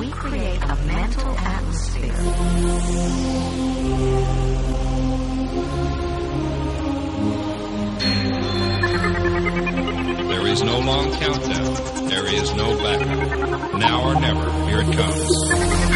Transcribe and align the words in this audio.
we 0.00 0.10
create 0.12 0.62
a 0.62 0.76
mental 0.86 1.38
atmosphere. 1.40 2.14
There 10.26 10.46
is 10.46 10.62
no 10.62 10.78
long 10.78 11.12
countdown. 11.12 12.08
There 12.08 12.26
is 12.34 12.54
no 12.54 12.78
backup. 12.78 13.74
Now 13.78 14.08
or 14.08 14.18
never, 14.18 14.50
here 14.70 14.80
it 14.80 14.96
comes. 14.96 15.90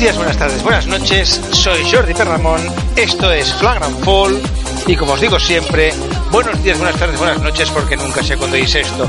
Buenos 0.00 0.16
días, 0.16 0.16
buenas 0.16 0.36
tardes, 0.38 0.62
buenas 0.62 0.86
noches. 0.86 1.40
Soy 1.50 1.90
Jordi 1.90 2.14
Perramón. 2.14 2.62
Esto 2.96 3.30
es 3.32 3.52
Flagrant 3.52 4.02
Fall. 4.02 4.40
Y 4.86 4.96
como 4.96 5.12
os 5.12 5.20
digo 5.20 5.38
siempre, 5.38 5.92
buenos 6.30 6.62
días, 6.62 6.78
buenas 6.78 6.98
tardes, 6.98 7.18
buenas 7.18 7.42
noches, 7.42 7.68
porque 7.70 7.98
nunca 7.98 8.22
sé 8.22 8.38
cuándo 8.38 8.56
hice 8.56 8.80
esto. 8.80 9.06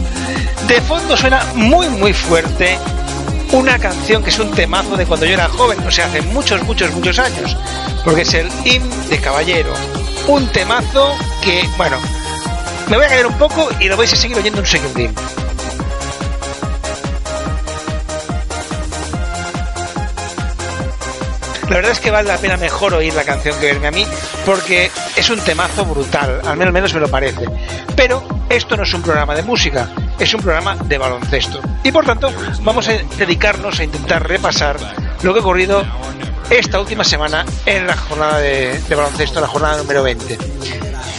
De 0.68 0.82
fondo 0.82 1.16
suena 1.16 1.46
muy, 1.56 1.88
muy 1.88 2.12
fuerte 2.12 2.78
una 3.54 3.80
canción 3.80 4.22
que 4.22 4.32
es 4.32 4.40
un 4.40 4.52
temazo 4.52 4.98
de 4.98 5.06
cuando 5.06 5.26
yo 5.26 5.36
era 5.36 5.48
joven, 5.48 5.80
o 5.88 5.92
sea, 5.92 6.08
hace 6.08 6.22
muchos, 6.24 6.62
muchos, 6.64 6.92
muchos 6.92 7.20
años. 7.20 7.56
Porque 8.04 8.24
es 8.24 8.34
el 8.34 8.50
himn 8.66 8.90
de 9.08 9.18
Caballero. 9.18 9.74
Un 10.28 10.46
temazo 10.48 11.16
que, 11.42 11.70
bueno, 11.78 12.00
me 12.90 12.98
voy 12.98 13.06
a 13.06 13.10
callar 13.10 13.28
un 13.28 13.38
poco 13.38 13.70
y 13.80 13.86
lo 13.86 13.96
vais 13.96 14.12
a 14.12 14.18
seguir 14.18 14.36
oyendo 14.36 14.60
un 14.60 14.68
segundín. 14.68 15.16
La 21.72 21.78
verdad 21.78 21.94
es 21.94 22.02
que 22.02 22.12
vale 22.12 22.28
la 22.28 22.38
pena 22.38 22.58
mejor 22.58 22.94
oír 22.96 23.14
la 23.14 23.24
canción 23.24 23.58
que 23.58 23.68
verme 23.68 23.88
a 23.88 23.92
mí, 23.92 24.06
porque 24.46 24.92
es 25.16 25.30
un 25.30 25.40
temazo 25.40 25.86
brutal, 25.86 26.42
al 26.44 26.58
menos 26.58 26.94
me 26.94 27.00
lo 27.00 27.08
parece. 27.08 27.46
Pero 27.96 28.22
esto 28.50 28.76
no 28.76 28.84
es 28.84 28.94
un 28.94 29.02
programa 29.02 29.36
de 29.36 29.44
música, 29.44 29.90
es 30.20 30.34
un 30.34 30.42
programa 30.42 30.76
de 30.76 30.98
baloncesto. 30.98 31.62
Y 31.82 31.94
por 31.94 32.06
tanto, 32.06 32.30
vamos 32.64 32.90
a 32.90 32.98
dedicarnos 33.18 33.80
a 33.80 33.86
intentar 33.86 34.28
repasar 34.28 34.76
lo 35.24 35.32
que 35.32 35.40
ha 35.40 35.42
ocurrido 35.42 35.82
esta 36.50 36.78
última 36.78 37.06
semana 37.06 37.46
en 37.66 37.88
la 37.88 37.96
jornada 37.96 38.40
de, 38.40 38.78
de 38.78 38.96
baloncesto, 38.96 39.40
la 39.40 39.48
jornada 39.48 39.78
número 39.78 40.04
20. 40.04 40.38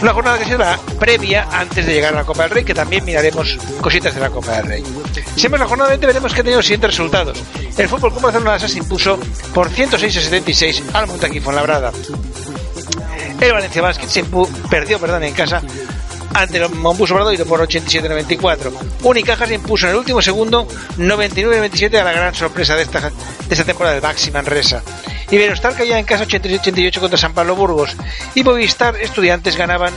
Una 0.02 0.12
jornada 0.12 0.38
que 0.38 0.58
la 0.58 0.78
previa 0.98 1.48
antes 1.50 1.86
de 1.86 1.94
llegar 1.94 2.12
a 2.12 2.16
la 2.16 2.24
Copa 2.24 2.42
del 2.42 2.50
Rey, 2.50 2.64
que 2.64 2.74
también 2.74 3.06
miraremos 3.06 3.56
cositas 3.80 4.14
de 4.14 4.20
la 4.20 4.28
Copa 4.28 4.56
del 4.56 4.66
Rey. 4.66 4.84
Si 5.34 5.44
vemos 5.44 5.60
la 5.60 5.66
jornada 5.66 5.90
20 5.90 6.06
veremos 6.08 6.34
que 6.34 6.40
ha 6.40 6.42
tenido 6.42 6.58
los 6.58 6.66
siguientes 6.66 6.90
resultados. 6.90 7.42
El 7.76 7.88
Fútbol 7.88 8.10
Club 8.10 8.22
Barcelona 8.22 8.58
se 8.58 8.78
impuso 8.78 9.18
por 9.54 9.70
106 9.70 10.16
a 10.16 10.20
76 10.20 10.82
al 10.92 11.06
Montaquí 11.06 11.40
Fuenlabrada. 11.40 11.92
El 13.40 13.52
Valencia 13.52 13.82
Basket 13.82 14.08
se 14.08 14.24
perdió 14.70 14.98
perdón, 14.98 15.24
en 15.24 15.34
casa 15.34 15.62
ante 16.34 16.58
el 16.58 16.68
Mombus 16.70 17.10
Obradoiro 17.10 17.44
por 17.44 17.60
87-94. 17.60 18.72
Unicaja 19.02 19.46
se 19.46 19.54
impuso 19.54 19.86
en 19.86 19.92
el 19.92 19.98
último 19.98 20.22
segundo 20.22 20.66
99-27 20.96 21.98
a 21.98 22.04
la 22.04 22.12
gran 22.12 22.34
sorpresa 22.34 22.76
de 22.76 22.82
esta, 22.82 23.00
de 23.00 23.14
esta 23.50 23.64
temporada 23.64 23.94
del 23.94 24.02
Baxi 24.02 24.30
Manresa. 24.30 24.82
Iberostar 25.30 25.74
caía 25.74 25.98
en 25.98 26.04
casa 26.04 26.26
86-88 26.26 27.00
contra 27.00 27.18
San 27.18 27.34
Pablo 27.34 27.56
Burgos 27.56 27.96
y 28.34 28.44
Movistar 28.44 28.96
Estudiantes 28.96 29.56
ganaban 29.56 29.92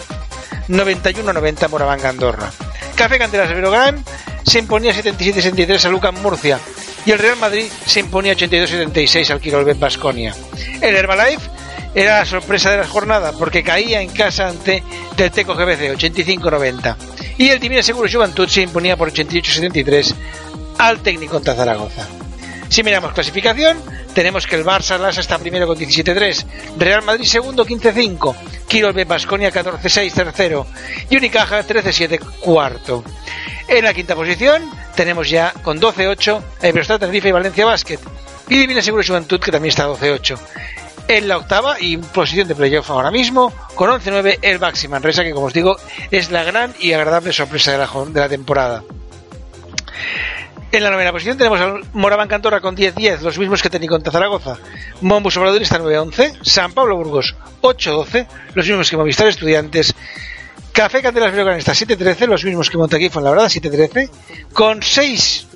91-90 0.69 1.69
Moraván 1.69 2.05
Andorra. 2.05 2.51
Café 2.95 3.19
Canteras 3.19 3.49
Verogán 3.49 4.03
se 4.43 4.59
imponía 4.59 4.93
77-63 4.93 5.85
a 5.85 5.89
Lucan 5.89 6.21
Murcia 6.21 6.59
y 7.05 7.11
el 7.11 7.19
Real 7.19 7.37
Madrid 7.37 7.65
se 7.85 7.99
imponía 7.99 8.33
82-76 8.33 9.29
al 9.29 9.39
Quirolbet 9.39 9.79
Basconia. 9.79 10.33
El 10.81 10.95
Herbalife 10.95 11.49
era 11.93 12.19
la 12.19 12.25
sorpresa 12.25 12.71
de 12.71 12.77
la 12.77 12.87
jornada 12.87 13.31
porque 13.31 13.63
caía 13.63 14.01
en 14.01 14.09
casa 14.09 14.49
ante 14.49 14.83
del 15.15 15.31
Teco 15.31 15.55
GBC 15.55 15.95
85-90 15.97 16.95
y 17.37 17.49
el 17.49 17.59
Timina 17.59 17.83
Seguro 17.83 18.09
Juventud 18.11 18.47
se 18.47 18.61
imponía 18.61 18.97
por 18.97 19.11
88-73 19.11 20.13
al 20.77 20.99
técnico 20.99 21.39
Zaragoza. 21.39 22.07
Si 22.67 22.83
miramos 22.83 23.13
clasificación, 23.13 23.77
tenemos 24.13 24.47
que 24.47 24.55
el 24.55 24.65
Barça 24.65 24.97
Lasa 24.97 25.21
está 25.21 25.37
primero 25.37 25.67
con 25.67 25.77
17-3, 25.77 26.45
Real 26.77 27.03
Madrid 27.03 27.25
segundo 27.25 27.65
15-5, 27.65 28.35
Quirolbe 28.67 29.05
Basconia 29.05 29.51
14-6 29.51 30.11
tercero 30.11 30.65
y 31.09 31.17
Unicaja 31.17 31.63
13-7 31.63 32.19
cuarto. 32.39 33.03
En 33.67 33.83
la 33.83 33.93
quinta 33.93 34.15
posición 34.15 34.69
tenemos 34.95 35.29
ya 35.29 35.53
con 35.61 35.79
12-8 35.79 36.41
a 36.61 36.67
Iberostar 36.67 36.99
Tenerife 36.99 37.29
y 37.29 37.31
Valencia 37.31 37.65
Basket 37.65 37.99
y 38.47 38.57
Divina 38.57 38.81
Seguro 38.81 39.03
Juventud 39.05 39.39
que 39.39 39.51
también 39.51 39.69
está 39.69 39.87
12-8. 39.87 40.37
En 41.07 41.27
la 41.27 41.37
octava 41.37 41.79
y 41.79 41.97
posición 41.97 42.47
de 42.47 42.55
playoff 42.55 42.89
ahora 42.89 43.11
mismo, 43.11 43.53
con 43.75 43.91
11-9 43.91 44.39
el 44.41 44.57
Baxi 44.57 44.87
Manresa, 44.87 45.23
que 45.23 45.33
como 45.33 45.47
os 45.47 45.53
digo 45.53 45.77
es 46.09 46.31
la 46.31 46.43
gran 46.43 46.73
y 46.79 46.93
agradable 46.93 47.31
sorpresa 47.31 47.71
de 47.71 48.19
la, 48.19 48.29
temporada. 48.29 48.83
En 50.71 50.83
la 50.83 50.89
novena 50.89 51.11
posición 51.11 51.37
tenemos 51.37 51.59
al 51.59 51.83
Moraván 51.93 52.27
Cantora 52.27 52.59
con 52.59 52.75
10-10, 52.75 53.19
los 53.19 53.37
mismos 53.37 53.61
que 53.61 53.69
tenía 53.69 53.89
contra 53.89 54.11
Zaragoza. 54.11 54.57
Mombus 55.01 55.37
Obrador 55.37 55.61
está 55.61 55.79
9-11, 55.79 56.39
San 56.41 56.73
Pablo 56.73 56.97
Burgos 56.97 57.35
8-12, 57.61 58.27
los 58.55 58.67
mismos 58.67 58.89
que 58.89 58.97
Movistar 58.97 59.27
Estudiantes. 59.27 59.93
Café 60.75 61.01
Canteras 61.01 61.31
Breogán 61.31 61.57
está 61.57 61.71
7-13, 61.71 62.27
los 62.27 62.43
mismos 62.43 62.69
que 62.69 62.77
Montaquí 62.77 63.07
Fuenlabrada 63.07 63.47
7-13. 63.47 64.09
Con 64.51 64.83
6 64.83 65.47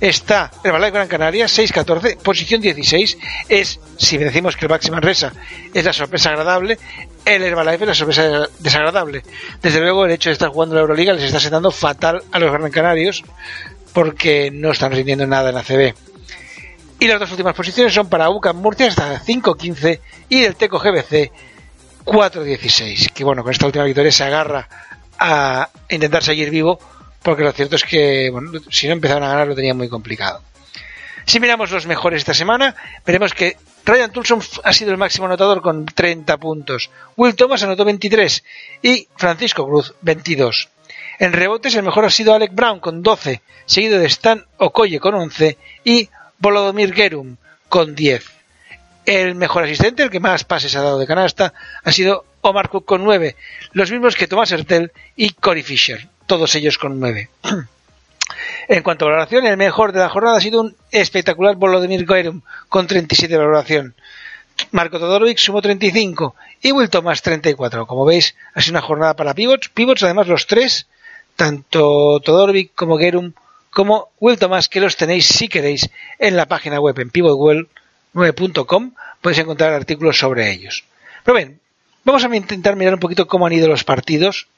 está 0.00 0.50
Balay 0.64 0.90
Gran 0.90 1.06
Canaria 1.06 1.44
6-14, 1.44 2.16
posición 2.16 2.62
16. 2.62 3.18
Es, 3.50 3.78
si 3.98 4.16
decimos 4.16 4.56
que 4.56 4.64
el 4.64 4.70
Baxi 4.70 4.90
Manresa 4.90 5.34
es 5.74 5.84
la 5.84 5.92
sorpresa 5.92 6.30
agradable, 6.30 6.78
el 7.26 7.42
Herbalife 7.42 7.84
es 7.84 7.88
la 7.88 7.94
sorpresa 7.94 8.48
desagradable. 8.58 9.22
Desde 9.60 9.80
luego, 9.80 10.06
el 10.06 10.12
hecho 10.12 10.30
de 10.30 10.32
estar 10.32 10.48
jugando 10.48 10.76
la 10.76 10.80
Euroliga 10.80 11.12
les 11.12 11.24
está 11.24 11.40
sentando 11.40 11.70
fatal 11.70 12.22
a 12.32 12.38
los 12.38 12.50
Gran 12.50 12.70
Canarios 12.70 13.22
porque 13.92 14.50
no 14.50 14.70
están 14.70 14.92
rindiendo 14.92 15.26
nada 15.26 15.50
en 15.50 15.56
la 15.56 15.62
CB. 15.62 15.94
Y 17.00 17.06
las 17.06 17.20
dos 17.20 17.30
últimas 17.32 17.54
posiciones 17.54 17.92
son 17.92 18.08
para 18.08 18.30
UCAM 18.30 18.56
Murcia 18.56 18.86
hasta 18.86 19.20
5-15 19.20 20.00
y 20.30 20.42
el 20.42 20.56
Teco 20.56 20.78
GBC 20.78 21.30
4-16. 22.04 23.12
Que 23.12 23.24
bueno, 23.24 23.42
con 23.42 23.52
esta 23.52 23.66
última 23.66 23.84
victoria 23.84 24.12
se 24.12 24.24
agarra 24.24 24.68
a 25.18 25.68
intentar 25.88 26.22
seguir 26.22 26.50
vivo 26.50 26.78
porque 27.22 27.42
lo 27.42 27.52
cierto 27.52 27.76
es 27.76 27.84
que 27.84 28.30
bueno, 28.30 28.52
si 28.70 28.86
no 28.86 28.92
empezaron 28.92 29.22
a 29.22 29.28
ganar 29.28 29.48
lo 29.48 29.54
tenían 29.54 29.76
muy 29.76 29.88
complicado. 29.88 30.42
Si 31.26 31.40
miramos 31.40 31.70
los 31.70 31.86
mejores 31.86 32.18
esta 32.18 32.34
semana, 32.34 32.76
veremos 33.06 33.32
que 33.32 33.56
Ryan 33.86 34.12
Tulson 34.12 34.40
ha 34.62 34.72
sido 34.72 34.90
el 34.90 34.98
máximo 34.98 35.26
anotador 35.26 35.62
con 35.62 35.86
30 35.86 36.36
puntos. 36.36 36.90
Will 37.16 37.34
Thomas 37.34 37.62
anotó 37.62 37.84
23 37.84 38.44
y 38.82 39.08
Francisco 39.16 39.66
Cruz 39.66 39.94
22. 40.02 40.68
En 41.18 41.32
rebotes 41.32 41.74
el 41.76 41.82
mejor 41.82 42.04
ha 42.04 42.10
sido 42.10 42.34
Alec 42.34 42.54
Brown 42.54 42.80
con 42.80 43.02
12, 43.02 43.40
seguido 43.64 43.98
de 43.98 44.06
Stan 44.06 44.44
Okoye 44.58 45.00
con 45.00 45.14
11 45.14 45.56
y 45.84 46.10
Volodymyr 46.38 46.92
Gerum 46.92 47.36
con 47.68 47.94
10. 47.94 48.33
El 49.06 49.34
mejor 49.34 49.64
asistente, 49.64 50.02
el 50.02 50.10
que 50.10 50.20
más 50.20 50.44
pases 50.44 50.74
ha 50.76 50.82
dado 50.82 50.98
de 50.98 51.06
canasta, 51.06 51.52
ha 51.82 51.92
sido 51.92 52.24
Omar 52.40 52.68
Cook 52.68 52.84
con 52.84 53.04
9, 53.04 53.36
los 53.72 53.90
mismos 53.90 54.16
que 54.16 54.26
Tomás 54.26 54.52
Hertel 54.52 54.92
y 55.16 55.30
Corey 55.30 55.62
Fisher, 55.62 56.08
todos 56.26 56.54
ellos 56.54 56.78
con 56.78 57.00
9. 57.00 57.28
En 58.68 58.82
cuanto 58.82 59.04
a 59.04 59.08
valoración, 59.08 59.44
el 59.44 59.58
mejor 59.58 59.92
de 59.92 60.00
la 60.00 60.08
jornada 60.08 60.38
ha 60.38 60.40
sido 60.40 60.62
un 60.62 60.74
espectacular 60.90 61.56
Volodymyr 61.56 62.06
Gerum 62.06 62.40
con 62.70 62.86
37 62.86 63.30
de 63.30 63.38
valoración. 63.38 63.94
Marco 64.70 64.98
Todorovic 64.98 65.38
sumó 65.38 65.60
35 65.60 66.34
y 66.62 66.72
Will 66.72 66.88
Thomas 66.88 67.20
34. 67.20 67.86
Como 67.86 68.04
veis, 68.04 68.34
ha 68.54 68.62
sido 68.62 68.72
una 68.72 68.80
jornada 68.80 69.14
para 69.14 69.34
pivots. 69.34 69.68
Pivots, 69.68 70.02
además, 70.04 70.28
los 70.28 70.46
tres, 70.46 70.86
tanto 71.36 72.20
Todorovic 72.20 72.74
como 72.74 72.98
Gerum, 72.98 73.32
como 73.70 74.08
Will 74.20 74.38
Thomas, 74.38 74.68
que 74.68 74.80
los 74.80 74.96
tenéis 74.96 75.26
si 75.26 75.48
queréis 75.48 75.90
en 76.18 76.36
la 76.36 76.46
página 76.46 76.80
web 76.80 76.98
en 77.00 77.10
pivotwell9.com. 78.14 78.92
Podéis 79.20 79.38
encontrar 79.40 79.72
artículos 79.72 80.18
sobre 80.18 80.50
ellos. 80.50 80.84
Pero 81.24 81.36
bien, 81.36 81.60
vamos 82.04 82.24
a 82.24 82.36
intentar 82.36 82.76
mirar 82.76 82.94
un 82.94 83.00
poquito 83.00 83.26
cómo 83.26 83.46
han 83.46 83.52
ido 83.52 83.68
los 83.68 83.84
partidos, 83.84 84.48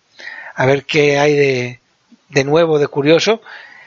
a 0.55 0.67
ver 0.67 0.85
qué 0.85 1.19
hay 1.19 1.35
de, 1.35 1.81
de 2.29 2.45
nuevo, 2.45 2.79
de 2.79 2.89
curioso. 2.89 3.41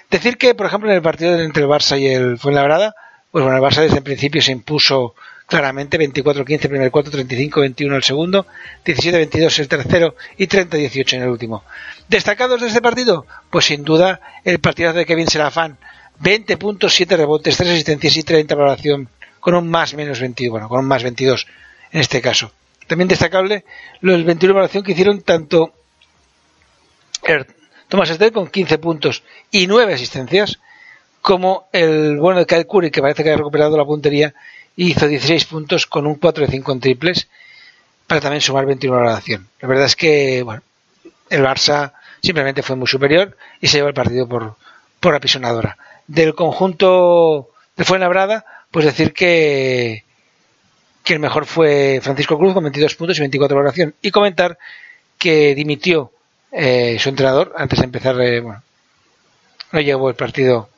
Decir 0.10 0.38
que, 0.38 0.56
por 0.56 0.66
ejemplo, 0.66 0.90
en 0.90 0.96
el 0.96 1.02
partido 1.02 1.40
entre 1.40 1.64
el 1.64 1.70
Barça 1.70 2.00
y 2.00 2.08
el 2.08 2.38
Fuenlabrada, 2.38 2.96
pues 3.32 3.44
bueno, 3.44 3.58
el 3.58 3.64
Barça 3.64 3.82
desde 3.82 3.98
el 3.98 4.04
principio 4.04 4.42
se 4.42 4.52
impuso 4.52 5.16
claramente 5.50 6.00
24-15 6.00 6.70
primer 6.70 6.92
cuarto, 6.92 7.12
35-21 7.12 7.96
el 7.96 8.04
segundo, 8.04 8.46
17-22 8.86 9.60
el 9.60 9.68
tercero 9.68 10.16
y 10.38 10.48
30-18 10.48 11.14
en 11.14 11.24
el 11.24 11.30
último. 11.30 11.64
¿Destacados 12.08 12.62
de 12.62 12.68
este 12.68 12.82
partido? 12.82 13.26
Pues 13.50 13.66
sin 13.66 13.84
duda 13.84 14.22
el 14.46 14.60
partido 14.60 14.94
de 14.94 15.06
Kevin 15.06 15.28
Serafán, 15.28 15.78
20 16.20 16.58
puntos, 16.58 16.94
7 16.94 17.18
rebotes, 17.18 17.58
3 17.58 17.72
asistencias 17.72 18.16
y 18.18 18.24
30 18.24 18.56
valoración, 18.56 19.10
con 19.40 19.56
un 19.56 19.70
más 19.70 19.94
menos 19.94 20.20
22, 20.20 20.52
bueno, 20.52 20.70
con 20.70 20.80
un 20.80 20.86
más 20.86 21.04
22 21.04 21.48
en 21.92 22.02
este 22.02 22.22
caso. 22.22 22.52
También 22.88 23.08
destacable 23.08 23.66
los 24.02 24.24
21 24.24 24.54
valoración 24.54 24.84
que 24.84 24.94
hicieron 24.94 25.22
tanto 25.22 25.74
Thomas 27.88 28.10
Esther 28.10 28.32
con 28.32 28.48
15 28.48 28.78
puntos 28.78 29.24
y 29.52 29.68
9 29.68 29.94
asistencias, 29.94 30.60
como 31.22 31.68
el 31.74 32.18
bueno 32.18 32.40
de 32.40 32.46
Kyle 32.46 32.68
Curry, 32.68 32.92
que 32.92 33.02
parece 33.02 33.24
que 33.24 33.32
ha 33.32 33.38
recuperado 33.38 33.78
la 33.78 33.86
puntería, 33.86 34.34
hizo 34.76 35.08
16 35.08 35.46
puntos 35.46 35.86
con 35.86 36.08
un 36.08 36.16
4 36.16 36.46
de 36.46 36.52
5 36.52 36.72
en 36.72 36.80
triples, 36.80 37.28
para 38.08 38.22
también 38.22 38.42
sumar 38.42 38.66
21 38.66 38.98
a 38.98 39.04
la 39.04 39.14
nación. 39.14 39.48
La 39.60 39.68
verdad 39.68 39.86
es 39.86 39.96
que, 39.96 40.42
bueno, 40.44 40.62
el 41.30 41.44
Barça 41.44 41.94
simplemente 42.22 42.64
fue 42.64 42.76
muy 42.76 42.88
superior 42.88 43.38
y 43.62 43.68
se 43.68 43.78
llevó 43.78 43.90
el 43.90 43.94
partido 43.94 44.28
por, 44.28 44.56
por 45.00 45.14
apisonadora. 45.14 45.78
Del 46.08 46.34
conjunto 46.34 47.50
de 47.76 47.86
Fuenlabrada, 47.86 48.46
pues 48.72 48.86
decir 48.86 49.14
que, 49.14 50.04
que 51.04 51.14
el 51.14 51.20
mejor 51.20 51.46
fue 51.46 52.00
Francisco 52.02 52.38
Cruz 52.38 52.54
con 52.54 52.64
22 52.64 52.96
puntos 52.96 53.18
y 53.18 53.22
24 53.22 53.56
de 53.56 53.60
valoración. 53.60 53.96
Y 54.02 54.12
comentar 54.12 54.58
que 55.18 55.56
dimitió 55.56 56.12
eh, 56.52 56.98
su 57.00 57.10
entrenador 57.10 57.54
antes 57.58 57.80
de 57.80 57.86
empezar, 57.86 58.20
eh, 58.22 58.40
bueno, 58.40 58.64
no 59.72 59.82
llegó 59.82 60.10
el 60.10 60.16
partido 60.16 60.70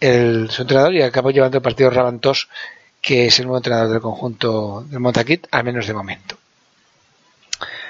el, 0.00 0.50
su 0.50 0.62
entrenador 0.62 0.94
y 0.94 1.02
acabó 1.02 1.30
llevando 1.30 1.58
el 1.58 1.62
partido 1.62 1.90
Rabantos, 1.90 2.48
que 3.00 3.26
es 3.26 3.38
el 3.38 3.46
nuevo 3.46 3.58
entrenador 3.58 3.90
del 3.90 4.00
conjunto 4.00 4.84
del 4.88 5.00
Montaquit, 5.00 5.46
al 5.50 5.64
menos 5.64 5.86
de 5.86 5.94
momento. 5.94 6.36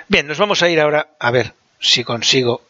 Bien, 0.08 0.26
nos 0.26 0.38
vamos 0.38 0.62
a 0.62 0.69
ir 0.69 0.81
ahora 0.81 1.11
a 1.19 1.31
ver 1.31 1.52
si 1.81 2.04
consigo 2.04 2.62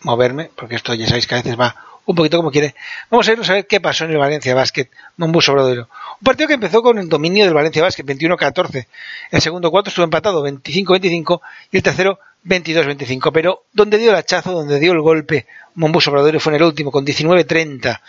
moverme, 0.00 0.50
porque 0.56 0.74
esto 0.74 0.94
ya 0.94 1.06
sabéis 1.06 1.26
que 1.26 1.34
a 1.34 1.38
veces 1.38 1.58
va 1.58 1.76
un 2.06 2.16
poquito 2.16 2.36
como 2.38 2.50
quiere. 2.50 2.74
Vamos 3.10 3.28
a 3.28 3.32
irnos 3.32 3.48
a 3.50 3.54
ver 3.54 3.66
qué 3.66 3.80
pasó 3.80 4.04
en 4.04 4.12
el 4.12 4.18
Valencia 4.18 4.54
Basket, 4.54 4.88
Mombus 5.16 5.48
Obradoiro. 5.48 5.88
Un 6.20 6.24
partido 6.24 6.48
que 6.48 6.54
empezó 6.54 6.82
con 6.82 6.98
el 6.98 7.08
dominio 7.08 7.44
del 7.44 7.54
Valencia 7.54 7.82
Basket, 7.82 8.04
21-14. 8.04 8.86
El 9.30 9.40
segundo 9.40 9.70
cuarto 9.70 9.90
estuvo 9.90 10.04
empatado, 10.04 10.46
25-25, 10.46 11.40
y 11.70 11.76
el 11.76 11.82
tercero 11.82 12.18
22-25, 12.44 13.30
pero 13.32 13.64
donde 13.72 13.98
dio 13.98 14.10
el 14.10 14.16
hachazo, 14.16 14.52
donde 14.52 14.80
dio 14.80 14.92
el 14.92 15.00
golpe 15.00 15.46
Mombus 15.74 16.08
Obradoiro 16.08 16.40
fue 16.40 16.52
en 16.52 16.56
el 16.56 16.64
último, 16.64 16.90
con 16.90 17.06
19-30 17.06 18.00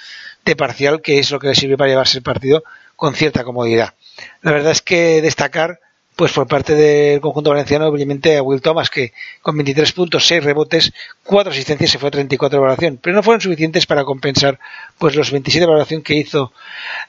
de 0.46 0.56
parcial, 0.56 1.02
que 1.02 1.20
es 1.20 1.32
lo 1.32 1.40
que 1.40 1.48
le 1.48 1.56
sirvió 1.56 1.78
para 1.78 1.90
llevarse 1.90 2.18
el 2.18 2.24
partido 2.24 2.64
con 2.96 3.16
cierta 3.16 3.44
comodidad. 3.44 3.94
La 4.42 4.52
verdad 4.52 4.72
es 4.72 4.82
que 4.82 5.22
destacar, 5.22 5.80
pues 6.16 6.32
por 6.32 6.48
parte 6.48 6.76
del 6.76 7.22
conjunto 7.22 7.50
valenciano, 7.50 7.88
obviamente 7.88 8.38
a 8.38 8.44
Will 8.44 8.62
Thomas, 8.62 8.90
que 8.90 9.14
con 9.42 9.58
23 9.58 9.92
puntos, 9.94 10.28
6 10.28 10.44
rebotes, 10.44 10.94
4 11.24 11.52
asistencias 11.52 11.92
se 11.92 11.98
fue 11.98 12.10
a 12.10 12.12
34 12.12 12.58
de 12.58 12.62
valoración, 12.62 13.00
pero 13.02 13.16
no 13.16 13.24
fueron 13.24 13.42
suficientes 13.42 13.86
para 13.86 14.04
compensar 14.04 14.60
pues 14.98 15.16
los 15.16 15.32
27 15.32 15.62
de 15.62 15.66
valoración 15.66 16.02
que 16.04 16.16
hizo 16.16 16.54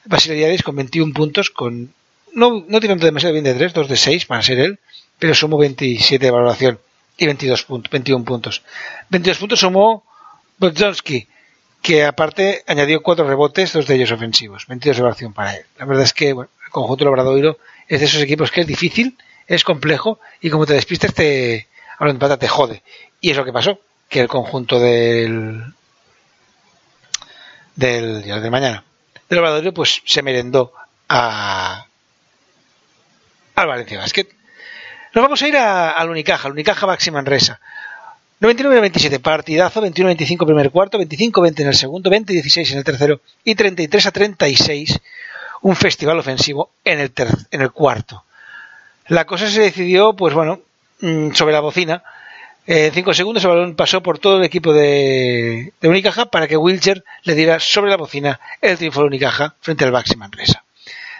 Basilio 0.05 0.47
con 0.63 0.75
21 0.75 1.13
puntos, 1.13 1.49
con 1.49 1.93
no, 2.33 2.65
no 2.67 2.79
tirando 2.79 3.05
demasiado 3.05 3.33
bien 3.33 3.45
de 3.45 3.53
3, 3.53 3.73
2 3.73 3.87
de 3.87 3.97
6 3.97 4.25
para 4.25 4.41
ser 4.41 4.59
él, 4.59 4.79
pero 5.19 5.33
sumó 5.33 5.57
27 5.57 6.25
de 6.25 6.31
valoración 6.31 6.79
y 7.17 7.25
22 7.25 7.63
puntos, 7.63 7.91
21 7.91 8.25
puntos. 8.25 8.63
22 9.09 9.37
puntos 9.37 9.59
sumó 9.59 10.03
Bodzonski, 10.57 11.27
que 11.81 12.03
aparte 12.03 12.63
añadió 12.67 13.01
cuatro 13.01 13.27
rebotes, 13.27 13.73
dos 13.73 13.87
de 13.87 13.95
ellos 13.95 14.11
ofensivos, 14.11 14.65
22 14.67 14.97
de 14.97 15.03
valoración 15.03 15.33
para 15.33 15.55
él. 15.55 15.65
La 15.77 15.85
verdad 15.85 16.03
es 16.03 16.13
que 16.13 16.33
bueno, 16.33 16.49
el 16.65 16.71
conjunto 16.71 17.07
Obradoiro 17.07 17.57
es 17.87 17.99
de 17.99 18.05
esos 18.05 18.21
equipos 18.21 18.51
que 18.51 18.61
es 18.61 18.67
difícil, 18.67 19.17
es 19.47 19.63
complejo 19.63 20.19
y 20.41 20.49
como 20.49 20.65
te 20.65 20.73
despistes 20.73 21.13
te 21.13 21.67
a 21.97 22.09
empata 22.09 22.37
te 22.37 22.47
jode. 22.47 22.83
Y 23.21 23.31
es 23.31 23.37
lo 23.37 23.45
que 23.45 23.53
pasó, 23.53 23.79
que 24.09 24.19
el 24.19 24.27
conjunto 24.27 24.79
del 24.79 25.63
del 27.75 28.23
día 28.23 28.39
de 28.39 28.49
mañana 28.49 28.83
del 29.27 29.39
Obradoiro 29.39 29.73
pues 29.73 30.01
se 30.05 30.21
merendó 30.21 30.71
a 31.09 31.85
al 33.55 33.67
Valencia 33.67 33.97
Basket 33.97 34.27
nos 35.15 35.23
vamos 35.23 35.41
a 35.41 35.47
ir 35.47 35.55
al 35.55 36.09
Unicaja, 36.09 36.47
al 36.47 36.51
Unicaja 36.51 36.85
Baxi 36.85 37.09
Manresa. 37.09 37.61
99-27, 38.41 39.21
partidazo, 39.21 39.81
21-25 39.81 40.45
primer 40.45 40.71
cuarto, 40.71 40.99
25-20 40.99 41.61
en 41.61 41.67
el 41.67 41.73
segundo, 41.73 42.11
20-16 42.11 42.73
en 42.73 42.77
el 42.79 42.83
tercero 42.83 43.21
y 43.45 43.55
33 43.55 44.11
36, 44.11 44.99
un 45.61 45.75
festival 45.75 46.19
ofensivo 46.19 46.71
en 46.83 46.99
el, 46.99 47.11
en 47.51 47.61
el 47.61 47.71
cuarto. 47.71 48.23
La 49.07 49.25
cosa 49.25 49.49
se 49.49 49.61
decidió, 49.61 50.13
pues 50.13 50.33
bueno, 50.33 50.61
mm, 51.01 51.31
sobre 51.31 51.53
la 51.53 51.59
bocina. 51.59 52.03
En 52.67 52.91
5 52.91 53.13
segundos 53.13 53.43
el 53.43 53.49
balón 53.49 53.75
pasó 53.75 54.01
por 54.01 54.17
todo 54.17 54.37
el 54.37 54.43
equipo 54.43 54.73
de, 54.73 55.73
de 55.79 55.87
Unicaja 55.87 56.25
para 56.25 56.47
que 56.47 56.57
Wilcher 56.57 57.03
le 57.23 57.35
diera 57.35 57.59
sobre 57.59 57.91
la 57.91 57.97
bocina 57.97 58.39
el 58.59 58.77
triunfo 58.77 59.01
de 59.01 59.07
Unicaja 59.07 59.53
frente 59.61 59.83
al 59.85 59.91
Baxi 59.91 60.15
Manresa. 60.15 60.63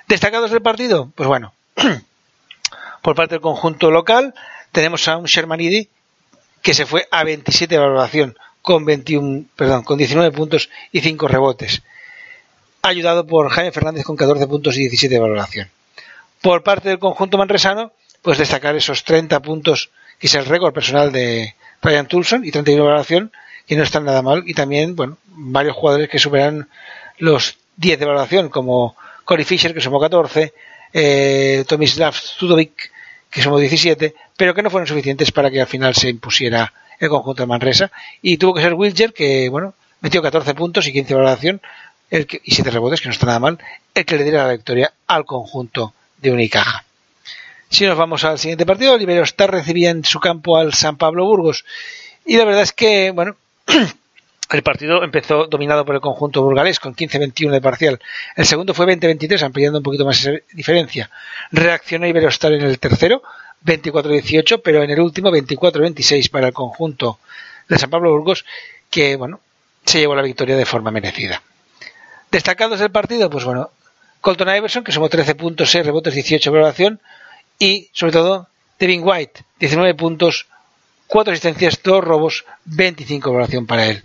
¿Destacados 0.08 0.50
del 0.50 0.64
partido? 0.64 1.12
Pues 1.14 1.28
bueno, 1.28 1.54
por 3.04 3.16
parte 3.16 3.36
del 3.36 3.42
conjunto 3.42 3.92
local 3.92 4.34
tenemos 4.72 5.08
a 5.08 5.18
un 5.18 5.26
Shermanidi 5.26 5.88
que 6.64 6.74
se 6.74 6.88
fue 6.88 7.08
a 7.12 7.24
27 7.24 7.76
de 7.76 7.80
valoración 7.80 8.38
con 8.64 8.84
21, 8.84 9.46
perdón, 9.56 9.84
con 9.84 10.00
19 10.00 10.32
puntos 10.36 10.70
y 10.92 11.02
5 11.02 11.28
rebotes, 11.28 11.84
ayudado 12.90 13.26
por 13.26 13.50
Jaime 13.50 13.72
Fernández 13.72 14.04
con 14.04 14.16
14 14.16 14.48
puntos 14.48 14.76
y 14.78 14.82
17 14.82 15.14
de 15.14 15.22
valoración. 15.22 15.70
Por 16.42 16.64
parte 16.64 16.90
del 16.90 17.00
conjunto 17.00 17.38
manresano, 17.38 17.92
pues 18.22 18.38
destacar 18.38 18.76
esos 18.76 19.04
30 19.04 19.40
puntos 19.42 19.89
que 20.20 20.27
es 20.27 20.36
el 20.36 20.46
récord 20.46 20.74
personal 20.74 21.12
de 21.12 21.56
Ryan 21.82 22.08
Tulson 22.08 22.46
y 22.46 22.51
31 22.51 22.84
de 22.84 22.88
valoración, 22.89 23.32
que 23.68 23.75
no 23.75 23.84
están 23.84 24.06
nada 24.06 24.22
mal, 24.22 24.44
y 24.46 24.54
también, 24.54 24.96
bueno, 24.96 25.18
varios 25.27 25.75
jugadores 25.75 26.10
que 26.10 26.20
superan 26.20 26.68
los 27.18 27.58
10 27.77 28.00
de 28.00 28.06
valoración, 28.06 28.50
como 28.50 28.96
Corey 29.24 29.46
Fisher, 29.46 29.74
que 29.74 29.82
sumó 29.82 30.00
14, 30.00 30.54
eh, 30.94 31.65
Tomislav 31.68 32.15
Studovic, 32.15 32.92
que 33.30 33.42
somos 33.42 33.60
17, 33.60 34.15
pero 34.38 34.54
que 34.54 34.63
no 34.63 34.70
fueron 34.70 34.88
suficientes 34.88 35.32
para 35.32 35.51
que 35.51 35.60
al 35.60 35.68
final 35.68 35.94
se 35.94 36.10
impusiera 36.10 36.72
el 37.00 37.10
conjunto 37.10 37.44
de 37.44 37.48
Manresa. 37.48 37.92
Y 38.22 38.38
tuvo 38.38 38.54
que 38.54 38.62
ser 38.62 38.74
Wilger, 38.74 39.12
que 39.12 39.50
bueno, 39.50 39.74
metió 40.00 40.22
14 40.22 40.54
puntos 40.54 40.88
y 40.88 40.94
15 40.94 41.10
de 41.10 41.15
valoración, 41.15 41.62
el 42.09 42.27
que, 42.27 42.41
y 42.43 42.53
7 42.53 42.69
rebotes, 42.71 43.01
que 43.01 43.07
no 43.07 43.13
está 43.13 43.25
nada 43.25 43.39
mal, 43.39 43.59
el 43.93 44.05
que 44.05 44.17
le 44.17 44.24
diera 44.24 44.45
la 44.45 44.53
victoria 44.53 44.93
al 45.07 45.25
conjunto 45.25 45.93
de 46.17 46.31
Unicaja. 46.31 46.85
Si 47.69 47.85
nos 47.85 47.97
vamos 47.97 48.24
al 48.24 48.39
siguiente 48.39 48.65
partido, 48.65 48.97
Libero 48.97 49.24
Star 49.24 49.51
recibía 49.51 49.89
en 49.89 50.05
su 50.05 50.19
campo 50.19 50.57
al 50.57 50.74
San 50.74 50.97
Pablo 50.97 51.25
Burgos. 51.25 51.65
Y 52.25 52.38
la 52.38 52.45
verdad 52.45 52.62
es 52.62 52.71
que, 52.71 53.12
bueno, 53.12 53.35
El 54.51 54.62
partido 54.62 55.03
empezó 55.03 55.47
dominado 55.47 55.85
por 55.85 55.95
el 55.95 56.01
conjunto 56.01 56.43
burgalés 56.43 56.79
con 56.79 56.95
15-21 56.95 57.51
de 57.51 57.62
parcial. 57.62 58.00
El 58.35 58.45
segundo 58.45 58.75
fue 58.75 58.85
20-23, 58.85 59.41
ampliando 59.41 59.79
un 59.79 59.83
poquito 59.83 60.05
más 60.05 60.19
esa 60.19 60.33
diferencia. 60.53 61.09
Reaccionó 61.51 62.05
Iberostar 62.05 62.53
en 62.53 62.62
el 62.62 62.77
tercero, 62.77 63.24
24-18, 63.65 64.62
pero 64.63 64.83
en 64.83 64.91
el 64.91 65.00
último 65.00 65.31
24-26 65.31 66.29
para 66.29 66.47
el 66.47 66.53
conjunto 66.53 67.19
de 67.67 67.79
San 67.79 67.89
Pablo 67.89 68.12
Burgos, 68.12 68.45
que 68.91 69.15
bueno, 69.15 69.39
se 69.83 70.00
llevó 70.00 70.15
la 70.15 70.21
victoria 70.21 70.55
de 70.55 70.65
forma 70.65 70.91
merecida. 70.91 71.41
Destacados 72.32 72.79
del 72.79 72.91
partido, 72.91 73.29
pues 73.29 73.46
bueno, 73.46 73.72
Colton 74.22 74.55
Iverson, 74.55 74.84
que 74.84 74.91
sumó 74.91 75.10
13 75.10 75.36
puntos, 75.36 75.70
6 75.72 75.86
rebotes, 75.86 76.13
18 76.13 76.50
de 76.50 76.58
valoración, 76.58 77.01
y 77.60 77.89
sobre 77.94 78.12
todo 78.12 78.48
Devin 78.79 79.01
White, 79.03 79.46
19 79.60 79.94
puntos, 79.96 80.48
4 81.08 81.32
asistencias, 81.32 81.79
2 81.84 82.03
robos, 82.03 82.46
25 82.65 83.29
de 83.29 83.34
valoración 83.36 83.65
para 83.65 83.86
él. 83.86 84.03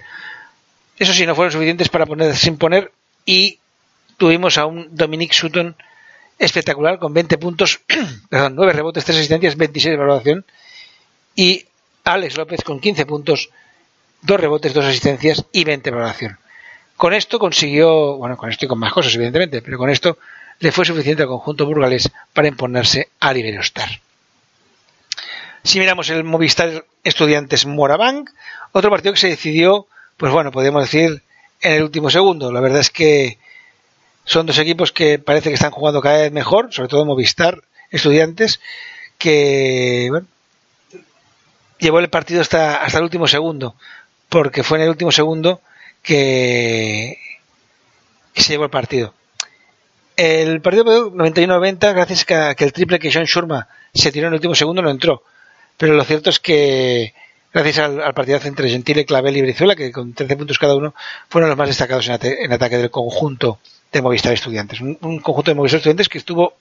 Eso 0.98 1.12
sí, 1.12 1.26
no 1.26 1.34
fueron 1.34 1.52
suficientes 1.52 1.88
para 1.88 2.06
poner 2.06 2.36
sin 2.36 2.58
poner 2.58 2.92
y 3.24 3.58
tuvimos 4.18 4.58
a 4.58 4.66
un 4.66 4.94
Dominic 4.94 5.32
Sutton 5.32 5.74
espectacular 6.38 6.98
con 6.98 7.14
20 7.14 7.38
puntos, 7.38 7.80
perdón, 8.28 8.54
9 8.54 8.72
rebotes, 8.72 9.04
3 9.04 9.18
asistencias, 9.18 9.56
26 9.56 9.92
de 9.92 9.96
valoración 9.96 10.44
y 11.34 11.64
Alex 12.04 12.36
López 12.36 12.62
con 12.62 12.80
15 12.80 13.06
puntos, 13.06 13.50
2 14.22 14.40
rebotes, 14.40 14.74
2 14.74 14.84
asistencias 14.84 15.46
y 15.52 15.64
20 15.64 15.90
de 15.90 15.96
valoración. 15.96 16.38
Con 17.00 17.14
esto 17.14 17.38
consiguió, 17.38 18.18
bueno, 18.18 18.36
con 18.36 18.50
esto 18.50 18.66
y 18.66 18.68
con 18.68 18.78
más 18.78 18.92
cosas 18.92 19.14
evidentemente, 19.14 19.62
pero 19.62 19.78
con 19.78 19.88
esto 19.88 20.18
le 20.58 20.70
fue 20.70 20.84
suficiente 20.84 21.22
al 21.22 21.30
conjunto 21.30 21.64
burgalés 21.64 22.10
para 22.34 22.46
imponerse 22.46 23.08
al 23.20 23.38
Iberostar. 23.38 23.88
Si 25.64 25.78
miramos 25.78 26.10
el 26.10 26.24
Movistar 26.24 26.84
Estudiantes 27.02 27.64
Morabank, 27.64 28.28
otro 28.72 28.90
partido 28.90 29.14
que 29.14 29.18
se 29.18 29.28
decidió, 29.28 29.86
pues 30.18 30.30
bueno, 30.30 30.52
podríamos 30.52 30.82
decir 30.82 31.22
en 31.62 31.72
el 31.72 31.84
último 31.84 32.10
segundo. 32.10 32.52
La 32.52 32.60
verdad 32.60 32.80
es 32.80 32.90
que 32.90 33.38
son 34.26 34.44
dos 34.44 34.58
equipos 34.58 34.92
que 34.92 35.18
parece 35.18 35.48
que 35.48 35.54
están 35.54 35.70
jugando 35.70 36.02
cada 36.02 36.18
vez 36.18 36.32
mejor, 36.32 36.70
sobre 36.70 36.90
todo 36.90 37.06
Movistar 37.06 37.62
Estudiantes, 37.90 38.60
que 39.16 40.10
llevó 41.78 41.98
el 41.98 42.10
partido 42.10 42.42
hasta, 42.42 42.84
hasta 42.84 42.98
el 42.98 43.04
último 43.04 43.26
segundo, 43.26 43.74
porque 44.28 44.62
fue 44.62 44.76
en 44.76 44.84
el 44.84 44.90
último 44.90 45.12
segundo 45.12 45.62
que, 46.02 47.18
se 48.34 48.52
llevó 48.52 48.64
el 48.64 48.70
partido. 48.70 49.14
El 50.16 50.60
partido 50.60 50.84
91-90 51.12 51.94
gracias 51.94 52.26
a 52.30 52.54
que 52.54 52.64
el 52.64 52.72
triple 52.72 52.98
que 52.98 53.10
Sean 53.10 53.24
Shurma 53.24 53.68
se 53.94 54.12
tiró 54.12 54.26
en 54.26 54.34
el 54.34 54.38
último 54.38 54.54
segundo 54.54 54.82
no 54.82 54.90
entró. 54.90 55.22
Pero 55.76 55.94
lo 55.94 56.04
cierto 56.04 56.30
es 56.30 56.38
que 56.38 57.14
gracias 57.52 57.78
al, 57.78 58.02
al 58.02 58.14
partidazo 58.14 58.48
entre 58.48 58.68
Gentile, 58.68 59.06
Clavel 59.06 59.36
y 59.36 59.42
Brizuela, 59.42 59.74
que 59.74 59.90
con 59.90 60.12
13 60.12 60.36
puntos 60.36 60.58
cada 60.58 60.76
uno 60.76 60.94
fueron 61.28 61.48
los 61.48 61.58
más 61.58 61.68
destacados 61.68 62.06
en, 62.08 62.52
ataque 62.52 62.76
del 62.76 62.90
conjunto 62.90 63.60
de 63.90 64.02
Movistar 64.02 64.32
Estudiantes. 64.32 64.80
Un, 64.80 65.20
conjunto 65.20 65.50
de 65.50 65.54
Movistar 65.54 65.78
Estudiantes 65.78 66.08
que 66.08 66.18
estuvo 66.18 66.54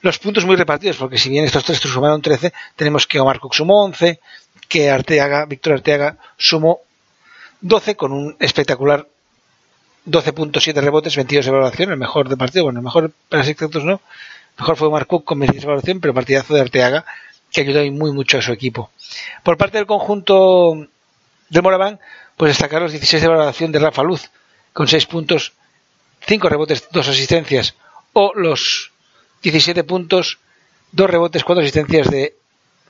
los 0.00 0.18
puntos 0.18 0.44
muy 0.44 0.56
repartidos, 0.56 0.96
porque 0.96 1.16
si 1.16 1.30
bien 1.30 1.44
estos 1.44 1.64
tres 1.64 1.78
sumaron 1.78 2.20
13, 2.20 2.52
tenemos 2.76 3.06
que 3.06 3.20
Omar 3.20 3.38
Cook 3.38 3.54
sumó 3.54 3.84
11, 3.84 4.18
que 4.68 4.90
Arteaga, 4.90 5.46
Víctor 5.46 5.74
Arteaga 5.74 6.16
sumó 6.36 6.80
12 7.62 7.96
con 7.96 8.12
un 8.12 8.36
espectacular 8.38 9.08
12.7 10.06 10.74
rebotes, 10.80 11.16
22 11.16 11.44
de 11.44 11.50
evaluación, 11.50 11.90
el 11.92 11.96
mejor 11.96 12.28
de 12.28 12.36
partido, 12.36 12.64
bueno, 12.64 12.80
el 12.80 12.84
mejor 12.84 13.12
para 13.28 13.44
los 13.44 13.84
no, 13.84 14.00
mejor 14.58 14.76
fue 14.76 14.88
Omar 14.88 15.06
Cook 15.06 15.24
con 15.24 15.38
26 15.38 15.62
de 15.62 15.66
evaluación, 15.66 16.00
pero 16.00 16.12
partidazo 16.12 16.54
de 16.54 16.60
Arteaga 16.60 17.04
que 17.52 17.60
ayudó 17.60 17.80
muy 17.92 18.12
mucho 18.12 18.38
a 18.38 18.42
su 18.42 18.52
equipo. 18.52 18.90
Por 19.42 19.56
parte 19.56 19.78
del 19.78 19.86
conjunto 19.86 20.86
de 21.50 21.62
Moraván, 21.62 22.00
pues 22.36 22.50
destacar 22.50 22.82
los 22.82 22.92
16 22.92 23.22
de 23.22 23.28
valoración 23.28 23.70
de 23.72 23.78
Rafa 23.78 24.02
Luz, 24.02 24.30
con 24.72 24.88
6 24.88 25.06
puntos, 25.06 25.52
5 26.26 26.48
rebotes, 26.48 26.88
2 26.90 27.08
asistencias, 27.08 27.74
o 28.14 28.32
los 28.34 28.90
17 29.42 29.84
puntos, 29.84 30.38
2 30.92 31.10
rebotes, 31.10 31.44
4 31.44 31.62
asistencias 31.62 32.10
de 32.10 32.34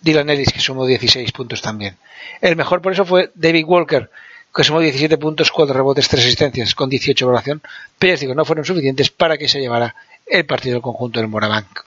Dylan 0.01 0.31
Ellis, 0.31 0.53
que 0.53 0.61
sumó 0.61 0.87
16 0.87 1.31
puntos 1.33 1.61
también. 1.61 1.97
El 2.41 2.57
mejor 2.57 2.81
por 2.81 2.93
eso 2.93 3.05
fue 3.05 3.31
David 3.35 3.65
Walker, 3.67 4.11
que 4.55 4.65
sumó 4.65 4.81
17 4.81 5.17
puntos, 5.19 5.51
4 5.51 5.75
rebotes, 5.75 6.09
3 6.09 6.25
asistencias, 6.25 6.75
con 6.75 6.91
18 6.91 7.27
valoración, 7.27 7.63
pero 7.99 8.15
ya 8.15 8.21
digo, 8.21 8.35
no 8.35 8.45
fueron 8.45 8.65
suficientes 8.65 9.11
para 9.11 9.39
que 9.39 9.49
se 9.49 9.61
llevara 9.61 9.95
el 10.27 10.45
partido 10.45 10.75
del 10.75 10.83
conjunto 10.83 11.21
del 11.21 11.29
Morabank. 11.29 11.81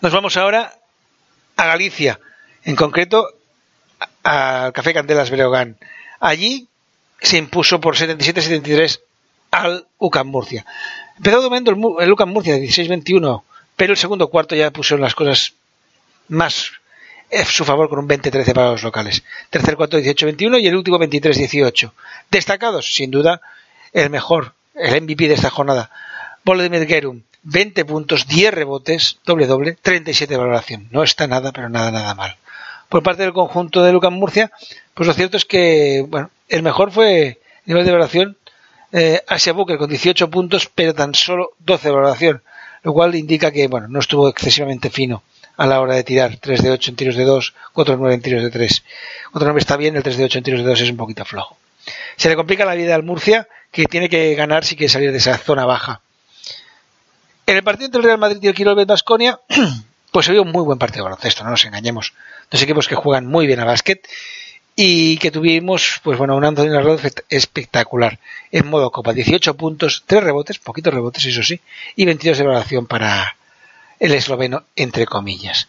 Nos 0.00 0.12
vamos 0.12 0.36
ahora 0.36 0.78
a 1.56 1.66
Galicia, 1.66 2.20
en 2.64 2.76
concreto 2.76 3.28
al 4.22 4.72
Café 4.72 4.94
Candelas 4.94 5.30
Breogán. 5.30 5.76
Allí 6.20 6.68
se 7.20 7.36
impuso 7.36 7.80
por 7.80 7.96
77-73 7.96 9.00
al 9.50 9.86
UCAM 9.98 10.28
Murcia. 10.28 10.64
Empezó 11.16 11.42
dominando 11.42 12.00
el, 12.00 12.12
UCAM 12.12 12.30
Murcia 12.30 12.54
de 12.54 12.62
16-21, 12.62 13.42
pero 13.76 13.92
el 13.92 13.98
segundo 13.98 14.28
cuarto 14.28 14.54
ya 14.54 14.70
pusieron 14.70 15.02
las 15.02 15.14
cosas 15.14 15.54
más 16.28 16.72
a 17.32 17.44
su 17.44 17.64
favor 17.64 17.88
con 17.88 17.98
un 17.98 18.08
20-13 18.08 18.52
para 18.54 18.70
los 18.72 18.82
locales. 18.82 19.22
Tercer 19.50 19.76
cuarto 19.76 19.98
18-21 19.98 20.60
y 20.60 20.66
el 20.66 20.76
último 20.76 20.98
23-18. 20.98 21.92
Destacados, 22.30 22.94
sin 22.94 23.10
duda, 23.10 23.40
el 23.92 24.10
mejor, 24.10 24.54
el 24.74 25.02
MVP 25.02 25.28
de 25.28 25.34
esta 25.34 25.50
jornada, 25.50 25.90
Volodymyr 26.44 26.86
Gerum, 26.86 27.22
20 27.42 27.84
puntos, 27.84 28.26
10 28.26 28.54
rebotes, 28.54 29.18
doble 29.24 29.46
doble, 29.46 29.76
37 29.80 30.34
de 30.34 30.38
valoración. 30.38 30.88
No 30.90 31.02
está 31.02 31.26
nada, 31.26 31.52
pero 31.52 31.68
nada, 31.68 31.90
nada 31.90 32.14
mal. 32.14 32.36
Por 32.88 33.02
parte 33.02 33.22
del 33.22 33.32
conjunto 33.32 33.82
de 33.82 33.92
Lucas 33.92 34.12
Murcia, 34.12 34.50
pues 34.94 35.06
lo 35.06 35.12
cierto 35.12 35.36
es 35.36 35.44
que, 35.44 36.04
bueno, 36.08 36.30
el 36.48 36.62
mejor 36.62 36.90
fue 36.90 37.38
nivel 37.66 37.84
de 37.84 37.92
valoración 37.92 38.36
eh, 38.92 39.22
Asia 39.28 39.52
Booker 39.52 39.76
con 39.76 39.90
18 39.90 40.30
puntos, 40.30 40.70
pero 40.74 40.94
tan 40.94 41.14
solo 41.14 41.50
12 41.58 41.88
de 41.88 41.94
valoración, 41.94 42.42
lo 42.82 42.94
cual 42.94 43.14
indica 43.14 43.50
que, 43.50 43.68
bueno, 43.68 43.88
no 43.88 43.98
estuvo 43.98 44.28
excesivamente 44.28 44.88
fino 44.88 45.22
a 45.58 45.66
la 45.66 45.80
hora 45.80 45.94
de 45.94 46.04
tirar 46.04 46.36
3 46.36 46.62
de 46.62 46.70
8 46.70 46.90
en 46.92 46.96
tiros 46.96 47.16
de 47.16 47.24
2, 47.24 47.54
4 47.72 47.94
de 47.94 48.00
9 48.00 48.14
en 48.14 48.22
tiros 48.22 48.42
de 48.42 48.50
3. 48.50 48.84
Otro 49.32 49.46
nombre 49.46 49.60
está 49.60 49.76
bien, 49.76 49.96
el 49.96 50.02
3 50.02 50.16
de 50.16 50.24
8 50.24 50.38
en 50.38 50.44
tiros 50.44 50.60
de 50.60 50.68
2 50.68 50.80
es 50.80 50.90
un 50.90 50.96
poquito 50.96 51.24
flojo. 51.24 51.58
Se 52.16 52.28
le 52.28 52.36
complica 52.36 52.64
la 52.64 52.74
vida 52.74 52.94
al 52.94 53.02
Murcia, 53.02 53.48
que 53.72 53.86
tiene 53.86 54.08
que 54.08 54.34
ganar 54.36 54.64
si 54.64 54.76
quiere 54.76 54.88
salir 54.88 55.10
de 55.10 55.18
esa 55.18 55.36
zona 55.36 55.66
baja. 55.66 56.00
En 57.44 57.56
el 57.56 57.64
partido 57.64 57.86
entre 57.86 57.98
el 57.98 58.04
Real 58.04 58.18
Madrid 58.18 58.38
y 58.40 58.46
el 58.46 58.54
Quirolbet 58.54 58.86
Basconia, 58.86 59.40
pues 60.12 60.26
se 60.26 60.32
vio 60.32 60.42
un 60.42 60.52
muy 60.52 60.62
buen 60.62 60.78
partido 60.78 61.04
de 61.04 61.10
baloncesto, 61.10 61.42
no 61.42 61.50
nos 61.50 61.64
engañemos. 61.64 62.12
Dos 62.50 62.62
equipos 62.62 62.86
que 62.86 62.94
juegan 62.94 63.26
muy 63.26 63.48
bien 63.48 63.58
a 63.58 63.64
básquet 63.64 64.06
y 64.76 65.18
que 65.18 65.32
tuvimos, 65.32 66.00
pues 66.04 66.16
bueno, 66.18 66.36
un 66.36 66.44
Anthony 66.44 66.76
Arroyo 66.76 67.00
espectacular 67.30 68.20
en 68.52 68.68
modo 68.68 68.92
Copa. 68.92 69.12
18 69.12 69.56
puntos, 69.56 70.04
3 70.06 70.22
rebotes, 70.22 70.60
poquitos 70.60 70.94
rebotes, 70.94 71.24
eso 71.24 71.42
sí, 71.42 71.60
y 71.96 72.04
22 72.04 72.38
de 72.38 72.44
evaluación 72.44 72.86
para 72.86 73.37
el 74.00 74.14
esloveno, 74.14 74.64
entre 74.76 75.06
comillas. 75.06 75.68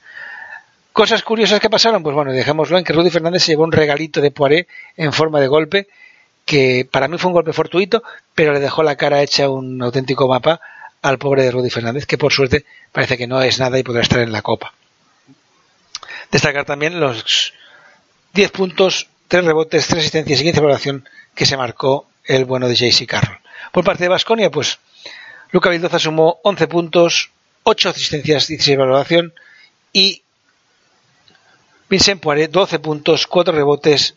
Cosas 0.93 1.23
curiosas 1.23 1.59
que 1.59 1.69
pasaron, 1.69 2.03
pues 2.03 2.15
bueno, 2.15 2.31
dejémoslo 2.31 2.77
en 2.77 2.83
que 2.83 2.93
Rudy 2.93 3.09
Fernández 3.09 3.43
se 3.43 3.51
llevó 3.51 3.63
un 3.63 3.71
regalito 3.71 4.21
de 4.21 4.31
Poiré 4.31 4.67
en 4.97 5.13
forma 5.13 5.39
de 5.39 5.47
golpe, 5.47 5.87
que 6.45 6.87
para 6.89 7.07
mí 7.07 7.17
fue 7.17 7.29
un 7.29 7.35
golpe 7.35 7.53
fortuito, 7.53 8.03
pero 8.35 8.53
le 8.53 8.59
dejó 8.59 8.83
la 8.83 8.95
cara 8.95 9.21
hecha 9.21 9.49
un 9.49 9.81
auténtico 9.81 10.27
mapa 10.27 10.59
al 11.01 11.17
pobre 11.17 11.43
de 11.43 11.51
Rudy 11.51 11.69
Fernández, 11.69 12.05
que 12.05 12.17
por 12.17 12.33
suerte 12.33 12.65
parece 12.91 13.17
que 13.17 13.27
no 13.27 13.41
es 13.41 13.59
nada 13.59 13.79
y 13.79 13.83
podrá 13.83 14.01
estar 14.01 14.19
en 14.19 14.31
la 14.31 14.41
Copa. 14.41 14.73
Destacar 16.31 16.65
también 16.65 16.99
los 16.99 17.53
10 18.33 18.51
puntos, 18.51 19.07
3 19.27 19.45
rebotes, 19.45 19.87
3 19.87 19.99
asistencias 19.99 20.41
y 20.41 20.43
15 20.43 20.59
valoración 20.59 21.09
que 21.33 21.45
se 21.45 21.57
marcó 21.57 22.07
el 22.25 22.45
bueno 22.45 22.67
de 22.67 22.75
JC 22.75 23.07
Carroll. 23.07 23.39
Por 23.71 23.83
parte 23.83 24.03
de 24.03 24.09
Basconia, 24.09 24.51
pues 24.51 24.79
Luca 25.51 25.69
Vildoza 25.69 25.99
sumó 25.99 26.39
11 26.43 26.67
puntos, 26.67 27.31
8 27.69 27.89
asistencias, 27.89 28.47
16 28.47 28.77
valoración 28.79 29.31
y 29.93 30.23
Vincent 31.87 32.19
Poiré 32.19 32.47
12 32.47 32.79
puntos, 32.79 33.27
4 33.27 33.53
rebotes, 33.53 34.15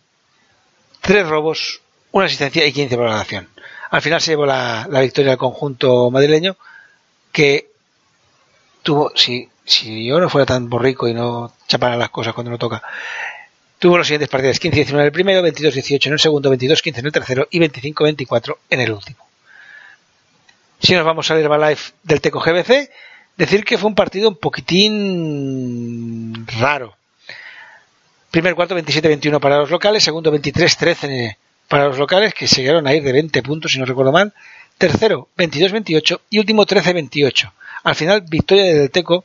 3 1.02 1.28
robos, 1.28 1.82
1 2.12 2.25
asistencia 2.25 2.66
y 2.66 2.73
15 2.73 2.97
valoración. 2.97 3.50
Al 3.90 4.00
final 4.00 4.23
se 4.23 4.30
llevó 4.30 4.47
la, 4.47 4.87
la 4.90 5.00
victoria 5.00 5.32
al 5.32 5.38
conjunto 5.38 6.11
madrileño 6.11 6.56
que 7.30 7.68
tuvo, 8.82 9.12
si, 9.14 9.50
si 9.66 10.06
yo 10.06 10.18
no 10.18 10.30
fuera 10.30 10.47
tan 10.47 10.71
borrico 10.71 11.06
y 11.06 11.12
no 11.12 11.52
chapara 11.66 11.97
las 11.97 12.09
cosas 12.09 12.32
cuando 12.32 12.52
no 12.52 12.59
toca, 12.59 12.82
tuvo 13.78 13.99
los 13.99 14.06
siguientes 14.06 14.30
partidos 14.30 14.62
15-19 14.62 14.92
en 14.92 15.00
el 15.00 15.12
primero, 15.12 15.47
22-18 15.47 16.06
en 16.06 16.12
el 16.14 16.21
segundo, 16.21 16.50
22-15 16.50 16.99
en 17.00 17.06
el 17.06 17.12
tercero 17.12 17.49
y 17.50 17.61
25-24 17.61 18.56
en 18.71 18.80
el 18.80 18.92
último. 18.92 19.26
Si 20.80 20.94
nos 20.94 21.04
vamos 21.04 21.30
a 21.30 21.35
ver 21.35 21.44
Herbalife 21.44 21.92
del 22.02 22.23
Teco 22.23 22.40
GBC, 22.40 22.90
decir 23.36 23.64
que 23.64 23.78
fue 23.78 23.88
un 23.88 23.94
partido 23.94 24.28
un 24.28 24.36
poquitín 24.36 24.86
raro. 26.58 26.96
Primer 28.30 28.54
cuarto 28.54 28.76
27-21 28.78 29.40
para 29.40 29.58
los 29.58 29.70
locales, 29.70 30.02
segundo 30.02 30.32
23-13 30.32 31.36
para 31.68 31.86
los 31.86 31.98
locales 31.98 32.34
que 32.34 32.48
se 32.48 32.60
llegaron 32.60 32.86
a 32.86 32.94
ir 32.94 33.02
de 33.02 33.12
20 33.12 33.42
puntos 33.42 33.72
si 33.72 33.78
no 33.78 33.84
recuerdo 33.84 34.12
mal, 34.12 34.32
Tercero, 34.78 35.28
22-28 35.36 36.20
y 36.30 36.38
último 36.38 36.66
13-28. 36.66 37.52
Al 37.84 37.94
final, 37.94 38.22
victoria 38.22 38.64
del 38.64 38.90
Teco 38.90 39.24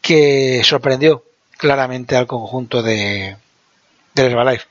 que 0.00 0.62
sorprendió 0.64 1.24
claramente 1.56 2.16
al 2.16 2.26
conjunto 2.26 2.82
de, 2.82 3.36
del 4.14 4.26
Herbalife. 4.26 4.66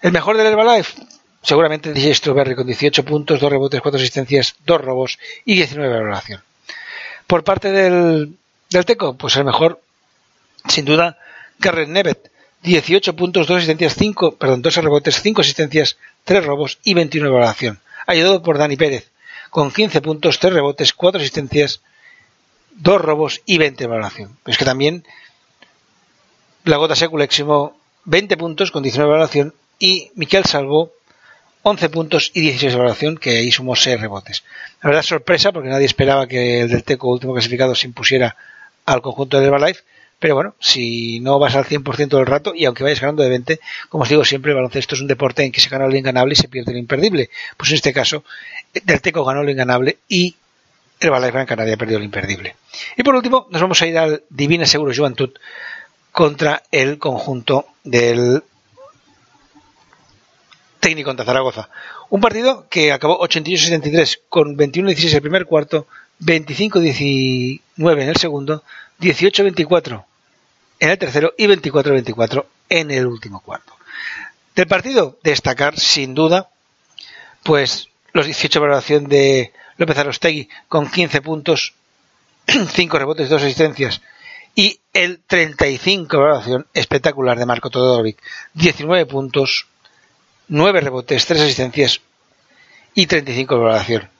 El 0.00 0.12
mejor 0.12 0.36
del 0.36 0.46
Herbalife, 0.46 1.02
seguramente 1.42 1.92
DJ 1.92 2.14
Strawberry 2.14 2.54
con 2.54 2.66
18 2.66 3.04
puntos, 3.04 3.40
2 3.40 3.50
rebotes, 3.50 3.80
4 3.80 3.98
asistencias, 3.98 4.56
2 4.64 4.80
robos 4.80 5.18
y 5.44 5.54
19 5.54 5.88
de 5.90 5.98
valoración. 6.00 6.42
Por 7.32 7.44
parte 7.44 7.72
del, 7.72 8.36
del 8.68 8.84
Teco, 8.84 9.16
pues 9.16 9.36
el 9.36 9.46
mejor, 9.46 9.80
sin 10.68 10.84
duda, 10.84 11.16
Garrett 11.58 11.88
Nevet, 11.88 12.30
18 12.62 13.16
puntos, 13.16 13.46
2 13.46 13.56
asistencias, 13.56 13.94
5, 13.94 14.36
perdón, 14.36 14.60
2 14.60 14.76
rebotes, 14.76 15.22
5 15.22 15.40
asistencias, 15.40 15.96
3 16.24 16.44
robos 16.44 16.78
y 16.84 16.92
21 16.92 17.30
de 17.30 17.34
valoración. 17.34 17.80
Ayudado 18.06 18.42
por 18.42 18.58
Dani 18.58 18.76
Pérez, 18.76 19.10
con 19.48 19.72
15 19.72 20.02
puntos, 20.02 20.40
3 20.40 20.52
rebotes, 20.52 20.92
4 20.92 21.22
asistencias, 21.22 21.80
2 22.72 23.00
robos 23.00 23.40
y 23.46 23.56
20 23.56 23.82
de 23.82 23.88
valoración. 23.88 24.36
Es 24.44 24.58
que 24.58 24.66
también 24.66 25.02
la 26.64 26.76
gota 26.76 26.92
eximó 27.22 27.78
20 28.04 28.36
puntos 28.36 28.70
con 28.70 28.82
19 28.82 29.08
de 29.08 29.10
valoración 29.10 29.54
y 29.78 30.10
Miquel 30.16 30.44
salvó 30.44 30.92
11 31.62 31.88
puntos 31.90 32.30
y 32.34 32.40
16 32.40 32.72
de 32.72 32.78
valoración, 32.78 33.16
que 33.16 33.38
ahí 33.38 33.52
sumó 33.52 33.76
6 33.76 34.00
rebotes. 34.00 34.44
La 34.82 34.88
verdad 34.88 35.02
sorpresa 35.02 35.52
porque 35.52 35.68
nadie 35.68 35.86
esperaba 35.86 36.26
que 36.26 36.62
el 36.62 36.68
del 36.68 36.84
Teco 36.84 37.08
último 37.08 37.32
clasificado 37.32 37.74
se 37.74 37.86
impusiera 37.86 38.36
al 38.84 39.00
conjunto 39.00 39.36
del 39.36 39.46
Herbalife, 39.46 39.82
pero 40.18 40.34
bueno, 40.36 40.54
si 40.60 41.20
no 41.20 41.38
vas 41.38 41.56
al 41.56 41.64
100% 41.64 42.16
del 42.16 42.26
rato 42.26 42.52
y 42.54 42.64
aunque 42.64 42.84
vayas 42.84 43.00
ganando 43.00 43.22
de 43.22 43.28
20, 43.28 43.60
como 43.88 44.04
os 44.04 44.08
digo 44.08 44.24
siempre, 44.24 44.52
el 44.52 44.56
baloncesto 44.56 44.94
es 44.94 45.00
un 45.00 45.08
deporte 45.08 45.44
en 45.44 45.50
que 45.50 45.60
se 45.60 45.68
gana 45.68 45.86
lo 45.86 45.96
inganable 45.96 46.34
y 46.34 46.36
se 46.36 46.48
pierde 46.48 46.72
lo 46.72 46.78
imperdible. 46.78 47.30
Pues 47.56 47.70
en 47.70 47.76
este 47.76 47.92
caso, 47.92 48.24
Del 48.84 49.00
Teco 49.00 49.24
ganó 49.24 49.42
lo 49.42 49.50
inganable 49.50 49.98
y 50.08 50.36
el 51.00 51.10
Balai 51.10 51.32
Gran 51.32 51.46
Canaria 51.46 51.76
perdido 51.76 51.98
el 51.98 52.04
imperdible. 52.04 52.54
Y 52.96 53.02
por 53.02 53.14
último, 53.16 53.48
nos 53.50 53.60
vamos 53.60 53.82
a 53.82 53.86
ir 53.86 53.98
al 53.98 54.22
Divina 54.30 54.64
Seguro 54.64 54.92
Juventud 54.94 55.30
contra 56.12 56.62
el 56.70 56.98
conjunto 56.98 57.66
del 57.82 58.44
técnico 60.82 61.10
contra 61.10 61.24
Zaragoza. 61.24 61.68
Un 62.10 62.20
partido 62.20 62.66
que 62.68 62.90
acabó 62.90 63.20
88-73 63.20 64.22
con 64.28 64.58
21-16 64.58 65.14
el 65.14 65.22
primer 65.22 65.46
cuarto, 65.46 65.86
25-19 66.20 67.60
en 67.76 68.08
el 68.08 68.16
segundo, 68.16 68.64
18-24 69.00 70.04
en 70.80 70.90
el 70.90 70.98
tercero 70.98 71.34
y 71.38 71.46
24-24 71.46 72.46
en 72.68 72.90
el 72.90 73.06
último 73.06 73.40
cuarto. 73.40 73.74
Del 74.56 74.66
partido, 74.66 75.18
destacar 75.22 75.78
sin 75.78 76.14
duda, 76.14 76.50
pues 77.44 77.88
los 78.12 78.26
18 78.26 78.58
de 78.58 78.66
valoración 78.66 79.04
de 79.04 79.52
López 79.76 79.96
Arostegui 79.96 80.48
con 80.66 80.90
15 80.90 81.22
puntos, 81.22 81.74
5 82.46 82.98
rebotes, 82.98 83.28
2 83.30 83.40
asistencias 83.40 84.02
y 84.56 84.80
el 84.92 85.20
35 85.20 86.16
de 86.16 86.22
valoración 86.22 86.66
espectacular 86.74 87.38
de 87.38 87.46
Marco 87.46 87.70
Todorovic, 87.70 88.20
19 88.54 89.06
puntos, 89.06 89.68
9 90.52 90.82
rebotes, 90.82 91.24
3 91.24 91.40
asistencias 91.40 92.02
y 92.94 93.06
35 93.06 93.54
de 93.54 93.60
valoración. 93.60 94.10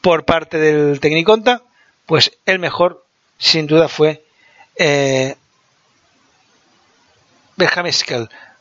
Por 0.00 0.24
parte 0.24 0.56
del 0.56 1.00
Tecniconta, 1.00 1.62
pues 2.06 2.32
el 2.46 2.58
mejor 2.58 3.04
sin 3.36 3.66
duda 3.66 3.86
fue 3.86 4.24
eh, 4.78 5.36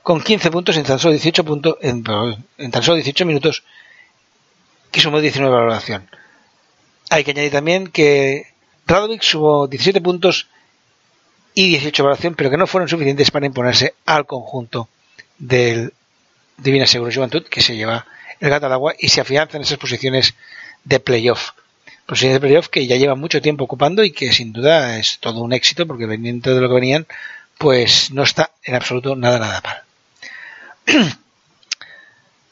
con 0.04 0.22
15 0.22 0.52
puntos 0.52 0.76
en 0.76 0.84
tan 0.84 1.00
solo 1.00 1.14
18 1.14 1.46
puntos 1.46 1.78
en, 1.82 2.04
en 2.58 2.72
tan 2.72 2.84
solo 2.84 2.96
18 2.96 3.26
minutos 3.26 3.64
que 4.92 5.00
sumó 5.00 5.22
19 5.22 5.50
de 5.50 5.58
valoración. 5.58 6.10
Hay 7.10 7.24
que 7.24 7.32
añadir 7.32 7.54
también 7.54 7.88
que 7.88 8.48
Radovic 8.88 9.22
sumó 9.22 9.68
17 9.68 10.02
puntos 10.02 10.50
y 11.54 11.70
18 11.70 11.96
de 11.96 12.04
valoración, 12.04 12.36
pero 12.36 12.50
que 12.50 12.58
no 12.58 12.68
fueron 12.68 12.90
suficientes 12.90 13.32
para 13.32 13.46
imponerse 13.46 13.94
al 14.06 14.26
conjunto 14.26 14.90
del 15.38 15.94
Divina 16.58 16.86
Seguro 16.86 17.12
Juventud, 17.14 17.46
que 17.46 17.62
se 17.62 17.76
lleva 17.76 18.06
el 18.40 18.50
gato 18.50 18.66
al 18.66 18.74
agua 18.74 18.94
y 18.98 19.10
se 19.10 19.22
afianza 19.22 19.58
en 19.58 19.64
esas 19.64 19.78
posiciones 19.78 20.36
de 20.84 21.00
playoff. 21.00 21.52
Posiciones 22.06 22.36
de 22.36 22.48
playoff 22.48 22.68
que 22.68 22.86
ya 22.86 22.98
llevan 22.98 23.20
mucho 23.20 23.42
tiempo 23.42 23.64
ocupando 23.64 24.04
y 24.04 24.12
que 24.12 24.32
sin 24.32 24.54
duda 24.54 24.98
es 25.00 25.20
todo 25.20 25.42
un 25.42 25.54
éxito, 25.54 25.88
porque 25.88 26.06
veniendo 26.06 26.54
de 26.54 26.62
lo 26.62 26.68
que 26.68 26.76
venían, 26.76 27.08
pues 27.58 28.12
no 28.12 28.24
está 28.24 28.52
en 28.64 28.76
absoluto 28.76 29.16
nada, 29.16 29.40
nada 29.40 29.62
mal. 29.64 29.84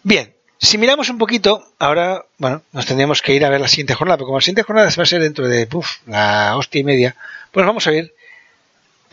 Bien, 0.03 0.33
si 0.57 0.77
miramos 0.77 1.09
un 1.09 1.17
poquito, 1.17 1.63
ahora, 1.77 2.25
bueno, 2.37 2.63
nos 2.71 2.85
tendríamos 2.85 3.21
que 3.21 3.33
ir 3.33 3.45
a 3.45 3.49
ver 3.49 3.61
la 3.61 3.67
siguiente 3.67 3.95
jornada, 3.95 4.17
porque 4.17 4.27
como 4.27 4.37
la 4.37 4.41
siguiente 4.41 4.63
jornada 4.63 4.89
va 4.97 5.03
a 5.03 5.05
ser 5.05 5.21
dentro 5.21 5.47
de 5.47 5.67
puff, 5.67 5.97
la 6.07 6.57
hostia 6.57 6.81
y 6.81 6.83
media, 6.83 7.15
pues 7.51 7.65
vamos 7.65 7.85
a 7.85 7.93
ir 7.93 8.13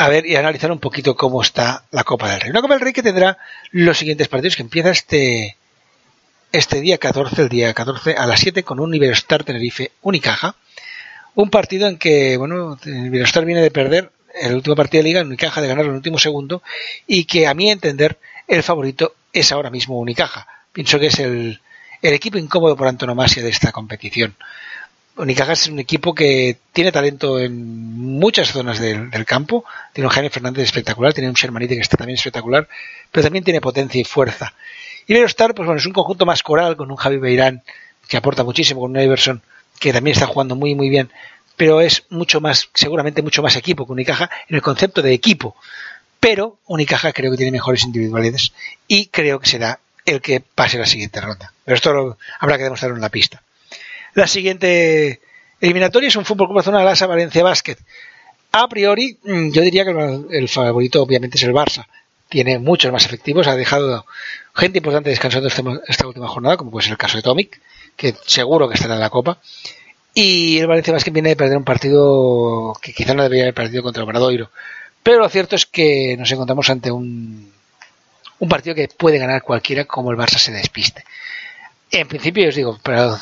a 0.01 0.09
ver 0.09 0.25
y 0.25 0.35
analizar 0.35 0.73
un 0.73 0.79
poquito 0.79 1.15
cómo 1.15 1.43
está 1.43 1.85
la 1.91 2.05
Copa 2.05 2.31
del 2.31 2.41
Rey. 2.41 2.51
Una 2.51 2.63
Copa 2.63 2.73
del 2.73 2.81
Rey 2.81 2.95
que 2.95 3.03
tendrá 3.03 3.37
los 3.71 3.99
siguientes 3.99 4.29
partidos, 4.29 4.57
que 4.57 4.63
empieza 4.63 4.89
este, 4.89 5.59
este 6.53 6.81
día 6.81 6.97
14, 6.97 7.43
el 7.43 7.49
día 7.51 7.75
14 7.75 8.15
a 8.15 8.27
las 8.27 8.41
7 8.41 8.63
con 8.63 8.81
un 8.81 8.95
Iberostar 8.95 9.45
Tenerife 9.45 9.93
Unicaja. 10.01 10.55
Un 11.35 11.51
partido 11.51 11.87
en 11.87 11.99
que, 11.99 12.39
bueno, 12.39 12.79
el 12.83 13.07
Iberostar 13.09 13.45
viene 13.45 13.61
de 13.61 13.71
perder 13.71 14.11
el 14.41 14.55
último 14.55 14.75
partido 14.75 15.03
de 15.03 15.09
liga, 15.11 15.21
Unicaja 15.21 15.61
de 15.61 15.69
ganar 15.69 15.85
el 15.85 15.91
último 15.91 16.19
segundo 16.19 16.63
y 17.07 17.25
que 17.25 17.47
a 17.47 17.53
mi 17.53 17.71
entender 17.71 18.17
el 18.49 18.63
favorito 18.63 19.17
es 19.35 19.53
ahora 19.53 19.69
mismo 19.69 19.99
Unicaja. 19.99 20.47
Pienso 20.73 20.99
que 20.99 21.09
es 21.09 21.19
el, 21.19 21.61
el 22.01 22.15
equipo 22.15 22.39
incómodo 22.39 22.75
por 22.75 22.89
antonomasia 22.89 23.43
de 23.43 23.51
esta 23.51 23.71
competición. 23.71 24.35
Unicaja 25.17 25.53
es 25.53 25.67
un 25.67 25.79
equipo 25.79 26.15
que 26.15 26.57
tiene 26.73 26.93
talento 26.93 27.39
en 27.39 27.97
muchas 27.99 28.53
zonas 28.53 28.79
del, 28.79 29.11
campo. 29.27 29.65
Tiene 29.93 30.07
un 30.07 30.13
Jaime 30.13 30.31
Fernández 30.31 30.65
espectacular, 30.65 31.13
tiene 31.13 31.29
un 31.29 31.35
Shermanite 31.35 31.75
que 31.75 31.83
está 31.83 31.97
también 31.97 32.17
espectacular, 32.17 32.69
pero 33.11 33.25
también 33.25 33.45
tiene 33.45 33.61
potencia 33.61 34.01
y 34.01 34.05
fuerza. 34.05 34.55
Y 35.07 35.15
Star, 35.15 35.55
pues 35.55 35.67
bueno, 35.67 35.79
es 35.79 35.87
un 35.87 35.93
conjunto 35.93 36.25
más 36.25 36.43
coral 36.43 36.77
con 36.77 36.91
un 36.91 36.97
Javi 36.97 37.19
Beirán 37.19 37.63
que 38.09 38.17
aporta 38.17 38.45
muchísimo, 38.45 38.81
con 38.81 38.93
un 38.93 39.01
Iverson 39.01 39.43
que 39.79 39.93
también 39.93 40.15
está 40.15 40.27
jugando 40.27 40.57
muy 40.57 40.75
muy 40.75 40.89
bien, 40.89 41.11
pero 41.57 41.81
es 41.81 42.05
mucho 42.11 42.41
más, 42.41 42.69
seguramente 42.75 43.23
mucho 43.23 43.43
más 43.43 43.57
equipo 43.57 43.87
que 43.87 43.93
Unicaja 43.93 44.31
en 44.49 44.57
el 44.57 44.63
concepto 44.63 45.03
de 45.03 45.13
equipo. 45.13 45.57
Pero 46.19 46.59
Unicaja 46.67 47.13
creo 47.13 47.31
que 47.31 47.37
tiene 47.37 47.53
mejores 47.53 47.85
individualidades 47.85 48.53
y 48.87 49.07
creo 49.07 49.41
que 49.41 49.49
será 49.49 49.81
el 50.05 50.21
que 50.21 50.41
pase 50.41 50.79
la 50.79 50.87
siguiente 50.87 51.21
ronda. 51.21 51.53
Pero 51.65 51.75
esto 51.75 51.93
lo, 51.93 52.19
habrá 52.39 52.57
que 52.57 52.65
demostrarlo 52.65 52.97
en 52.97 53.03
la 53.03 53.09
pista. 53.09 53.43
La 54.15 54.27
siguiente 54.27 55.21
eliminatoria 55.61 56.09
es 56.09 56.17
un 56.17 56.25
fútbol 56.25 56.49
como 56.49 56.63
zona 56.63 56.85
Lasa 56.85 57.07
Valencia 57.07 57.43
Basket. 57.43 57.77
A 58.53 58.69
priori, 58.69 59.19
mm, 59.23 59.51
yo 59.51 59.63
diría 59.63 59.85
que 59.85 59.91
el 60.31 60.49
favorito 60.49 61.03
obviamente 61.03 61.37
es 61.37 61.45
el 61.45 61.53
Barça. 61.53 61.87
Tiene 62.29 62.59
muchos 62.59 62.93
más 62.93 63.05
efectivos, 63.05 63.47
ha 63.47 63.57
dejado 63.57 64.07
gente 64.55 64.79
importante 64.79 65.11
descansando 65.11 65.49
este 65.49 65.63
esta 65.89 66.07
última 66.07 66.29
jornada, 66.29 66.57
como 66.57 66.71
puede 66.71 66.85
ser 66.85 66.93
el 66.93 66.99
caso 66.99 67.17
de 67.17 67.23
Tomic, 67.23 67.61
que 67.97 68.15
seguro 68.27 68.69
que 68.69 68.75
estará 68.75 68.95
en 68.95 69.01
la 69.01 69.11
Copa. 69.11 69.39
Y 70.15 70.59
el 70.59 70.67
Valencia 70.67 70.93
Basket 70.93 71.13
viene 71.13 71.31
de 71.31 71.37
perder 71.37 71.57
un 71.57 71.65
partido 71.65 72.73
que 72.83 72.93
quizá 72.93 73.15
no 73.15 73.23
debería 73.23 73.45
haber 73.45 73.55
perdido 73.55 73.83
contra 73.83 74.03
el 74.03 74.09
Bradoiro. 74.09 74.51
Pero 75.03 75.21
lo 75.21 75.29
cierto 75.29 75.57
es 75.57 75.67
que 75.67 76.17
nos 76.19 76.31
encontramos 76.31 76.69
ante 76.69 76.91
un, 76.91 77.51
un 78.41 78.49
partido 78.49 78.75
que 78.75 78.89
puede 78.89 79.19
ganar 79.19 79.43
cualquiera 79.43 79.85
como 79.85 80.11
el 80.11 80.19
Barça 80.19 80.39
se 80.39 80.53
despiste. 80.53 81.05
En 81.91 82.09
principio, 82.09 82.49
os 82.49 82.55
digo, 82.55 82.79
pero 82.83 83.19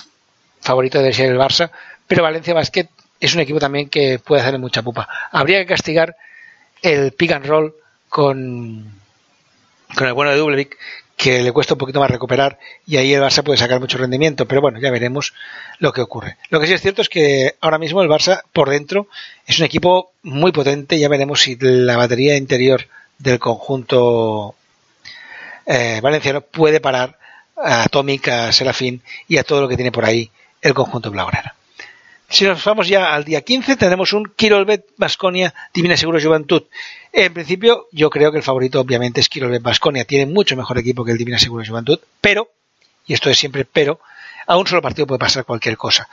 favorito 0.60 0.98
debe 0.98 1.12
ser 1.12 1.30
el 1.30 1.38
Barça, 1.38 1.70
pero 2.06 2.22
Valencia 2.22 2.54
Basket 2.54 2.88
es 3.20 3.34
un 3.34 3.40
equipo 3.40 3.58
también 3.58 3.88
que 3.88 4.18
puede 4.18 4.42
hacerle 4.42 4.58
mucha 4.58 4.82
pupa. 4.82 5.08
Habría 5.32 5.58
que 5.60 5.66
castigar 5.66 6.16
el 6.82 7.12
pick 7.12 7.32
and 7.32 7.46
roll 7.46 7.74
con, 8.08 8.92
con 9.94 10.06
el 10.06 10.12
bueno 10.12 10.30
de 10.30 10.38
Dublevic, 10.38 10.76
que 11.16 11.42
le 11.42 11.50
cuesta 11.50 11.74
un 11.74 11.78
poquito 11.78 11.98
más 11.98 12.10
recuperar 12.10 12.60
y 12.86 12.96
ahí 12.96 13.12
el 13.12 13.20
Barça 13.20 13.42
puede 13.42 13.58
sacar 13.58 13.80
mucho 13.80 13.98
rendimiento, 13.98 14.46
pero 14.46 14.60
bueno, 14.60 14.78
ya 14.78 14.90
veremos 14.92 15.34
lo 15.80 15.92
que 15.92 16.00
ocurre. 16.00 16.36
Lo 16.48 16.60
que 16.60 16.68
sí 16.68 16.74
es 16.74 16.80
cierto 16.80 17.02
es 17.02 17.08
que 17.08 17.56
ahora 17.60 17.78
mismo 17.78 18.02
el 18.02 18.08
Barça 18.08 18.42
por 18.52 18.70
dentro 18.70 19.08
es 19.44 19.58
un 19.58 19.64
equipo 19.64 20.12
muy 20.22 20.52
potente, 20.52 20.96
ya 20.96 21.08
veremos 21.08 21.42
si 21.42 21.56
la 21.60 21.96
batería 21.96 22.36
interior 22.36 22.86
del 23.18 23.40
conjunto 23.40 24.54
eh, 25.66 25.98
valenciano 26.00 26.40
puede 26.40 26.80
parar 26.80 27.18
a 27.56 27.82
Atomic, 27.82 28.28
a 28.28 28.52
Serafín 28.52 29.02
y 29.26 29.38
a 29.38 29.44
todo 29.44 29.60
lo 29.60 29.68
que 29.68 29.74
tiene 29.74 29.90
por 29.90 30.04
ahí 30.04 30.30
el 30.62 30.74
conjunto 30.74 31.10
blaugrana. 31.10 31.54
Si 32.30 32.44
nos 32.44 32.62
vamos 32.62 32.88
ya 32.88 33.14
al 33.14 33.24
día 33.24 33.40
15, 33.40 33.76
tenemos 33.76 34.12
un 34.12 34.30
Kirolbet 34.36 34.84
Basconia 34.98 35.54
Divina 35.72 35.96
Seguro 35.96 36.20
Juventud. 36.20 36.64
En 37.10 37.32
principio, 37.32 37.86
yo 37.90 38.10
creo 38.10 38.30
que 38.30 38.36
el 38.36 38.42
favorito 38.42 38.80
obviamente 38.80 39.20
es 39.20 39.30
Kirolbet 39.30 39.62
Basconia. 39.62 40.04
Tiene 40.04 40.26
mucho 40.26 40.54
mejor 40.54 40.76
equipo 40.78 41.04
que 41.04 41.12
el 41.12 41.18
Divina 41.18 41.38
Seguro 41.38 41.64
Juventud, 41.66 41.98
pero, 42.20 42.50
y 43.06 43.14
esto 43.14 43.30
es 43.30 43.38
siempre 43.38 43.64
pero, 43.64 44.00
a 44.46 44.58
un 44.58 44.66
solo 44.66 44.82
partido 44.82 45.06
puede 45.06 45.18
pasar 45.18 45.46
cualquier 45.46 45.78
cosa. 45.78 46.08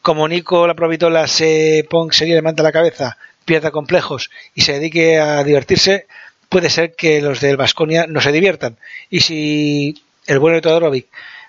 Como 0.00 0.26
Nico 0.26 0.66
la 0.66 0.74
Provitola 0.74 1.26
se 1.26 1.86
ponga, 1.88 2.14
se 2.14 2.26
levanta 2.26 2.62
la 2.62 2.72
cabeza, 2.72 3.18
pierda 3.44 3.70
complejos 3.70 4.30
y 4.54 4.62
se 4.62 4.72
dedique 4.72 5.18
a 5.18 5.44
divertirse, 5.44 6.06
puede 6.48 6.70
ser 6.70 6.94
que 6.94 7.20
los 7.20 7.40
del 7.40 7.58
Basconia 7.58 8.06
no 8.08 8.22
se 8.22 8.32
diviertan. 8.32 8.78
Y 9.10 9.20
si 9.20 10.02
el 10.26 10.38
bueno 10.38 10.56
de 10.56 10.62
Todorovic 10.62 11.08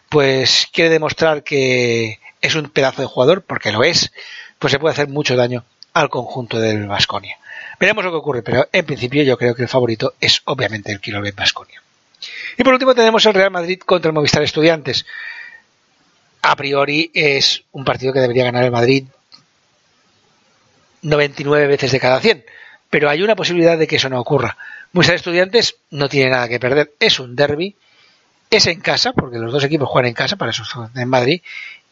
pues 0.10 0.68
quiere 0.72 0.92
demostrar 0.92 1.44
que 1.44 2.20
es 2.44 2.56
un 2.56 2.70
pedazo 2.70 3.02
de 3.02 3.08
jugador, 3.08 3.42
porque 3.42 3.72
lo 3.72 3.84
es, 3.84 4.12
pues 4.60 4.72
se 4.72 4.78
puede 4.78 4.92
hacer 4.92 5.08
mucho 5.08 5.36
daño 5.36 5.64
al 5.94 6.10
conjunto 6.10 6.60
del 6.60 6.88
Vasconia. 6.88 7.40
Veremos 7.80 8.04
lo 8.04 8.12
que 8.12 8.18
ocurre, 8.18 8.44
pero 8.44 8.68
en 8.72 8.86
principio 8.86 9.24
yo 9.24 9.38
creo 9.38 9.56
que 9.56 9.64
el 9.64 9.70
favorito 9.70 10.14
es 10.20 10.42
obviamente 10.46 10.92
el 10.92 11.00
Kilobet 11.00 11.36
Vasconia. 11.36 11.82
Y 12.58 12.64
por 12.64 12.74
último 12.74 12.94
tenemos 12.94 13.26
el 13.26 13.34
Real 13.34 13.50
Madrid 13.50 13.80
contra 13.80 14.10
el 14.10 14.14
Movistar 14.14 14.44
Estudiantes. 14.44 15.06
A 16.42 16.56
priori 16.58 17.10
es 17.14 17.64
un 17.72 17.86
partido 17.86 18.12
que 18.12 18.20
debería 18.20 18.44
ganar 18.44 18.66
el 18.66 18.72
Madrid 18.72 19.06
99 21.02 21.68
veces 21.68 21.94
de 21.94 22.00
cada 22.02 22.20
100, 22.20 22.44
pero 22.90 23.10
hay 23.10 23.22
una 23.22 23.38
posibilidad 23.38 23.78
de 23.78 23.88
que 23.88 23.96
eso 23.96 24.10
no 24.10 24.20
ocurra. 24.20 24.58
Movistar 24.92 25.16
Estudiantes 25.16 25.78
no 25.92 26.10
tiene 26.10 26.32
nada 26.32 26.50
que 26.50 26.60
perder, 26.60 26.92
es 27.00 27.22
un 27.22 27.38
derby, 27.38 27.78
es 28.58 28.68
en 28.68 28.80
casa, 28.80 29.14
porque 29.14 29.38
los 29.38 29.52
dos 29.52 29.64
equipos 29.64 29.90
juegan 29.90 30.10
en 30.10 30.14
casa, 30.14 30.36
para 30.36 30.52
eso 30.52 30.66
son 30.66 30.92
en 30.96 31.10
Madrid, 31.10 31.42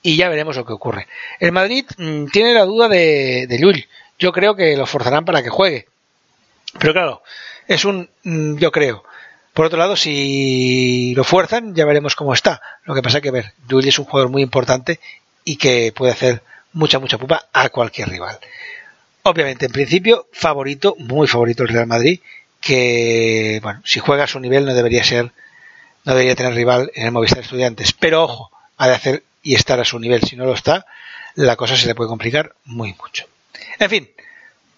y 0.01 0.15
ya 0.15 0.29
veremos 0.29 0.55
lo 0.55 0.65
que 0.65 0.73
ocurre. 0.73 1.07
El 1.39 1.51
Madrid 1.51 1.85
mm, 1.97 2.25
tiene 2.27 2.53
la 2.53 2.65
duda 2.65 2.87
de, 2.87 3.47
de 3.47 3.57
Llull. 3.57 3.87
Yo 4.19 4.31
creo 4.31 4.55
que 4.55 4.75
lo 4.75 4.85
forzarán 4.85 5.25
para 5.25 5.43
que 5.43 5.49
juegue. 5.49 5.87
Pero 6.79 6.93
claro, 6.93 7.23
es 7.67 7.85
un 7.85 8.09
mm, 8.23 8.57
yo 8.57 8.71
creo. 8.71 9.03
Por 9.53 9.65
otro 9.65 9.77
lado, 9.77 9.95
si 9.95 11.13
lo 11.15 11.23
fuerzan, 11.23 11.75
ya 11.75 11.85
veremos 11.85 12.15
cómo 12.15 12.33
está. 12.33 12.61
Lo 12.85 12.95
que 12.95 13.01
pasa 13.01 13.17
es 13.17 13.23
que 13.23 13.31
ver, 13.31 13.53
Llull 13.67 13.87
es 13.87 13.99
un 13.99 14.05
jugador 14.05 14.29
muy 14.31 14.41
importante 14.41 14.99
y 15.43 15.57
que 15.57 15.91
puede 15.95 16.13
hacer 16.13 16.41
mucha, 16.73 16.99
mucha 16.99 17.17
pupa 17.17 17.47
a 17.51 17.69
cualquier 17.69 18.09
rival. 18.09 18.39
Obviamente, 19.23 19.65
en 19.65 19.71
principio, 19.71 20.27
favorito, 20.31 20.95
muy 20.97 21.27
favorito 21.27 21.63
el 21.63 21.69
Real 21.69 21.85
Madrid, 21.85 22.21
que, 22.59 23.59
bueno, 23.61 23.81
si 23.83 23.99
juega 23.99 24.23
a 24.23 24.27
su 24.27 24.39
nivel 24.39 24.65
no 24.65 24.73
debería 24.73 25.03
ser, 25.03 25.31
no 26.03 26.13
debería 26.13 26.35
tener 26.35 26.53
rival 26.53 26.91
en 26.95 27.05
el 27.05 27.11
Movistar 27.11 27.39
Estudiantes. 27.43 27.93
Pero 27.93 28.23
ojo, 28.23 28.51
ha 28.77 28.87
de 28.87 28.95
hacer 28.95 29.23
y 29.43 29.55
estar 29.55 29.79
a 29.79 29.85
su 29.85 29.99
nivel. 29.99 30.21
Si 30.23 30.35
no 30.35 30.45
lo 30.45 30.53
está, 30.53 30.85
la 31.35 31.55
cosa 31.55 31.75
se 31.75 31.87
le 31.87 31.95
puede 31.95 32.09
complicar 32.09 32.53
muy 32.65 32.93
mucho. 32.93 33.25
En 33.79 33.89
fin, 33.89 34.09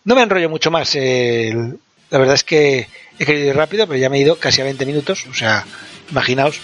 no 0.06 0.16
me 0.16 0.22
enrollo 0.22 0.50
mucho 0.50 0.72
más. 0.72 0.96
la 0.96 2.18
verdad 2.18 2.36
es 2.36 2.44
que 2.44 2.88
he 3.20 3.26
querido 3.26 3.48
ir 3.48 3.56
rápido, 3.56 3.88
pero 3.88 4.00
ya 4.00 4.10
me 4.10 4.18
he 4.18 4.22
ido 4.22 4.38
casi 4.38 4.62
a 4.62 4.66
20 4.66 4.86
minutos, 4.86 5.26
o 5.28 5.34
sea, 5.34 5.66
imaginaos. 6.12 6.60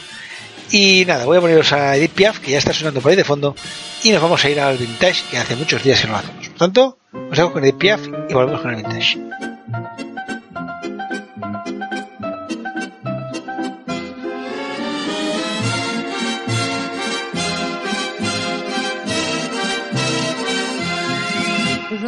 Y 0.71 1.03
nada, 1.05 1.25
voy 1.25 1.37
a 1.37 1.41
poneros 1.41 1.73
a 1.73 1.95
Edith 1.95 2.11
Piaf, 2.11 2.39
que 2.39 2.51
ya 2.51 2.59
está 2.59 2.73
sonando 2.73 3.01
por 3.01 3.09
ahí 3.09 3.15
de 3.15 3.23
fondo, 3.23 3.55
y 4.03 4.11
nos 4.11 4.21
vamos 4.21 4.43
a 4.45 4.49
ir 4.49 4.59
al 4.59 4.77
vintage, 4.77 5.23
que 5.31 5.37
hace 5.37 5.55
muchos 5.55 5.83
días 5.83 5.99
que 5.99 6.07
no 6.07 6.13
lo 6.13 6.19
hacemos. 6.19 6.47
Por 6.49 6.57
tanto, 6.57 6.97
os 7.31 7.39
hago 7.39 7.53
con 7.53 7.63
Edith 7.63 7.77
Piaf 7.77 8.01
y 8.29 8.33
volvemos 8.33 8.61
con 8.61 8.71
el 8.71 8.77
vintage. 8.77 9.58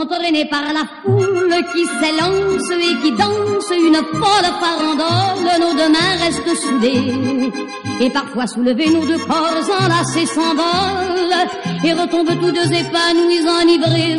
Entraînés 0.00 0.44
par 0.46 0.64
la 0.72 0.84
foule 1.02 1.54
qui 1.72 1.84
s'élance 1.86 2.70
et 2.70 2.94
qui 3.02 3.12
danse. 3.12 3.70
Une 3.70 3.94
folle 3.94 4.50
farandole, 4.60 5.60
nos 5.60 5.72
deux 5.72 5.88
mains 5.88 6.16
restent 6.20 6.56
soudées. 6.62 7.52
Et 8.00 8.10
parfois 8.10 8.46
soulevés, 8.46 8.90
nos 8.90 9.06
deux 9.06 9.18
corps 9.18 9.70
enlacés 9.80 10.26
s'envolent 10.26 11.48
et 11.84 11.92
retombent 11.92 12.38
tous 12.40 12.50
deux 12.50 12.72
épanouis, 12.72 13.46
enivrés 13.48 14.18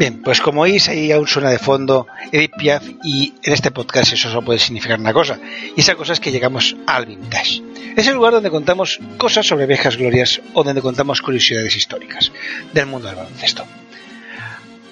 Bien, 0.00 0.22
pues 0.22 0.40
como 0.40 0.62
oís, 0.62 0.88
ahí 0.88 1.12
aún 1.12 1.28
suena 1.28 1.50
de 1.50 1.58
fondo 1.58 2.06
Edith 2.32 2.56
Piaf 2.56 2.82
y 3.04 3.34
en 3.42 3.52
este 3.52 3.70
podcast 3.70 4.14
eso 4.14 4.30
solo 4.30 4.42
puede 4.42 4.58
significar 4.58 4.98
una 4.98 5.12
cosa, 5.12 5.38
y 5.76 5.78
esa 5.78 5.94
cosa 5.94 6.14
es 6.14 6.20
que 6.20 6.32
llegamos 6.32 6.74
al 6.86 7.04
vintage. 7.04 7.62
Es 7.98 8.06
el 8.06 8.14
lugar 8.14 8.32
donde 8.32 8.48
contamos 8.48 8.98
cosas 9.18 9.46
sobre 9.46 9.66
viejas 9.66 9.98
glorias 9.98 10.40
o 10.54 10.64
donde 10.64 10.80
contamos 10.80 11.20
curiosidades 11.20 11.76
históricas 11.76 12.32
del 12.72 12.86
mundo 12.86 13.08
del 13.08 13.16
baloncesto. 13.16 13.66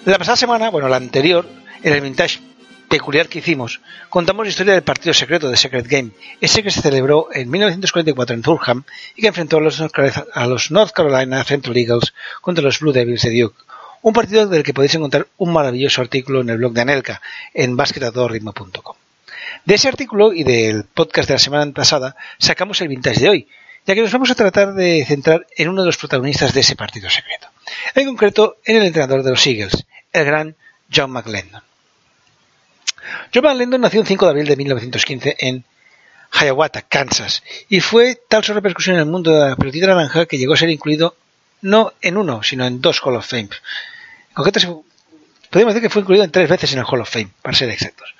La 0.04 0.18
pasada 0.18 0.36
semana, 0.36 0.68
bueno, 0.68 0.90
la 0.90 0.96
anterior, 0.96 1.48
en 1.82 1.94
el 1.94 2.02
vintage 2.02 2.40
peculiar 2.90 3.28
que 3.28 3.38
hicimos, 3.38 3.80
contamos 4.10 4.44
la 4.44 4.50
historia 4.50 4.74
del 4.74 4.82
partido 4.82 5.14
secreto 5.14 5.48
de 5.48 5.56
Secret 5.56 5.88
Game, 5.88 6.10
ese 6.42 6.62
que 6.62 6.70
se 6.70 6.82
celebró 6.82 7.28
en 7.32 7.48
1944 7.48 8.34
en 8.34 8.42
Durham 8.42 8.84
y 9.16 9.22
que 9.22 9.28
enfrentó 9.28 9.56
a 9.56 9.60
los, 9.62 9.80
a 9.80 10.46
los 10.46 10.70
North 10.70 10.92
Carolina 10.92 11.42
Central 11.44 11.78
Eagles 11.78 12.12
contra 12.42 12.62
los 12.62 12.78
Blue 12.80 12.92
Devils 12.92 13.22
de 13.22 13.40
Duke 13.40 13.68
un 14.02 14.12
partido 14.12 14.46
del 14.46 14.62
que 14.62 14.74
podéis 14.74 14.94
encontrar 14.94 15.26
un 15.38 15.52
maravilloso 15.52 16.00
artículo 16.00 16.40
en 16.40 16.50
el 16.50 16.58
blog 16.58 16.72
de 16.72 16.80
Anelka, 16.82 17.20
en 17.54 17.76
basketadorritmo.com. 17.76 18.96
De 19.64 19.74
ese 19.74 19.88
artículo 19.88 20.32
y 20.32 20.44
del 20.44 20.84
podcast 20.84 21.28
de 21.28 21.34
la 21.34 21.38
semana 21.38 21.72
pasada 21.72 22.16
sacamos 22.38 22.80
el 22.80 22.88
vintage 22.88 23.20
de 23.20 23.28
hoy, 23.28 23.48
ya 23.86 23.94
que 23.94 24.02
nos 24.02 24.12
vamos 24.12 24.30
a 24.30 24.34
tratar 24.34 24.74
de 24.74 25.04
centrar 25.06 25.46
en 25.56 25.68
uno 25.68 25.82
de 25.82 25.86
los 25.86 25.96
protagonistas 25.96 26.54
de 26.54 26.60
ese 26.60 26.76
partido 26.76 27.10
secreto, 27.10 27.48
en 27.94 28.06
concreto 28.06 28.58
en 28.64 28.76
el 28.76 28.84
entrenador 28.84 29.22
de 29.22 29.30
los 29.30 29.46
Eagles, 29.46 29.84
el 30.12 30.24
gran 30.24 30.56
John 30.94 31.10
McLendon. 31.10 31.62
John 33.34 33.44
McLendon 33.44 33.80
nació 33.80 34.00
el 34.00 34.06
5 34.06 34.24
de 34.24 34.30
abril 34.30 34.46
de 34.46 34.56
1915 34.56 35.36
en 35.38 35.64
Hiawatha, 36.32 36.82
Kansas, 36.82 37.42
y 37.68 37.80
fue 37.80 38.20
tal 38.28 38.44
su 38.44 38.52
repercusión 38.52 38.96
en 38.96 39.00
el 39.00 39.06
mundo 39.06 39.32
de 39.32 39.50
la 39.50 39.56
pelotita 39.56 39.86
naranja 39.86 40.26
que 40.26 40.38
llegó 40.38 40.54
a 40.54 40.58
ser 40.58 40.70
incluido 40.70 41.16
no 41.62 41.92
en 42.00 42.16
uno, 42.16 42.42
sino 42.42 42.66
en 42.66 42.80
dos 42.80 43.00
Hall 43.02 43.16
of 43.16 43.26
Fame. 43.26 43.48
En 44.36 44.82
podemos 45.50 45.74
decir 45.74 45.82
que 45.82 45.90
fue 45.90 46.02
incluido 46.02 46.24
en 46.24 46.30
tres 46.30 46.48
veces 46.48 46.72
en 46.72 46.78
el 46.80 46.84
Hall 46.84 47.00
of 47.00 47.10
Fame, 47.10 47.30
para 47.42 47.56
ser 47.56 47.70
exactos. 47.70 48.14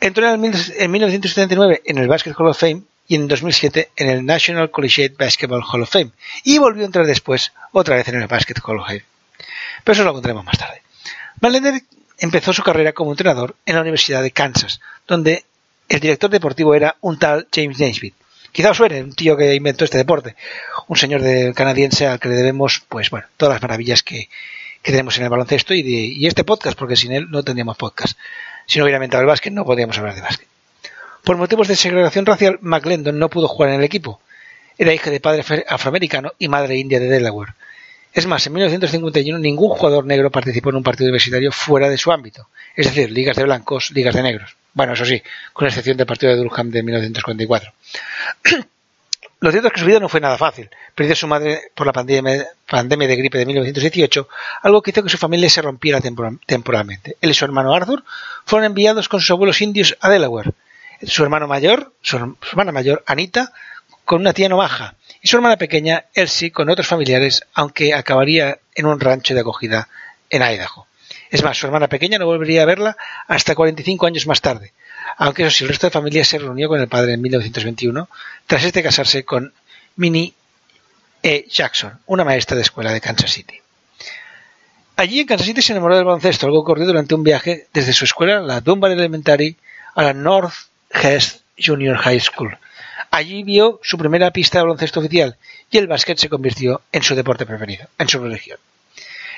Entró 0.00 0.32
en, 0.32 0.44
en 0.44 0.90
1979 0.90 1.82
en 1.84 1.98
el 1.98 2.08
Basket 2.08 2.34
Hall 2.36 2.48
of 2.48 2.58
Fame 2.58 2.82
y 3.08 3.14
en 3.14 3.28
2007 3.28 3.90
en 3.96 4.08
el 4.08 4.24
National 4.24 4.70
Collegiate 4.70 5.14
Basketball 5.16 5.62
Hall 5.62 5.82
of 5.82 5.90
Fame 5.90 6.10
y 6.44 6.58
volvió 6.58 6.82
a 6.82 6.86
entrar 6.86 7.06
después 7.06 7.52
otra 7.72 7.96
vez 7.96 8.08
en 8.08 8.20
el 8.20 8.26
Basket 8.26 8.56
Hall 8.64 8.80
of 8.80 8.86
Fame. 8.86 9.04
Pero 9.84 9.94
eso 9.94 10.04
lo 10.04 10.12
contaremos 10.12 10.44
más 10.44 10.58
tarde. 10.58 10.82
Van 11.40 11.82
empezó 12.18 12.52
su 12.52 12.62
carrera 12.62 12.92
como 12.92 13.10
entrenador 13.10 13.56
en 13.66 13.74
la 13.74 13.82
Universidad 13.82 14.22
de 14.22 14.30
Kansas, 14.30 14.80
donde 15.06 15.44
el 15.88 16.00
director 16.00 16.30
deportivo 16.30 16.74
era 16.74 16.96
un 17.00 17.18
tal 17.18 17.46
James 17.52 17.78
Naismith. 17.78 18.14
Quizá 18.56 18.70
os 18.70 18.78
suene 18.80 19.04
un 19.04 19.12
tío 19.12 19.36
que 19.36 19.54
inventó 19.54 19.84
este 19.84 19.98
deporte, 19.98 20.34
un 20.88 20.96
señor 20.96 21.20
de, 21.20 21.52
canadiense 21.52 22.06
al 22.06 22.18
que 22.18 22.30
le 22.30 22.36
debemos, 22.36 22.82
pues 22.88 23.10
bueno, 23.10 23.26
todas 23.36 23.56
las 23.56 23.60
maravillas 23.60 24.02
que, 24.02 24.30
tenemos 24.80 25.18
en 25.18 25.24
el 25.24 25.28
baloncesto 25.28 25.74
y, 25.74 25.82
de, 25.82 25.90
y 25.90 26.26
este 26.26 26.42
podcast, 26.42 26.78
porque 26.78 26.96
sin 26.96 27.12
él 27.12 27.26
no 27.30 27.42
tendríamos 27.42 27.76
podcast. 27.76 28.16
Si 28.64 28.78
no 28.78 28.86
hubiera 28.86 28.96
inventado 28.96 29.20
el 29.20 29.26
básquet, 29.26 29.52
no 29.52 29.66
podríamos 29.66 29.98
hablar 29.98 30.14
de 30.14 30.22
básquet. 30.22 30.48
Por 31.22 31.36
motivos 31.36 31.68
de 31.68 31.76
segregación 31.76 32.24
racial, 32.24 32.58
McLendon 32.62 33.18
no 33.18 33.28
pudo 33.28 33.46
jugar 33.46 33.72
en 33.72 33.80
el 33.80 33.84
equipo. 33.84 34.22
Era 34.78 34.94
hija 34.94 35.10
de 35.10 35.20
padre 35.20 35.44
afroamericano 35.68 36.32
y 36.38 36.48
madre 36.48 36.78
india 36.78 36.98
de 36.98 37.08
Delaware. 37.08 37.52
Es 38.14 38.26
más, 38.26 38.46
en 38.46 38.54
1951 38.54 39.38
ningún 39.38 39.68
jugador 39.68 40.06
negro 40.06 40.30
participó 40.30 40.70
en 40.70 40.76
un 40.76 40.82
partido 40.82 41.08
universitario 41.08 41.52
fuera 41.52 41.90
de 41.90 41.98
su 41.98 42.10
ámbito, 42.10 42.48
es 42.74 42.86
decir, 42.86 43.10
ligas 43.10 43.36
de 43.36 43.44
blancos, 43.44 43.90
ligas 43.90 44.14
de 44.14 44.22
negros. 44.22 44.56
Bueno, 44.76 44.92
eso 44.92 45.06
sí, 45.06 45.22
con 45.54 45.66
excepción 45.66 45.96
del 45.96 46.04
partido 46.04 46.32
de 46.32 46.38
Durham 46.38 46.70
de 46.70 46.82
1944. 46.82 47.72
Lo 49.40 49.50
cierto 49.50 49.68
es 49.68 49.72
que 49.72 49.80
su 49.80 49.86
vida 49.86 50.00
no 50.00 50.10
fue 50.10 50.20
nada 50.20 50.36
fácil. 50.36 50.68
Perdió 50.94 51.14
a 51.14 51.16
su 51.16 51.26
madre 51.26 51.70
por 51.74 51.86
la 51.86 51.94
pandemia, 51.94 52.46
pandemia 52.68 53.08
de 53.08 53.16
gripe 53.16 53.38
de 53.38 53.46
1918, 53.46 54.28
algo 54.60 54.82
que 54.82 54.90
hizo 54.90 55.02
que 55.02 55.08
su 55.08 55.16
familia 55.16 55.48
se 55.48 55.62
rompiera 55.62 55.98
temporalmente. 56.44 57.16
Él 57.22 57.30
y 57.30 57.32
su 57.34 57.46
hermano 57.46 57.72
Arthur 57.72 58.04
fueron 58.44 58.66
enviados 58.66 59.08
con 59.08 59.20
sus 59.20 59.30
abuelos 59.30 59.62
indios 59.62 59.96
a 59.98 60.10
Delaware. 60.10 60.52
Su 61.04 61.22
hermano 61.22 61.46
mayor, 61.46 61.94
su 62.02 62.36
hermana 62.50 62.70
mayor, 62.70 63.02
Anita, 63.06 63.54
con 64.04 64.20
una 64.20 64.34
tía 64.34 64.50
nomaja, 64.50 64.96
y 65.22 65.28
su 65.28 65.36
hermana 65.36 65.56
pequeña, 65.56 66.04
Elsie, 66.12 66.52
con 66.52 66.68
otros 66.68 66.86
familiares, 66.86 67.46
aunque 67.54 67.94
acabaría 67.94 68.58
en 68.74 68.84
un 68.84 69.00
rancho 69.00 69.32
de 69.32 69.40
acogida 69.40 69.88
en 70.28 70.42
Idaho. 70.42 70.86
Es 71.30 71.42
más, 71.42 71.58
su 71.58 71.66
hermana 71.66 71.88
pequeña 71.88 72.18
no 72.18 72.26
volvería 72.26 72.62
a 72.62 72.66
verla 72.66 72.96
hasta 73.26 73.54
45 73.54 74.06
años 74.06 74.26
más 74.26 74.40
tarde, 74.40 74.72
aunque 75.16 75.42
eso 75.42 75.50
sí, 75.50 75.64
el 75.64 75.70
resto 75.70 75.86
de 75.86 75.92
familia 75.92 76.24
se 76.24 76.38
reunió 76.38 76.68
con 76.68 76.80
el 76.80 76.88
padre 76.88 77.14
en 77.14 77.22
1921, 77.22 78.08
tras 78.46 78.64
este 78.64 78.82
casarse 78.82 79.24
con 79.24 79.52
Minnie 79.96 80.34
E. 81.22 81.46
Jackson, 81.48 81.98
una 82.06 82.24
maestra 82.24 82.56
de 82.56 82.62
escuela 82.62 82.92
de 82.92 83.00
Kansas 83.00 83.32
City. 83.32 83.60
Allí 84.96 85.20
en 85.20 85.26
Kansas 85.26 85.46
City 85.46 85.62
se 85.62 85.72
enamoró 85.72 85.96
del 85.96 86.04
baloncesto, 86.04 86.46
algo 86.46 86.60
ocurrió 86.60 86.86
durante 86.86 87.14
un 87.14 87.22
viaje 87.22 87.66
desde 87.72 87.92
su 87.92 88.04
escuela, 88.04 88.40
la 88.40 88.60
Dunbar 88.60 88.92
Elementary, 88.92 89.56
a 89.94 90.02
la 90.02 90.12
North 90.12 90.54
Hest 90.90 91.42
Junior 91.58 91.96
High 91.96 92.20
School. 92.20 92.56
Allí 93.10 93.42
vio 93.42 93.80
su 93.82 93.98
primera 93.98 94.30
pista 94.30 94.58
de 94.58 94.64
baloncesto 94.64 95.00
oficial 95.00 95.36
y 95.70 95.78
el 95.78 95.86
básquet 95.86 96.18
se 96.18 96.28
convirtió 96.28 96.82
en 96.92 97.02
su 97.02 97.14
deporte 97.14 97.46
preferido, 97.46 97.88
en 97.98 98.08
su 98.08 98.18
religión. 98.18 98.58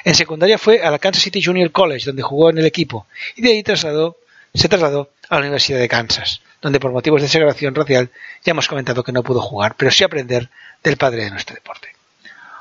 En 0.09 0.15
secundaria 0.15 0.57
fue 0.57 0.81
a 0.81 0.91
la 0.91 0.99
Kansas 0.99 1.23
City 1.23 1.43
Junior 1.43 1.71
College, 1.71 2.07
donde 2.07 2.23
jugó 2.23 2.49
en 2.49 2.57
el 2.57 2.65
equipo, 2.65 3.07
y 3.37 3.43
de 3.43 3.51
ahí 3.51 3.63
trasladó, 3.63 4.17
se 4.55 4.67
trasladó 4.67 5.11
a 5.29 5.35
la 5.35 5.41
Universidad 5.43 5.79
de 5.81 5.87
Kansas, 5.87 6.41
donde 6.63 6.81
por 6.81 6.93
motivos 6.93 7.21
de 7.21 7.29
segregación 7.29 7.75
racial 7.75 8.09
ya 8.43 8.53
hemos 8.53 8.69
comentado 8.69 9.05
que 9.05 9.13
no 9.13 9.23
pudo 9.23 9.43
jugar, 9.43 9.75
pero 9.77 9.91
sí 9.91 10.05
aprender 10.05 10.49
del 10.83 10.97
padre 10.97 11.25
de 11.25 11.31
nuestro 11.31 11.55
deporte. 11.57 11.89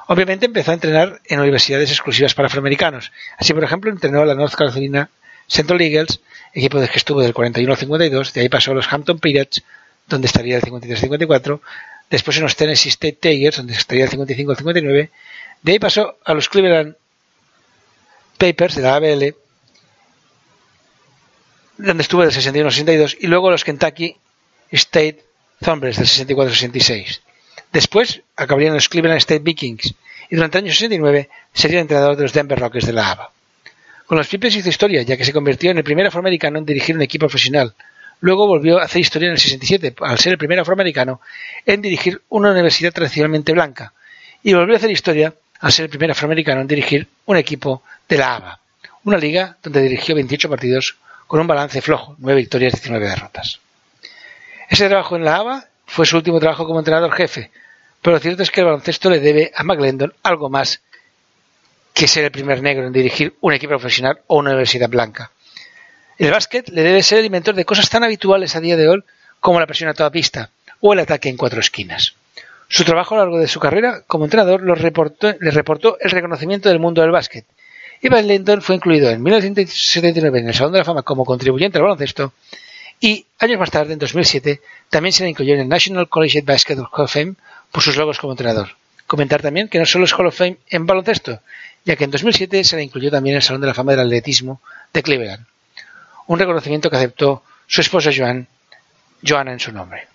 Obviamente 0.07 0.47
empezó 0.47 0.71
a 0.71 0.73
entrenar 0.73 1.21
en 1.23 1.39
universidades 1.39 1.89
exclusivas 1.89 2.33
para 2.33 2.47
afroamericanos. 2.47 3.13
Así, 3.38 3.53
por 3.53 3.63
ejemplo, 3.63 3.91
entrenó 3.91 4.23
a 4.23 4.25
la 4.25 4.36
North 4.36 4.55
Carolina 4.55 5.10
Central 5.47 5.79
Eagles, 5.79 6.19
equipo 6.53 6.81
de 6.81 6.89
que 6.89 6.97
estuvo 6.97 7.21
del 7.21 7.33
41 7.33 7.71
al 7.71 7.79
52, 7.79 8.33
de 8.33 8.41
ahí 8.41 8.49
pasó 8.49 8.71
a 8.71 8.75
los 8.75 8.91
Hampton 8.91 9.19
Pirates, 9.19 9.63
donde 10.05 10.27
estaría 10.27 10.57
el 10.57 10.63
53-54, 10.63 11.62
después 12.10 12.36
en 12.36 12.43
los 12.43 12.57
Tennessee 12.57 12.89
State 12.89 13.19
Tigers, 13.21 13.55
donde 13.55 13.71
estaría 13.71 14.03
el 14.03 14.12
55-59, 14.12 15.10
de 15.62 15.71
ahí 15.71 15.79
pasó 15.79 16.17
a 16.25 16.33
los 16.33 16.49
Cleveland 16.49 16.97
Papers 18.38 18.76
de 18.76 18.82
la 18.82 18.95
ABL, 18.95 19.36
donde 21.78 22.02
estuvo 22.02 22.21
del 22.21 22.32
61 22.32 22.71
62, 22.71 23.17
y 23.19 23.28
luego 23.28 23.52
los 23.52 23.63
Kentucky 23.63 24.15
State 24.71 25.23
Thunderbirds 25.60 25.97
del 25.97 26.28
64-66. 26.28 27.21
Después 27.71 28.21
acabarían 28.36 28.73
los 28.73 28.89
Cleveland 28.89 29.17
State 29.17 29.43
Vikings 29.43 29.93
y 30.30 30.36
durante 30.36 30.58
el 30.58 30.65
año 30.65 30.73
69 30.73 31.30
sería 31.54 31.80
entrenador 31.80 32.15
de 32.15 32.23
los 32.23 32.34
Denver 32.34 32.60
Rockets 32.60 32.86
de 32.86 32.93
la 32.93 33.12
ABA. 33.12 33.32
Con 34.06 34.17
los 34.17 34.28
Pipers 34.28 34.56
hizo 34.56 34.69
historia, 34.69 35.02
ya 35.02 35.17
que 35.17 35.26
se 35.26 35.34
convirtió 35.34 35.71
en 35.71 35.78
el 35.78 35.84
primer 35.84 36.08
afroamericano 36.08 36.60
en 36.60 36.65
dirigir 36.65 36.95
un 36.95 37.02
equipo 37.02 37.28
profesional. 37.28 37.73
Luego 38.21 38.47
volvió 38.47 38.80
a 38.80 38.86
hacer 38.86 39.02
historia 39.02 39.28
en 39.28 39.34
el 39.34 39.39
67, 39.39 39.95
al 40.00 40.17
ser 40.17 40.32
el 40.34 40.38
primer 40.38 40.60
afroamericano 40.60 41.21
en 41.65 41.82
dirigir 41.82 42.21
una 42.30 42.52
universidad 42.52 42.93
tradicionalmente 42.93 43.52
blanca. 43.52 43.93
Y 44.43 44.54
volvió 44.54 44.76
a 44.76 44.78
hacer 44.78 44.91
historia 44.91 45.34
al 45.60 45.71
ser 45.71 45.86
el 45.86 45.89
primer 45.89 46.12
afroamericano 46.12 46.62
en 46.62 46.67
dirigir 46.67 47.08
un 47.26 47.38
equipo 47.38 47.84
de 48.08 48.17
la 48.17 48.36
ABA, 48.36 48.60
una 49.04 49.17
liga 49.17 49.58
donde 49.63 49.82
dirigió 49.82 50.15
28 50.15 50.50
partidos 50.50 50.98
con 51.28 51.39
un 51.39 51.48
balance 51.48 51.82
flojo, 51.82 52.15
9 52.20 52.39
victorias 52.39 52.74
y 52.74 52.78
19 52.78 53.08
derrotas. 53.08 53.60
Ese 54.70 54.88
trabajo 54.88 55.15
en 55.15 55.24
la 55.24 55.38
ABA 55.38 55.65
fue 55.86 56.06
su 56.06 56.17
último 56.17 56.39
trabajo 56.39 56.65
como 56.65 56.80
entrenador 56.80 57.12
jefe, 57.13 57.52
pero 58.02 58.15
lo 58.15 58.20
cierto 58.22 58.43
es 58.43 58.52
que 58.52 58.62
el 58.62 58.67
baloncesto 58.67 59.10
le 59.10 59.20
debe 59.20 59.52
a 59.56 59.63
McLendon 59.63 60.13
algo 60.24 60.50
más 60.50 60.82
que 61.93 62.08
ser 62.08 62.26
el 62.26 62.32
primer 62.32 62.62
negro 62.62 62.86
en 62.86 62.93
dirigir 62.93 63.36
un 63.41 63.54
equipo 63.54 63.72
profesional 63.72 64.20
o 64.28 64.38
una 64.38 64.52
universidad 64.52 64.89
blanca. 64.89 65.32
El 66.17 66.32
básquet 66.32 66.70
le 66.70 66.84
debe 66.84 67.04
ser 67.04 67.20
el 67.20 67.26
inventor 67.26 67.56
de 67.56 67.65
cosas 67.65 67.89
tan 67.89 68.04
habituales 68.04 68.56
a 68.56 68.60
día 68.60 68.78
de 68.78 68.88
hoy 68.88 69.04
como 69.39 69.60
la 69.60 69.67
presión 69.67 69.89
a 69.89 69.93
toda 69.93 70.12
pista 70.12 70.50
o 70.80 70.93
el 70.93 71.00
ataque 71.00 71.30
en 71.30 71.38
cuatro 71.38 71.60
esquinas. 71.60 72.15
Su 72.67 72.84
trabajo 72.84 73.15
a 73.15 73.17
lo 73.17 73.24
largo 73.24 73.39
de 73.39 73.48
su 73.48 73.60
carrera 73.60 74.02
como 74.06 74.26
entrenador 74.26 74.62
le 74.63 74.76
reportó 74.76 76.00
el 76.00 76.12
reconocimiento 76.12 76.70
del 76.70 76.80
mundo 76.80 77.02
del 77.02 77.12
básquet. 77.12 77.46
Y 78.01 78.10
Van 78.10 78.62
fue 78.62 78.75
incluido 78.75 79.10
en 79.10 79.21
1979 79.21 80.39
en 80.39 80.47
el 80.47 80.53
Salón 80.53 80.73
de 80.73 80.79
la 80.79 80.86
Fama 80.86 81.01
como 81.03 81.25
contribuyente 81.25 81.77
al 81.77 81.83
baloncesto 81.83 82.33
y 82.99 83.25
años 83.39 83.60
más 83.60 83.71
tarde, 83.71 83.93
en 83.93 83.99
2007, 83.99 84.62
también 84.89 85.13
se 85.13 85.23
le 85.23 85.29
incluyó 85.29 85.53
en 85.53 85.62
el 85.62 85.67
National 85.67 86.10
Collegiate 86.10 86.45
Basketball 86.45 86.89
Hall 86.91 87.05
of 87.05 87.13
Fame 87.13 87.36
por 87.71 87.83
sus 87.83 87.95
logros 87.95 88.17
como 88.17 88.33
entrenador. 88.33 88.69
Comentar 89.05 89.41
también 89.41 89.67
que 89.67 89.79
no 89.79 89.86
solo 89.86 90.05
es 90.05 90.13
Hall 90.13 90.27
of 90.27 90.36
Fame 90.36 90.57
en 90.69 90.86
baloncesto, 90.86 91.39
ya 91.86 91.95
que 91.95 92.05
en 92.05 92.12
2007 92.12 92.63
se 92.63 92.75
le 92.75 92.83
incluyó 92.83 93.12
también 93.12 93.36
en 93.36 93.38
el 93.38 93.43
Salón 93.43 93.62
de 93.62 93.67
la 93.67 93.73
Fama 93.73 93.91
del 93.91 94.01
Atletismo 94.01 94.62
de 94.93 95.03
Cleveland. 95.03 95.45
Un 96.25 96.39
reconocimiento 96.39 96.89
que 96.89 96.97
aceptó 96.97 97.43
su 97.67 97.81
esposa 97.81 98.10
Joan, 98.15 98.47
Joanna 99.25 99.53
en 99.53 99.60
su 99.60 99.71
nombre. 99.71 100.07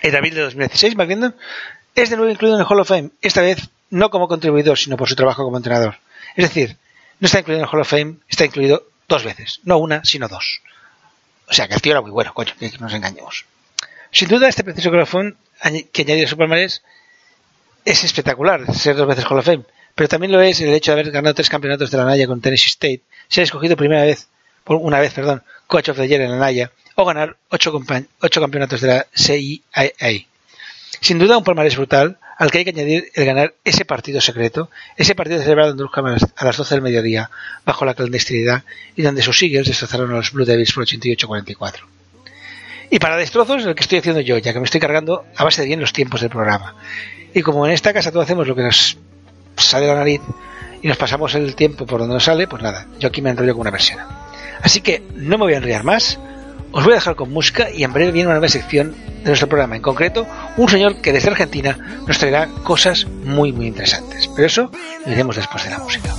En 0.00 0.16
abril 0.16 0.34
de 0.34 0.40
2016, 0.40 0.96
McLendon 0.96 1.34
es 1.94 2.10
de 2.10 2.16
nuevo 2.16 2.30
incluido 2.30 2.56
en 2.56 2.62
el 2.62 2.66
Hall 2.66 2.80
of 2.80 2.88
Fame, 2.88 3.10
esta 3.20 3.42
vez 3.42 3.68
no 3.90 4.10
como 4.10 4.26
contribuidor, 4.26 4.78
sino 4.78 4.96
por 4.96 5.08
su 5.08 5.16
trabajo 5.16 5.44
como 5.44 5.58
entrenador. 5.58 5.98
Es 6.34 6.48
decir, 6.48 6.76
no 7.20 7.26
está 7.26 7.40
incluido 7.40 7.62
en 7.62 7.68
el 7.68 7.72
Hall 7.72 7.80
of 7.80 7.88
Fame, 7.88 8.16
está 8.28 8.44
incluido 8.44 8.86
dos 9.08 9.24
veces, 9.24 9.60
no 9.64 9.78
una, 9.78 10.04
sino 10.04 10.28
dos. 10.28 10.60
O 11.48 11.52
sea, 11.52 11.68
que 11.68 11.74
el 11.74 11.82
tío 11.82 11.92
era 11.92 12.00
muy 12.00 12.10
bueno, 12.10 12.34
coño, 12.34 12.52
que 12.58 12.70
nos 12.78 12.92
engañemos. 12.92 13.44
Sin 14.10 14.28
duda, 14.28 14.48
este 14.48 14.64
precioso 14.64 14.90
colofón 14.90 15.36
que 15.92 16.02
añadió 16.02 16.24
a 16.24 16.28
su 16.28 16.36
palmarés 16.36 16.82
es 17.84 18.04
espectacular, 18.04 18.74
ser 18.74 18.96
dos 18.96 19.06
veces 19.06 19.24
Hall 19.24 19.38
of 19.38 19.46
Fame, 19.46 19.64
pero 19.94 20.08
también 20.08 20.32
lo 20.32 20.40
es 20.40 20.60
el 20.60 20.74
hecho 20.74 20.90
de 20.92 21.00
haber 21.00 21.12
ganado 21.12 21.34
tres 21.34 21.48
campeonatos 21.48 21.90
de 21.90 21.98
la 21.98 22.04
Naya 22.04 22.26
con 22.26 22.40
Tennessee 22.40 22.68
State, 22.68 23.02
ser 23.28 23.44
escogido 23.44 23.76
primera 23.76 24.02
vez, 24.02 24.28
por 24.64 24.76
una 24.76 24.98
vez, 24.98 25.12
perdón, 25.14 25.42
Coach 25.66 25.90
of 25.90 25.96
the 25.96 26.08
Year 26.08 26.20
en 26.20 26.32
la 26.32 26.38
Naya, 26.38 26.72
o 26.96 27.04
ganar 27.04 27.36
ocho, 27.50 27.72
ocho 28.20 28.40
campeonatos 28.40 28.80
de 28.80 28.88
la 28.88 29.06
CIAA. 29.14 30.26
Sin 31.00 31.18
duda, 31.18 31.38
un 31.38 31.44
palmarés 31.44 31.76
brutal, 31.76 32.18
al 32.36 32.50
que 32.50 32.58
hay 32.58 32.64
que 32.64 32.70
añadir 32.70 33.10
el 33.14 33.24
ganar 33.24 33.54
ese 33.64 33.84
partido 33.84 34.20
secreto, 34.20 34.70
ese 34.96 35.14
partido 35.14 35.40
celebrado 35.40 35.70
en 35.70 35.78
Durham 35.78 36.16
a 36.36 36.44
las 36.44 36.56
12 36.56 36.74
del 36.74 36.82
mediodía, 36.82 37.30
bajo 37.64 37.84
la 37.84 37.94
clandestinidad, 37.94 38.64
y 38.94 39.02
donde 39.02 39.22
sus 39.22 39.42
Eagles 39.42 39.68
destrozaron 39.68 40.12
a 40.12 40.16
los 40.16 40.32
Blue 40.32 40.44
Devils 40.44 40.72
por 40.72 40.84
88-44. 40.84 41.80
Y 42.90 42.98
para 42.98 43.16
destrozos, 43.16 43.64
el 43.64 43.74
que 43.74 43.82
estoy 43.82 43.98
haciendo 43.98 44.20
yo, 44.20 44.38
ya 44.38 44.52
que 44.52 44.60
me 44.60 44.66
estoy 44.66 44.80
cargando 44.80 45.24
a 45.34 45.44
base 45.44 45.62
de 45.62 45.68
bien 45.68 45.80
los 45.80 45.92
tiempos 45.92 46.20
del 46.20 46.30
programa. 46.30 46.74
Y 47.34 47.42
como 47.42 47.66
en 47.66 47.72
esta 47.72 47.92
casa 47.92 48.12
todos 48.12 48.24
hacemos 48.24 48.46
lo 48.46 48.54
que 48.54 48.62
nos 48.62 48.98
sale 49.56 49.86
de 49.86 49.92
la 49.92 49.98
nariz 49.98 50.20
y 50.82 50.88
nos 50.88 50.96
pasamos 50.96 51.34
el 51.34 51.54
tiempo 51.56 51.86
por 51.86 52.00
donde 52.00 52.14
nos 52.14 52.24
sale, 52.24 52.46
pues 52.46 52.62
nada, 52.62 52.86
yo 52.98 53.08
aquí 53.08 53.22
me 53.22 53.30
enrollo 53.30 53.54
con 53.54 53.62
una 53.62 53.70
versión. 53.70 53.98
Así 54.62 54.82
que 54.82 55.02
no 55.14 55.38
me 55.38 55.44
voy 55.44 55.54
a 55.54 55.56
enrollar 55.56 55.84
más, 55.84 56.18
os 56.76 56.84
voy 56.84 56.92
a 56.92 56.96
dejar 56.96 57.16
con 57.16 57.32
música 57.32 57.70
y 57.70 57.84
en 57.84 57.92
breve 57.94 58.12
viene 58.12 58.26
una 58.26 58.34
nueva 58.34 58.50
sección 58.50 58.94
de 59.22 59.24
nuestro 59.24 59.48
programa. 59.48 59.76
En 59.76 59.82
concreto, 59.82 60.26
un 60.58 60.68
señor 60.68 61.00
que 61.00 61.10
desde 61.10 61.30
Argentina 61.30 61.78
nos 62.06 62.18
traerá 62.18 62.48
cosas 62.64 63.06
muy, 63.06 63.50
muy 63.50 63.66
interesantes. 63.66 64.28
Pero 64.36 64.46
eso 64.46 64.70
lo 65.06 65.34
después 65.36 65.64
de 65.64 65.70
la 65.70 65.78
música. 65.78 66.14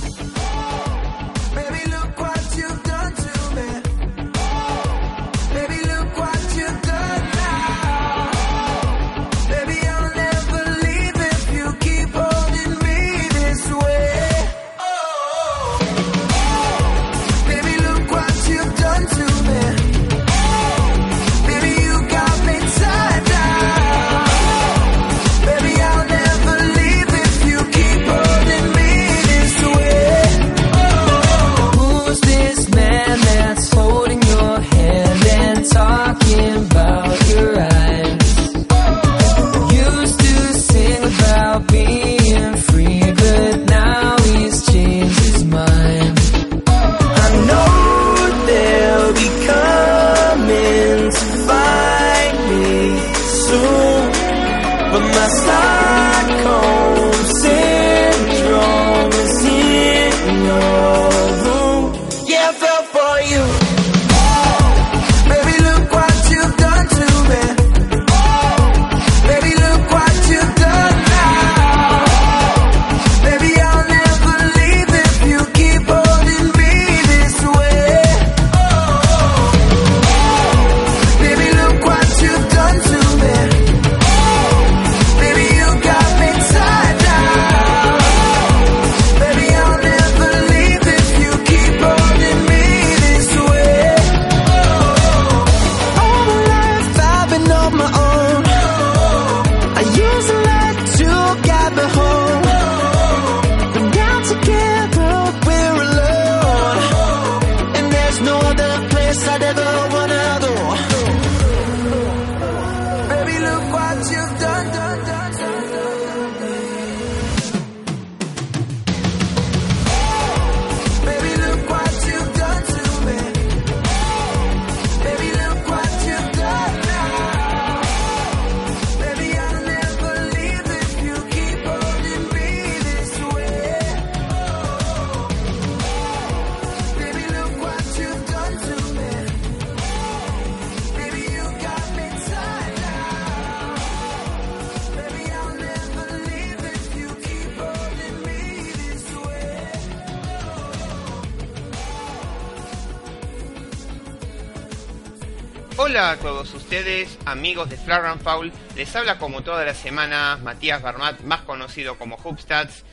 Amigos 157.24 157.70
de 157.70 157.78
Flag 157.78 158.04
and 158.04 158.22
Foul. 158.22 158.52
Les 158.76 158.94
habla 158.94 159.18
como 159.18 159.42
todas 159.42 159.64
las 159.64 159.78
semanas 159.78 160.40
Matías 160.42 160.82
Barmat, 160.82 161.20
más 161.20 161.40
conocido 161.42 161.96
como 161.96 162.18
Hubstats. 162.22 162.84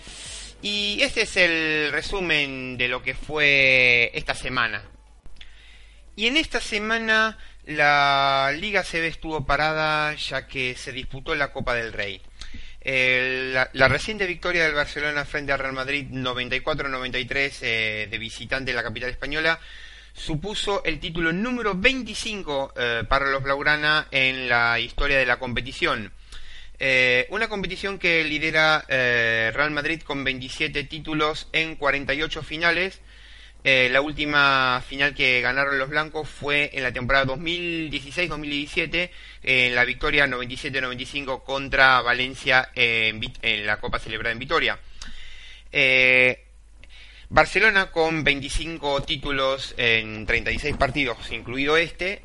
Y 0.62 1.02
este 1.02 1.24
es 1.24 1.36
el 1.36 1.92
resumen 1.92 2.78
de 2.78 2.88
lo 2.88 3.04
que 3.04 3.14
fue 3.14 4.12
esta 4.14 4.34
semana. 4.34 4.82
Y 6.16 6.28
en 6.28 6.38
esta 6.38 6.62
semana 6.62 7.38
la 7.66 8.54
Liga 8.56 8.84
CB 8.84 9.08
estuvo 9.08 9.46
parada 9.46 10.16
ya 10.16 10.48
que 10.48 10.76
se 10.76 10.94
disputó 10.94 11.36
la 11.36 11.52
Copa 11.52 11.74
del 11.74 11.92
Rey. 11.92 12.22
La, 12.82 13.70
la 13.74 13.88
reciente 13.90 14.26
victoria 14.26 14.64
del 14.64 14.76
Barcelona 14.76 15.26
frente 15.26 15.52
al 15.52 15.60
Real 15.60 15.74
Madrid 15.74 16.08
94-93 16.12 17.58
eh, 17.62 18.08
de 18.10 18.18
visitante 18.18 18.72
en 18.72 18.78
la 18.78 18.84
capital 18.84 19.10
española 19.10 19.60
supuso 20.16 20.84
el 20.86 21.00
título 21.00 21.34
número 21.34 21.76
25 21.76 22.74
eh, 22.76 23.04
para 23.08 23.30
los 23.30 23.44
Blaugrana 23.44 24.08
en 24.12 24.48
la 24.48 24.80
historia 24.80 25.18
de 25.18 25.26
la 25.26 25.38
competición. 25.38 26.12
Eh, 26.80 27.28
una 27.30 27.48
competición 27.48 28.00
que 28.00 28.24
lidera 28.24 28.86
eh, 28.88 29.52
Real 29.54 29.72
Madrid 29.72 30.02
con 30.02 30.24
27 30.24 30.86
títulos 30.86 31.48
en 31.52 31.76
48 31.76 32.42
finales. 32.44 33.02
La 33.64 34.00
última 34.00 34.84
final 34.88 35.16
que 35.16 35.42
ganaron 35.42 35.80
los 35.80 35.90
blancos 35.90 36.30
fue 36.30 36.70
en 36.74 36.84
la 36.84 36.94
temporada 36.94 37.26
2016-2017, 37.34 39.10
en 39.42 39.74
la 39.74 39.84
victoria 39.86 40.28
97-95 40.28 41.44
contra 41.44 42.00
Valencia 42.02 42.70
en, 42.76 43.20
en 43.42 43.66
la 43.66 43.80
Copa 43.80 43.98
celebrada 43.98 44.34
en 44.34 44.38
Vitoria. 44.38 44.78
Eh, 47.26 47.30
Barcelona 47.30 47.92
con 47.92 48.24
25 48.24 49.02
títulos 49.04 49.74
en 49.78 50.26
36 50.26 50.78
partidos, 50.78 51.18
incluido 51.32 51.78
este, 51.78 52.22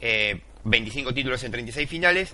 eh, 0.00 0.40
25 0.64 1.14
títulos 1.14 1.42
en 1.44 1.52
36 1.52 1.88
finales. 1.88 2.32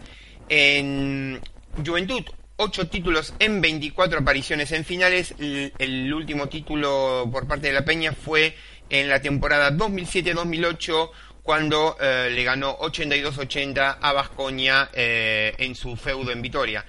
En 0.49 1.41
Juventud, 1.85 2.23
8 2.57 2.89
títulos 2.89 3.35
en 3.39 3.61
24 3.61 4.21
apariciones 4.21 4.73
en 4.73 4.85
finales. 4.85 5.35
El, 5.39 5.73
el 5.79 6.13
último 6.13 6.49
título 6.49 7.29
por 7.33 7.47
parte 7.47 7.69
de 7.69 7.73
la 7.73 7.85
Peña 7.85 8.13
fue 8.13 8.55
en 8.91 9.09
la 9.09 9.21
temporada 9.21 9.73
2007-2008 9.73 11.11
cuando 11.43 11.97
eh, 12.01 12.31
le 12.33 12.45
ganó 12.45 12.79
82-80 12.79 13.99
a 14.01 14.13
Vascoña 14.13 14.91
en 14.95 15.75
su 15.75 15.97
feudo 15.97 16.33
en 16.33 16.41
Vitoria. 16.43 16.85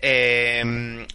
Eh, 0.00 1.06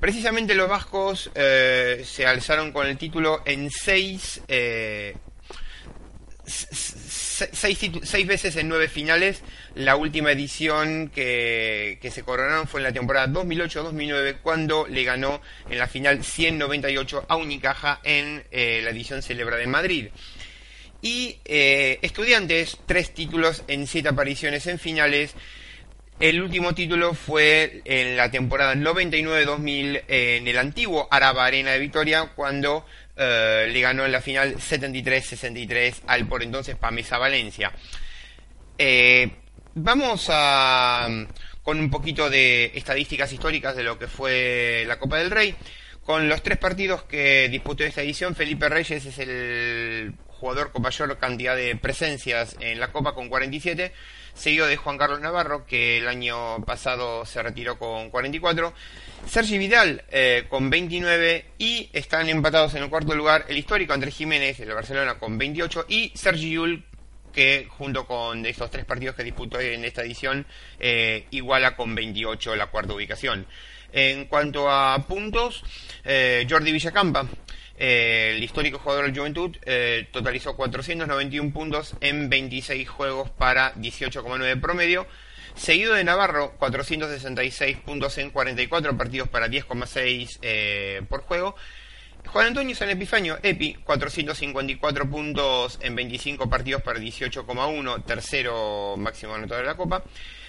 Precisamente 0.00 0.54
los 0.54 0.68
vascos 0.68 1.30
eh, 1.34 2.02
se 2.04 2.24
alzaron 2.24 2.70
con 2.70 2.86
el 2.86 2.96
título 2.96 3.42
en 3.44 3.68
seis, 3.68 4.40
eh, 4.46 5.16
seis, 6.46 8.26
veces 8.26 8.54
en 8.54 8.68
nueve 8.68 8.86
finales. 8.86 9.42
La 9.74 9.96
última 9.96 10.30
edición 10.30 11.08
que, 11.08 11.98
que 12.00 12.12
se 12.12 12.22
coronaron 12.22 12.68
fue 12.68 12.78
en 12.78 12.84
la 12.84 12.92
temporada 12.92 13.26
2008-2009 13.26 14.36
cuando 14.40 14.86
le 14.86 15.02
ganó 15.02 15.40
en 15.68 15.78
la 15.78 15.88
final 15.88 16.22
198 16.22 17.26
a 17.26 17.36
Unicaja 17.36 18.00
en 18.04 18.44
eh, 18.52 18.80
la 18.84 18.90
edición 18.90 19.20
celebrada 19.20 19.64
en 19.64 19.70
Madrid. 19.70 20.08
Y 21.02 21.38
estudiantes, 21.44 22.78
tres 22.86 23.14
títulos 23.14 23.62
en 23.68 23.86
siete 23.86 24.08
apariciones 24.08 24.66
en 24.66 24.80
finales. 24.80 25.34
El 26.20 26.42
último 26.42 26.74
título 26.74 27.14
fue 27.14 27.80
en 27.84 28.16
la 28.16 28.28
temporada 28.28 28.74
99-2000 28.74 30.02
en 30.08 30.48
el 30.48 30.58
antiguo 30.58 31.06
Araba 31.12 31.44
Arena 31.46 31.70
de 31.70 31.78
Vitoria 31.78 32.32
cuando 32.34 32.84
eh, 33.16 33.68
le 33.70 33.80
ganó 33.80 34.04
en 34.04 34.10
la 34.10 34.20
final 34.20 34.56
73-63 34.56 36.02
al 36.08 36.26
por 36.26 36.42
entonces 36.42 36.74
Pamesa 36.74 37.18
Valencia. 37.18 37.70
Eh, 38.76 39.30
vamos 39.74 40.26
a 40.30 41.08
con 41.62 41.78
un 41.78 41.88
poquito 41.88 42.28
de 42.28 42.72
estadísticas 42.74 43.32
históricas 43.32 43.76
de 43.76 43.84
lo 43.84 43.96
que 43.96 44.08
fue 44.08 44.84
la 44.88 44.98
Copa 44.98 45.18
del 45.18 45.30
Rey. 45.30 45.54
Con 46.02 46.28
los 46.28 46.42
tres 46.42 46.58
partidos 46.58 47.04
que 47.04 47.48
disputó 47.48 47.84
esta 47.84 48.02
edición, 48.02 48.34
Felipe 48.34 48.68
Reyes 48.68 49.06
es 49.06 49.18
el 49.20 50.14
jugador 50.38 50.72
con 50.72 50.82
mayor 50.82 51.18
cantidad 51.18 51.56
de 51.56 51.76
presencias 51.76 52.56
en 52.60 52.80
la 52.80 52.92
Copa 52.92 53.14
con 53.14 53.28
47, 53.28 53.92
seguido 54.34 54.66
de 54.66 54.76
Juan 54.76 54.96
Carlos 54.96 55.20
Navarro, 55.20 55.66
que 55.66 55.98
el 55.98 56.08
año 56.08 56.64
pasado 56.64 57.26
se 57.26 57.42
retiró 57.42 57.78
con 57.78 58.10
44, 58.10 58.72
Sergi 59.26 59.58
Vidal 59.58 60.04
eh, 60.10 60.46
con 60.48 60.70
29 60.70 61.44
y 61.58 61.90
están 61.92 62.28
empatados 62.28 62.74
en 62.74 62.84
el 62.84 62.90
cuarto 62.90 63.14
lugar. 63.14 63.44
El 63.48 63.58
histórico 63.58 63.92
Andrés 63.92 64.14
Jiménez 64.14 64.58
del 64.58 64.72
Barcelona 64.72 65.18
con 65.18 65.36
28 65.36 65.86
y 65.88 66.12
Sergi 66.14 66.50
Yul 66.52 66.84
que 67.32 67.66
junto 67.68 68.06
con 68.06 68.44
estos 68.46 68.70
tres 68.70 68.84
partidos 68.84 69.14
que 69.14 69.22
disputó 69.22 69.60
en 69.60 69.84
esta 69.84 70.02
edición 70.02 70.46
eh, 70.78 71.26
iguala 71.30 71.76
con 71.76 71.94
28 71.94 72.56
la 72.56 72.66
cuarta 72.66 72.94
ubicación. 72.94 73.46
En 73.92 74.26
cuanto 74.26 74.70
a 74.70 74.98
puntos, 75.06 75.64
eh, 76.04 76.46
Jordi 76.48 76.72
Villacampa, 76.72 77.26
el 77.78 78.42
histórico 78.42 78.78
jugador 78.78 79.06
del 79.06 79.16
Juventud, 79.16 79.56
eh, 79.64 80.08
totalizó 80.10 80.56
491 80.56 81.52
puntos 81.52 81.94
en 82.00 82.28
26 82.28 82.88
juegos 82.88 83.30
para 83.30 83.74
18,9 83.74 84.60
promedio. 84.60 85.06
Seguido 85.54 85.94
de 85.94 86.04
Navarro, 86.04 86.54
466 86.58 87.78
puntos 87.78 88.18
en 88.18 88.30
44 88.30 88.96
partidos 88.96 89.28
para 89.28 89.48
10,6 89.48 90.38
eh, 90.42 91.02
por 91.08 91.22
juego. 91.22 91.56
Juan 92.26 92.48
Antonio 92.48 92.74
San 92.74 92.90
Epifanio, 92.90 93.38
Epi, 93.42 93.74
454 93.74 95.08
puntos 95.08 95.78
en 95.80 95.94
25 95.94 96.50
partidos 96.50 96.82
para 96.82 96.98
18,1, 96.98 98.04
tercero 98.04 98.96
máximo 98.98 99.34
anotador 99.34 99.64
de 99.64 99.70
la 99.70 99.76
Copa. 99.76 100.02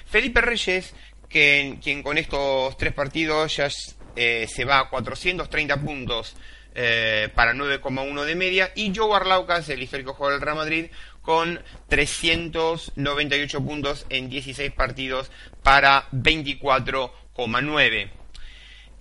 Felipe 0.06 0.42
Reyes, 0.42 0.94
quien 1.30 2.04
con 2.04 2.18
estos 2.18 2.76
tres 2.78 2.94
partidos 2.94 3.56
ya 3.56 3.70
eh, 4.16 4.48
se 4.50 4.66
va 4.66 4.80
a 4.80 4.90
430 4.90 5.78
puntos 5.82 6.36
eh, 6.76 7.30
para 7.34 7.54
9,1 7.54 8.26
de 8.26 8.36
media. 8.36 8.72
Y 8.76 8.94
Joe 8.96 9.16
Arlaucas, 9.16 9.68
el 9.70 9.82
histórico 9.82 10.14
jugador 10.14 10.40
del 10.40 10.46
Real 10.46 10.58
Madrid, 10.58 10.86
con 11.22 11.62
398 11.88 13.66
puntos 13.66 14.06
en 14.10 14.30
16 14.30 14.72
partidos 14.72 15.32
para 15.64 16.10
24,9. 16.12 18.12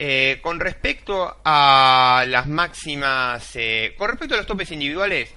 Eh, 0.01 0.39
con 0.43 0.61
respecto 0.61 1.41
a 1.45 2.25
las 2.29 2.47
máximas, 2.47 3.57
eh, 3.57 3.95
con 3.99 4.11
respecto 4.11 4.35
a 4.35 4.39
los 4.39 4.47
topes 4.47 4.71
individuales, 4.71 5.33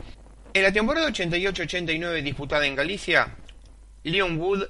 en 0.53 0.63
la 0.63 0.71
temporada 0.71 1.09
88-89 1.09 2.21
disputada 2.21 2.65
en 2.65 2.75
Galicia, 2.75 3.35
Leon 4.03 4.37
Wood 4.37 4.65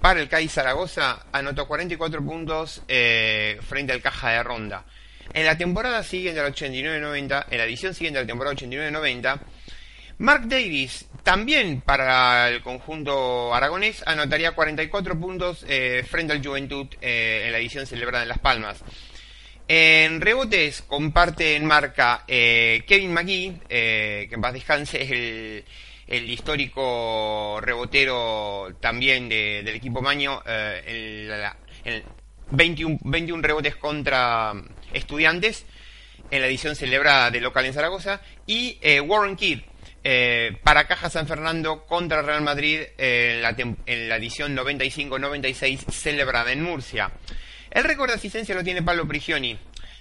para 0.00 0.20
el 0.20 0.28
CAI 0.28 0.48
Zaragoza 0.48 1.26
anotó 1.32 1.66
44 1.66 2.24
puntos 2.24 2.82
frente 2.86 3.92
al 3.92 4.00
Caja 4.00 4.30
de 4.30 4.42
Ronda. 4.42 4.84
En 5.32 5.46
la 5.46 5.56
temporada 5.58 6.02
siguiente 6.02 6.40
al 6.40 6.52
89-90, 6.54 7.46
en 7.50 7.58
la 7.58 7.64
edición 7.64 7.94
siguiente 7.94 8.18
a 8.18 8.22
la 8.22 8.26
temporada 8.28 8.54
89-90, 8.56 9.40
Mark 10.18 10.42
Davis, 10.46 11.06
también 11.24 11.80
para 11.80 12.48
el 12.48 12.62
conjunto 12.62 13.52
aragonés, 13.54 14.02
anotaría 14.06 14.52
44 14.52 15.18
puntos 15.18 15.64
eh, 15.68 16.04
frente 16.08 16.32
al 16.34 16.44
Juventud 16.44 16.86
eh, 17.00 17.42
en 17.46 17.52
la 17.52 17.58
edición 17.58 17.86
celebrada 17.86 18.22
en 18.22 18.28
Las 18.28 18.38
Palmas. 18.38 18.78
En 19.66 20.20
rebotes 20.20 20.82
comparte 20.82 21.56
en 21.56 21.64
marca 21.64 22.24
eh, 22.28 22.84
Kevin 22.86 23.12
McGee, 23.14 23.60
que 23.68 24.28
en 24.30 24.40
paz 24.40 24.52
descanse 24.52 25.02
es 25.02 25.10
el, 25.10 25.64
el 26.06 26.30
histórico 26.30 27.58
rebotero 27.62 28.68
también 28.80 29.28
de- 29.28 29.62
del 29.64 29.74
equipo 29.76 30.02
Maño, 30.02 30.42
el- 30.46 31.32
el 31.84 32.04
21, 32.50 32.98
21 33.04 33.42
rebotes 33.42 33.74
contra 33.76 34.52
estudiantes 34.94 35.66
en 36.30 36.40
la 36.40 36.46
edición 36.46 36.74
celebrada 36.74 37.30
de 37.30 37.40
local 37.40 37.66
en 37.66 37.74
Zaragoza, 37.74 38.20
y 38.46 38.78
eh, 38.80 39.00
Warren 39.00 39.36
Kidd, 39.36 39.60
eh, 40.02 40.56
para 40.62 40.86
Caja 40.86 41.10
San 41.10 41.26
Fernando 41.26 41.84
contra 41.86 42.22
Real 42.22 42.42
Madrid 42.42 42.80
eh, 42.98 43.34
en, 43.36 43.42
la 43.42 43.54
en 43.86 44.08
la 44.08 44.16
edición 44.16 44.56
95-96 44.56 45.90
celebrada 45.90 46.52
en 46.52 46.62
Murcia. 46.62 47.10
El 47.70 47.84
récord 47.84 48.08
de 48.08 48.14
asistencia 48.14 48.54
lo 48.54 48.62
tiene 48.62 48.82
Pablo 48.82 49.06
Prigioni. 49.06 49.58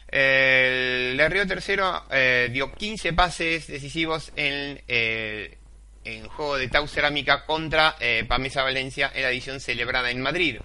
El 0.08 1.18
de 1.18 1.28
Río 1.28 1.48
Tercero 1.48 2.04
eh, 2.12 2.48
dio 2.52 2.72
15 2.72 3.14
pases 3.14 3.66
decisivos 3.66 4.32
en, 4.36 4.80
eh, 4.88 5.58
en 6.06 6.28
juego 6.28 6.58
de 6.58 6.68
Tau 6.68 6.88
Cerámica 6.88 7.46
contra 7.46 7.96
eh, 8.00 8.24
Pamesa 8.28 8.62
Valencia 8.62 9.12
en 9.16 9.24
la 9.24 9.32
edición 9.32 9.60
celebrada 9.60 10.12
en 10.12 10.22
Madrid, 10.22 10.60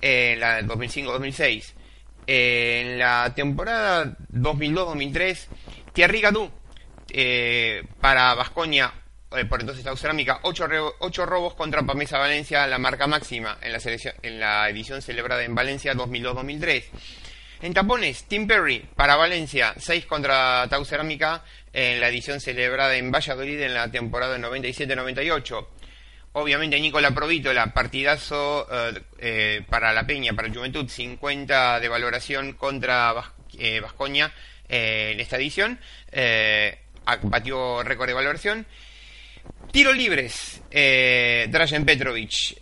en 0.00 0.38
la 0.38 0.60
2005-2006. 0.62 1.72
En 2.30 2.98
la 2.98 3.32
temporada 3.34 4.14
2002-2003, 4.34 5.46
Thierry 5.94 6.20
Gadou 6.20 6.50
eh, 7.08 7.82
para 8.02 8.34
Vascoña, 8.34 8.92
eh, 9.34 9.46
por 9.46 9.60
entonces 9.60 9.82
Tau 9.82 9.96
Cerámica, 9.96 10.40
8, 10.42 10.66
robos 11.24 11.54
contra 11.54 11.82
Pamesa 11.84 12.18
Valencia, 12.18 12.66
la 12.66 12.76
marca 12.76 13.06
máxima 13.06 13.56
en 13.62 13.72
la, 13.72 13.80
selección, 13.80 14.12
en 14.20 14.40
la 14.40 14.68
edición 14.68 15.00
celebrada 15.00 15.42
en 15.42 15.54
Valencia 15.54 15.94
2002-2003. 15.94 16.84
En 17.62 17.72
tapones, 17.72 18.24
Tim 18.24 18.46
Perry 18.46 18.86
para 18.94 19.16
Valencia, 19.16 19.72
6 19.78 20.04
contra 20.04 20.66
Tau 20.68 20.84
Cerámica 20.84 21.42
en 21.72 21.98
la 21.98 22.10
edición 22.10 22.40
celebrada 22.40 22.94
en 22.98 23.10
Valladolid 23.10 23.58
en 23.62 23.72
la 23.72 23.90
temporada 23.90 24.36
97-98. 24.36 25.66
Obviamente 26.32 26.80
Nicola 26.80 27.12
Provítola, 27.12 27.72
partidazo 27.72 28.66
eh, 28.70 29.02
eh, 29.18 29.62
para 29.68 29.92
la 29.92 30.06
Peña, 30.06 30.32
para 30.34 30.52
Juventud, 30.52 30.88
50 30.88 31.80
de 31.80 31.88
valoración 31.88 32.52
contra 32.54 33.12
Vascoña 33.12 34.32
en 34.68 35.18
esta 35.20 35.36
edición, 35.36 35.80
batió 37.22 37.82
récord 37.82 38.08
de 38.08 38.14
valoración. 38.14 38.66
Tiros 39.72 39.96
libres, 39.96 40.62
Drazen 40.70 41.86
Petrovic, 41.86 42.58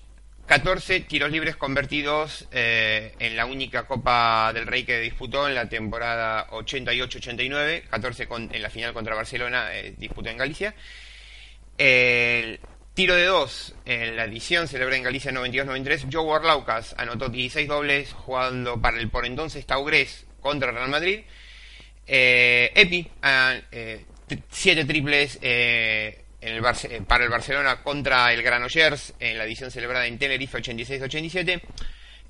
14 0.46 1.00
tiros 1.00 1.30
libres 1.30 1.56
convertidos 1.56 2.46
eh, 2.52 3.14
en 3.18 3.36
la 3.36 3.46
única 3.46 3.84
Copa 3.84 4.52
del 4.54 4.66
Rey 4.66 4.84
que 4.84 5.00
disputó 5.00 5.48
en 5.48 5.56
la 5.56 5.68
temporada 5.68 6.46
88-89, 6.50 7.88
14 7.88 8.28
en 8.52 8.62
la 8.62 8.70
final 8.70 8.92
contra 8.92 9.16
Barcelona, 9.16 9.74
eh, 9.74 9.94
disputó 9.98 10.30
en 10.30 10.36
Galicia. 10.36 10.74
El 11.76 12.60
tiro 12.96 13.14
de 13.14 13.26
dos 13.26 13.74
en 13.84 14.16
la 14.16 14.24
edición 14.24 14.68
celebrada 14.68 14.96
en 14.96 15.02
Galicia 15.02 15.30
92-93, 15.30 16.08
Joe 16.10 16.24
Warlaucas 16.24 16.94
anotó 16.96 17.28
16 17.28 17.68
dobles 17.68 18.14
jugando 18.14 18.80
para 18.80 18.98
el 18.98 19.10
por 19.10 19.26
entonces 19.26 19.66
Taurés 19.66 20.24
contra 20.40 20.72
Real 20.72 20.88
Madrid. 20.88 21.20
Eh, 22.06 22.72
Epi, 22.74 23.06
7 24.48 24.80
ah, 24.80 24.86
triples 24.86 25.38
eh, 25.42 26.24
para 27.06 27.24
el 27.24 27.30
Barcelona 27.30 27.82
contra 27.82 28.32
el 28.32 28.42
Granollers 28.42 29.12
en 29.20 29.36
la 29.36 29.44
edición 29.44 29.70
celebrada 29.70 30.06
en 30.06 30.18
Tenerife 30.18 30.56
86-87. 30.56 31.60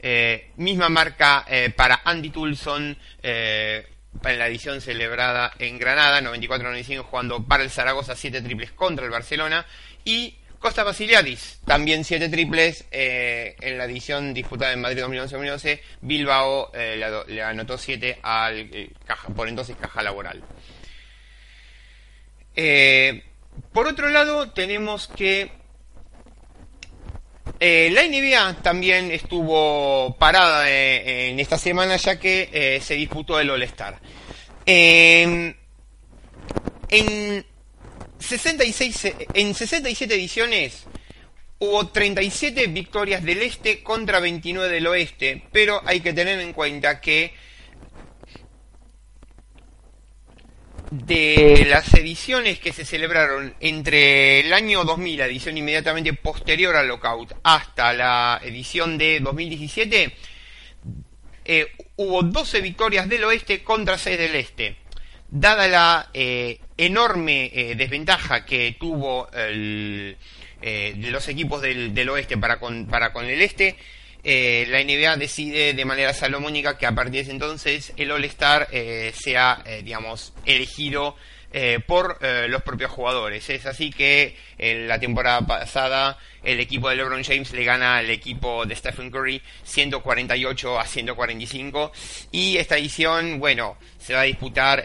Eh, 0.01 0.51
misma 0.57 0.89
marca 0.89 1.45
eh, 1.49 1.71
para 1.77 2.01
Andy 2.05 2.31
Tulson 2.31 2.99
en 3.23 4.39
la 4.39 4.49
edición 4.49 4.81
celebrada 4.81 5.53
en 5.61 5.79
Granada 5.79 6.21
94-95 6.23 7.03
jugando 7.03 7.45
para 7.45 7.63
el 7.63 7.71
Zaragoza 7.71 8.17
7 8.17 8.43
triples 8.43 8.73
contra 8.73 9.05
el 9.05 9.13
Barcelona 9.13 9.65
y 10.05 10.35
Costa 10.59 10.83
Basiliadis, 10.83 11.61
también 11.65 12.05
7 12.05 12.29
triples 12.29 12.85
en 12.91 13.79
la 13.79 13.85
edición 13.85 14.35
disputada 14.35 14.73
en 14.73 14.81
Madrid 14.81 15.03
2011-2012. 15.05 15.81
Bilbao 16.01 16.73
le, 16.73 17.43
anotó 17.43 17.79
7 17.79 18.19
al 18.23 18.91
caja, 19.05 19.29
por 19.29 19.49
entonces 19.49 19.77
Caja 19.81 20.03
Laboral. 20.03 20.43
Eh, 22.57 23.23
por 23.73 23.87
otro 23.87 24.09
lado, 24.09 24.51
tenemos 24.51 25.09
que 25.09 25.51
eh, 27.59 27.91
la 27.93 28.07
NBA 28.07 28.63
también 28.63 29.11
estuvo 29.11 30.15
parada 30.19 30.71
eh, 30.71 31.31
en 31.31 31.41
esta 31.41 31.57
semana 31.57 31.97
ya 31.97 32.19
que 32.19 32.51
eh, 32.53 32.81
se 32.83 32.95
disputó 32.95 33.41
el 33.41 33.49
All-Star. 33.51 33.99
En, 34.67 35.57
66, 38.19 39.15
en 39.35 39.55
67 39.55 40.15
ediciones 40.15 40.87
hubo 41.59 41.87
37 41.89 42.67
victorias 42.69 43.23
del 43.23 43.43
este 43.43 43.83
contra 43.83 44.21
29 44.21 44.69
del 44.69 44.87
oeste, 44.87 45.43
pero 45.53 45.81
hay 45.85 46.01
que 46.01 46.13
tener 46.13 46.41
en 46.41 46.53
cuenta 46.53 47.01
que 47.01 47.33
de 50.91 51.67
las 51.69 51.93
ediciones 51.95 52.61
que 52.61 52.73
se 52.73 52.85
celebraron 52.85 53.55
entre 53.61 54.41
el 54.41 54.53
año 54.53 54.85
2000, 54.85 55.19
la 55.19 55.27
edición 55.27 55.59
inmediatamente 55.59 56.13
posterior 56.13 56.77
al 56.77 56.89
lockout, 56.89 57.35
hasta 57.43 57.93
la 57.93 58.41
edición 58.45 58.97
de 58.97 59.21
2017, 59.21 60.17
eh, 61.45 61.67
hubo 61.97 62.23
12 62.23 62.61
victorias 62.61 63.09
del 63.09 63.25
oeste 63.25 63.63
contra 63.63 63.99
6 63.99 64.19
del 64.19 64.35
este. 64.37 64.86
Dada 65.29 65.67
la 65.69 66.11
eh, 66.15 66.61
enorme 66.77 67.51
eh, 67.53 67.75
desventaja 67.75 68.45
que 68.45 68.77
tuvo 68.79 69.29
los 70.63 71.29
equipos 71.29 71.63
del, 71.63 72.09
oeste 72.09 72.37
para 72.39 72.59
con, 72.59 72.87
para 72.87 73.13
con 73.13 73.27
el 73.27 73.43
este, 73.43 73.77
eh, 74.29 74.67
la 74.69 74.83
NBA 74.83 75.19
decide 75.19 75.73
de 75.73 75.85
manera 75.85 76.13
salomónica 76.13 76.77
que 76.77 76.87
a 76.87 76.93
partir 76.93 77.25
de 77.25 77.31
entonces 77.31 77.93
el 77.97 78.11
All-Star 78.11 78.67
eh, 78.73 79.13
sea, 79.15 79.63
eh, 79.65 79.83
digamos, 79.85 80.33
elegido 80.45 81.15
por 81.87 82.19
los 82.49 82.63
propios 82.63 82.91
jugadores. 82.91 83.49
Es 83.49 83.65
así 83.67 83.91
que 83.91 84.37
en 84.59 84.89
la 84.89 85.01
temporada 85.01 85.41
pasada 85.47 86.19
el 86.43 86.61
equipo 86.61 86.89
de 86.89 86.97
LeBron 86.97 87.25
James 87.25 87.53
le 87.53 87.65
gana 87.65 87.97
al 87.97 88.11
equipo 88.11 88.67
de 88.67 88.77
Stephen 88.77 89.11
Curry 89.11 89.41
148 89.65 90.79
a 90.79 90.85
145 90.85 91.93
y 92.33 92.59
esta 92.59 92.77
edición, 92.77 93.39
bueno, 93.41 93.79
se 93.99 94.15
va 94.15 94.21
a 94.21 94.25
disputar 94.25 94.85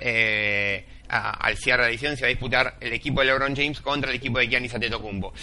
al 1.11 1.57
cierre 1.57 1.83
de 1.83 1.87
la 1.89 1.91
edición 1.91 2.15
se 2.15 2.21
va 2.21 2.27
a 2.27 2.29
disputar 2.29 2.77
el 2.79 2.93
equipo 2.93 3.19
de 3.19 3.27
LeBron 3.27 3.55
James 3.55 3.81
contra 3.81 4.09
el 4.09 4.15
equipo 4.15 4.39
de 4.39 4.47
Giannis 4.47 4.73
Antetokounmpo. 4.73 5.33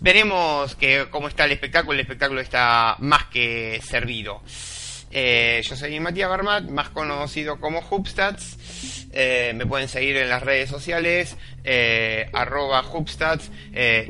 Veremos 0.00 0.74
que, 0.74 1.06
cómo 1.10 1.28
está 1.28 1.44
el 1.44 1.52
espectáculo, 1.52 1.94
el 1.94 2.00
espectáculo 2.00 2.40
está 2.40 2.96
más 2.98 3.26
que 3.26 3.80
servido. 3.84 4.42
Eh, 5.14 5.60
yo 5.62 5.76
soy 5.76 6.00
Matías 6.00 6.30
Barmat, 6.30 6.64
más 6.64 6.88
conocido 6.88 7.60
como 7.60 7.80
Hubstats. 7.80 9.06
Eh, 9.12 9.52
me 9.54 9.66
pueden 9.66 9.88
seguir 9.88 10.16
en 10.16 10.30
las 10.30 10.42
redes 10.42 10.70
sociales, 10.70 11.36
eh, 11.64 12.30
arroba 12.32 12.82
Hubstats 12.82 13.50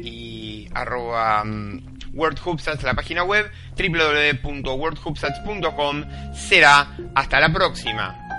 y 0.01 0.69
arroba 0.73 1.43
um, 1.43 1.83
la 2.15 2.95
página 2.95 3.25
web, 3.25 3.51
www.wordhubstats.com. 3.77 6.05
Será 6.35 6.97
hasta 7.17 7.41
la 7.41 7.53
próxima. 7.53 8.32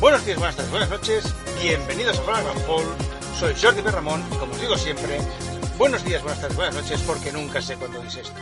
Buenos 0.00 0.24
días, 0.24 0.38
buenas 0.38 0.56
tardes, 0.56 0.70
buenas 0.70 0.88
noches, 0.88 1.34
bienvenidos 1.60 2.18
a 2.18 2.22
Flag 2.22 2.46
and 2.46 2.62
Paul. 2.62 2.84
Soy 3.38 3.54
Jordi 3.54 3.82
Perramón 3.82 4.24
y 4.32 4.36
como 4.36 4.52
os 4.52 4.60
digo 4.60 4.74
siempre, 4.78 5.20
buenos 5.76 6.02
días, 6.02 6.22
buenas 6.22 6.40
tardes, 6.40 6.56
buenas 6.56 6.74
noches, 6.74 7.02
porque 7.02 7.30
nunca 7.30 7.60
sé 7.60 7.76
cuándo 7.76 8.00
dice 8.00 8.22
esto. 8.22 8.34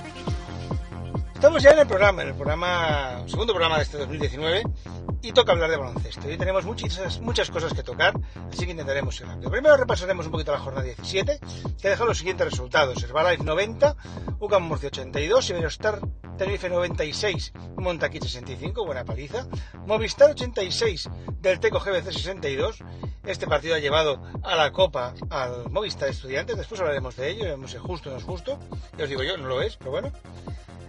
Estamos 1.35 1.61
ya 1.61 1.73
en 1.73 1.81
el 1.81 1.87
programa, 1.89 2.23
en 2.23 2.29
el 2.29 2.35
programa, 2.35 3.25
segundo 3.27 3.53
programa 3.55 3.79
de 3.79 3.83
este 3.83 3.99
2019 3.99 4.63
y 5.23 5.33
toca 5.33 5.53
hablar 5.53 5.71
de 5.71 5.77
baloncesto. 5.77 6.27
Hoy 6.27 6.37
tenemos 6.37 6.65
muchas, 6.65 7.21
muchas 7.21 7.51
cosas 7.51 7.75
que 7.75 7.83
tocar, 7.83 8.19
así 8.53 8.65
que 8.65 8.73
intentaremos 8.73 9.17
ser 9.17 9.27
rápido. 9.27 9.51
Primero 9.51 9.77
repasaremos 9.77 10.27
un 10.27 10.33
poquito 10.33 10.53
la 10.53 10.59
jornada 10.59 10.85
17, 10.85 11.41
que 11.81 11.87
ha 11.87 11.91
dejado 11.91 12.09
los 12.09 12.19
siguientes 12.19 12.51
resultados. 12.51 13.03
Herbalife 13.03 13.45
90, 13.45 13.97
UCAM 14.39 14.63
Murcia 14.63 14.89
82, 14.89 15.51
Iberostar 15.51 16.01
Tenerife 16.37 16.69
96, 16.69 17.53
Montaquí 17.77 18.21
65, 18.21 18.87
buena 18.87 19.05
paliza. 19.05 19.47
Movistar 19.87 20.31
86, 20.31 21.09
del 21.41 21.59
Teco 21.59 21.81
GBC 21.81 22.13
62. 22.13 22.85
Este 23.25 23.47
partido 23.47 23.75
ha 23.75 23.81
llevado 23.81 24.23
a 24.45 24.55
la 24.55 24.73
Copa 24.73 25.15
al 25.31 25.69
Movistar 25.71 26.09
Estudiantes, 26.09 26.57
después 26.57 26.81
hablaremos 26.81 27.17
de 27.17 27.31
ello, 27.31 27.45
veremos 27.45 27.73
si 27.73 27.79
justo 27.79 28.09
o 28.09 28.13
no 28.13 28.19
es 28.19 28.25
justo. 28.25 28.59
Ya 28.97 29.05
os 29.05 29.11
digo 29.11 29.23
yo, 29.25 29.37
no 29.37 29.49
lo 29.49 29.61
es, 29.63 29.77
pero 29.77 29.91
bueno. 29.91 30.13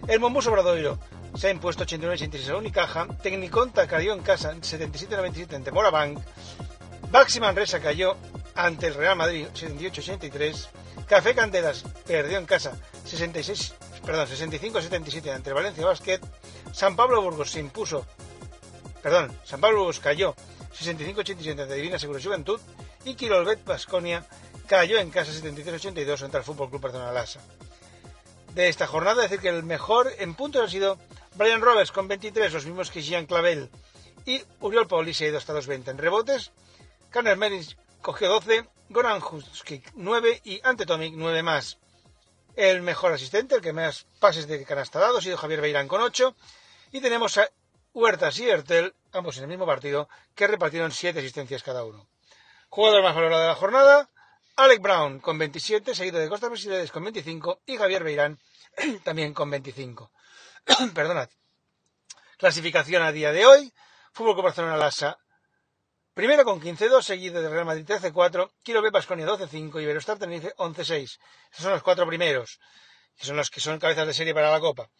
El 0.06 0.20
Mombus 0.20 0.46
Obradoiro 0.46 0.98
se 1.34 1.48
ha 1.48 1.50
impuesto 1.50 1.84
89-86 1.84 2.48
a 2.48 2.56
Unicaja. 2.56 3.06
Tecniconta 3.22 3.86
cayó 3.86 4.12
en 4.12 4.20
casa 4.20 4.54
77-97 4.54 5.54
ante 5.54 5.70
Morabank. 5.70 6.18
Baxi 7.10 7.40
Manresa 7.40 7.80
cayó 7.80 8.16
ante 8.54 8.88
el 8.88 8.94
Real 8.94 9.16
Madrid 9.16 9.46
78-83. 9.54 10.68
Café 11.06 11.34
Candelas 11.34 11.84
perdió 12.06 12.38
en 12.38 12.46
casa 12.46 12.76
66, 13.04 13.74
perdón, 14.04 14.26
65-77 14.26 15.34
ante 15.34 15.52
Valencia 15.52 15.86
Basket. 15.86 16.20
San 16.72 16.94
Pablo 16.94 17.22
Burgos 17.22 17.50
se 17.50 17.60
impuso, 17.60 18.06
perdón, 19.02 19.36
San 19.44 19.60
Pablo 19.60 19.78
Burgos 19.78 20.00
cayó 20.00 20.34
65-87 20.78 21.62
ante 21.62 21.74
Divina 21.74 21.98
Seguro 21.98 22.20
Juventud. 22.22 22.60
Y 23.04 23.14
Quirolbet 23.14 23.64
Basconia 23.64 24.24
cayó 24.66 24.98
en 24.98 25.10
casa 25.10 25.32
73-82 25.32 26.22
ante 26.22 26.36
el 26.36 26.44
Fútbol 26.44 26.68
Club 26.68 26.82
Barcelona 26.82 27.12
Lassa 27.12 27.40
de 28.54 28.68
esta 28.68 28.86
jornada. 28.86 29.22
decir, 29.22 29.40
que 29.40 29.48
el 29.48 29.62
mejor 29.62 30.10
en 30.18 30.34
puntos 30.34 30.62
ha 30.62 30.68
sido 30.68 30.98
Brian 31.34 31.60
Roberts 31.60 31.92
con 31.92 32.08
23, 32.08 32.52
los 32.52 32.66
mismos 32.66 32.90
que 32.90 33.02
Jean 33.02 33.26
Clavel. 33.26 33.70
Y 34.26 34.42
Uriol 34.60 34.86
Pauli 34.86 35.14
se 35.14 35.24
ha 35.24 35.28
ido 35.28 35.38
hasta 35.38 35.52
los 35.52 35.66
20. 35.66 35.90
En 35.90 35.98
rebotes, 35.98 36.52
Kanner 37.10 37.36
Meris 37.36 37.76
cogió 38.02 38.28
12, 38.28 38.68
Goran 38.88 39.22
Huskic 39.22 39.92
9 39.94 40.40
y 40.44 40.60
Antetomic 40.64 41.14
9 41.16 41.42
más. 41.42 41.78
El 42.56 42.82
mejor 42.82 43.12
asistente, 43.12 43.54
el 43.54 43.60
que 43.60 43.72
más 43.72 44.06
pases 44.18 44.46
de 44.48 44.64
canasta 44.64 44.98
ha 44.98 45.02
dado, 45.02 45.18
ha 45.18 45.22
sido 45.22 45.36
Javier 45.36 45.60
Beirán 45.60 45.88
con 45.88 46.00
8. 46.00 46.34
Y 46.92 47.00
tenemos 47.00 47.38
a 47.38 47.48
Huertas 47.94 48.38
y 48.38 48.48
Ertel, 48.48 48.94
ambos 49.12 49.36
en 49.38 49.44
el 49.44 49.48
mismo 49.48 49.66
partido, 49.66 50.08
que 50.34 50.46
repartieron 50.46 50.92
7 50.92 51.20
asistencias 51.20 51.62
cada 51.62 51.84
uno. 51.84 52.06
Jugador 52.68 53.02
más 53.02 53.14
valorado 53.14 53.42
de 53.42 53.48
la 53.48 53.54
jornada, 53.54 54.10
Alec 54.56 54.82
Brown 54.82 55.20
con 55.20 55.38
27, 55.38 55.94
seguido 55.94 56.18
de 56.18 56.28
Costa 56.28 56.50
Mercedes 56.50 56.92
con 56.92 57.02
25 57.02 57.60
y 57.66 57.76
Javier 57.76 58.04
Beirán 58.04 58.38
también 59.04 59.32
con 59.32 59.48
25. 59.50 60.10
Perdonad. 60.94 61.30
Clasificación 62.38 63.02
a 63.02 63.12
día 63.12 63.32
de 63.32 63.46
hoy. 63.46 63.72
Fútbol 64.12 64.34
Club 64.34 64.44
Barcelona 64.44 64.76
Lassa. 64.76 65.18
Primero 66.14 66.44
con 66.44 66.60
15-2, 66.60 67.02
seguido 67.02 67.40
de 67.40 67.48
Real 67.48 67.64
Madrid 67.64 67.86
13-4, 67.86 68.50
Kilo 68.62 68.82
B 68.82 68.90
Pasconia 68.90 69.26
12-5 69.26 69.80
y 69.80 69.84
Iberostar 69.84 70.18
Tenerife 70.18 70.54
11-6. 70.56 71.02
Esos 71.02 71.18
son 71.62 71.72
los 71.72 71.82
cuatro 71.82 72.06
primeros, 72.06 72.58
que 73.16 73.24
son 73.24 73.36
los 73.36 73.48
que 73.48 73.60
son 73.60 73.78
cabezas 73.78 74.06
de 74.06 74.12
serie 74.12 74.34
para 74.34 74.50
la 74.50 74.60
Copa. 74.60 74.90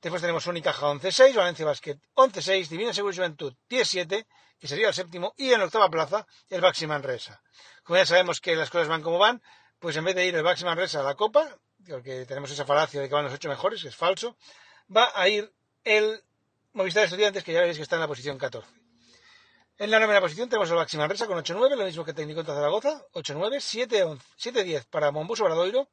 Después 0.00 0.22
tenemos 0.22 0.46
Unicaja 0.46 0.86
11-6, 0.86 1.34
Valencia 1.34 1.66
Basket 1.66 1.98
11-6, 2.14 2.68
Divina 2.68 2.94
Seguro 2.94 3.14
Juventud 3.14 3.54
10-7, 3.68 4.26
que 4.58 4.68
sería 4.68 4.88
el 4.88 4.94
séptimo, 4.94 5.34
y 5.36 5.52
en 5.52 5.60
octava 5.60 5.90
plaza 5.90 6.26
el 6.48 6.60
Baxi 6.60 6.86
Manresa. 6.86 7.42
Como 7.82 7.96
ya 7.96 8.06
sabemos 8.06 8.40
que 8.40 8.54
las 8.54 8.70
cosas 8.70 8.88
van 8.88 9.02
como 9.02 9.18
van, 9.18 9.42
pues 9.78 9.96
en 9.96 10.04
vez 10.04 10.14
de 10.14 10.26
ir 10.26 10.36
el 10.36 10.42
Baxi 10.42 10.64
Manresa 10.64 11.00
a 11.00 11.02
la 11.02 11.14
Copa, 11.14 11.58
porque 11.88 12.26
tenemos 12.26 12.50
esa 12.50 12.64
falacia 12.64 13.00
de 13.00 13.08
que 13.08 13.14
van 13.14 13.24
los 13.24 13.34
ocho 13.34 13.48
mejores, 13.48 13.82
que 13.82 13.88
es 13.88 13.96
falso, 13.96 14.36
va 14.94 15.12
a 15.14 15.28
ir 15.28 15.52
el 15.84 16.22
Movistar 16.72 17.04
Estudiantes, 17.04 17.44
que 17.44 17.52
ya 17.52 17.60
veréis 17.60 17.76
que 17.76 17.82
está 17.82 17.96
en 17.96 18.00
la 18.00 18.08
posición 18.08 18.38
14. 18.38 18.68
En 19.78 19.90
la 19.90 19.98
novena 19.98 20.20
posición 20.20 20.48
tenemos 20.48 20.70
el 20.70 20.76
Baxi 20.76 20.96
Manresa 20.96 21.26
con 21.26 21.38
8-9, 21.38 21.76
lo 21.76 21.84
mismo 21.84 22.04
que 22.04 22.12
Técnico 22.12 22.42
de 22.42 22.52
Zaragoza, 22.52 23.04
8-9, 23.12 24.18
7-10 24.36 24.84
para 24.88 25.10
Mombus 25.10 25.40
Obradoiro, 25.40 25.88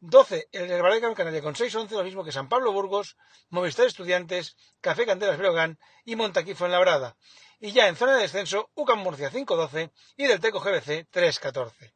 12 0.00 0.48
el 0.52 0.70
Herbalife 0.70 1.14
Canaria 1.14 1.42
con 1.42 1.54
6-11, 1.54 1.90
lo 1.90 2.04
mismo 2.04 2.22
que 2.24 2.30
San 2.30 2.48
Pablo 2.48 2.72
Burgos, 2.72 3.16
Movistar 3.48 3.86
Estudiantes, 3.86 4.56
Café 4.80 5.06
Canteras 5.06 5.38
Breogán 5.38 5.78
y 6.04 6.16
Montaquí 6.16 6.54
Fuenlabrada. 6.54 7.16
Y 7.58 7.72
ya 7.72 7.88
en 7.88 7.96
zona 7.96 8.14
de 8.14 8.22
descenso, 8.22 8.70
UCAM 8.74 9.00
Murcia 9.00 9.30
5-12 9.30 9.90
y 10.16 10.26
del 10.26 10.40
Teco 10.40 10.60
GBC 10.60 11.08
3-14. 11.10 11.94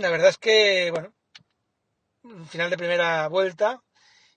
La 0.00 0.10
verdad 0.10 0.28
es 0.28 0.38
que, 0.38 0.90
bueno, 0.92 1.14
final 2.48 2.70
de 2.70 2.78
primera 2.78 3.28
vuelta 3.28 3.82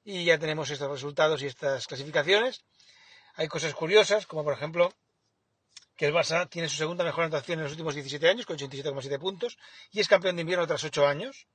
y 0.03 0.25
ya 0.25 0.37
tenemos 0.37 0.69
estos 0.69 0.89
resultados 0.89 1.41
y 1.41 1.47
estas 1.47 1.87
clasificaciones. 1.87 2.63
Hay 3.35 3.47
cosas 3.47 3.73
curiosas, 3.73 4.25
como 4.25 4.43
por 4.43 4.53
ejemplo 4.53 4.93
que 5.95 6.07
el 6.07 6.13
Barça 6.13 6.49
tiene 6.49 6.69
su 6.69 6.77
segunda 6.77 7.03
mejor 7.03 7.25
anotación 7.25 7.59
en 7.59 7.63
los 7.63 7.73
últimos 7.73 7.93
17 7.93 8.27
años, 8.27 8.45
con 8.45 8.57
87,7 8.57 9.19
puntos, 9.19 9.57
y 9.91 9.99
es 9.99 10.07
campeón 10.07 10.35
de 10.35 10.41
invierno 10.41 10.67
tras 10.67 10.83
8 10.83 11.07
años. 11.07 11.47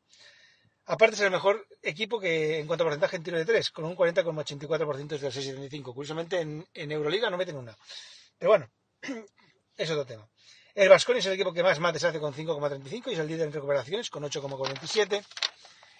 Aparte 0.86 1.16
es 1.16 1.20
el 1.20 1.30
mejor 1.30 1.66
equipo 1.82 2.18
que 2.18 2.60
en 2.60 2.66
cuanto 2.66 2.84
a 2.84 2.86
porcentaje 2.86 3.16
en 3.16 3.22
tiro 3.22 3.36
de 3.36 3.44
3, 3.44 3.70
con 3.70 3.84
un 3.84 3.96
40,84% 3.96 5.06
desde 5.08 5.26
el 5.26 5.70
6,75. 5.70 5.92
Curiosamente 5.92 6.40
en, 6.40 6.66
en 6.72 6.92
Euroliga 6.92 7.28
no 7.28 7.36
meten 7.36 7.56
una. 7.56 7.76
Pero 8.38 8.52
bueno, 8.52 8.70
es 9.76 9.90
otro 9.90 10.06
tema. 10.06 10.26
El 10.74 10.88
Vasconi 10.88 11.18
es 11.18 11.26
el 11.26 11.32
equipo 11.32 11.52
que 11.52 11.62
más 11.62 11.80
mates 11.80 12.04
hace 12.04 12.20
con 12.20 12.32
5,35 12.32 13.08
y 13.08 13.14
es 13.14 13.18
el 13.18 13.26
líder 13.26 13.48
en 13.48 13.52
recuperaciones 13.52 14.08
con 14.10 14.22
8,47. 14.22 15.24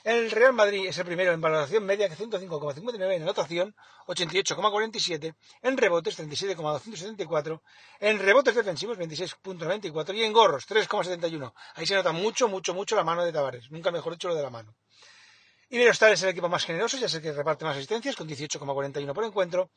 El 0.09 0.31
Real 0.31 0.55
Madrid 0.55 0.87
es 0.87 0.97
el 0.97 1.05
primero 1.05 1.33
en 1.33 1.41
valoración 1.43 1.85
media, 1.85 2.09
que 2.09 2.17
105,59 2.17 3.17
en 3.17 3.23
anotación, 3.25 3.77
88,47, 4.07 5.35
en 5.61 5.77
rebotes 5.77 6.17
37,274, 6.17 7.63
en 8.01 8.19
rebotes 8.19 8.55
defensivos 8.55 8.97
26,94 8.97 10.15
y 10.15 10.25
en 10.25 10.33
gorros 10.33 10.67
3,71. 10.67 11.53
Ahí 11.75 11.87
se 11.87 11.95
nota 11.95 12.13
mucho, 12.13 12.49
mucho, 12.49 12.73
mucho 12.73 12.97
la 12.97 13.05
mano 13.05 13.23
de 13.23 13.35
Tavares. 13.35 13.71
Nunca 13.71 13.91
mejor 13.91 14.15
dicho 14.15 14.29
lo 14.29 14.35
de 14.35 14.43
la 14.43 14.49
mano. 14.49 14.75
Iberostar 15.69 16.11
es 16.13 16.23
el 16.23 16.31
equipo 16.31 16.49
más 16.49 16.65
generoso, 16.65 16.97
ya 16.97 17.11
sé 17.11 17.21
que 17.21 17.31
reparte 17.31 17.67
más 17.67 17.77
asistencias, 17.77 18.17
con 18.17 18.27
18,41 18.27 19.13
por 19.13 19.25
encuentro 19.25 19.71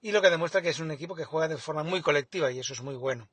y 0.00 0.10
lo 0.10 0.20
que 0.20 0.30
demuestra 0.30 0.60
que 0.60 0.70
es 0.70 0.80
un 0.80 0.90
equipo 0.90 1.14
que 1.14 1.24
juega 1.24 1.46
de 1.46 1.56
forma 1.56 1.84
muy 1.84 2.02
colectiva 2.02 2.50
y 2.50 2.58
eso 2.58 2.72
es 2.72 2.82
muy 2.82 2.96
bueno. 2.96 3.30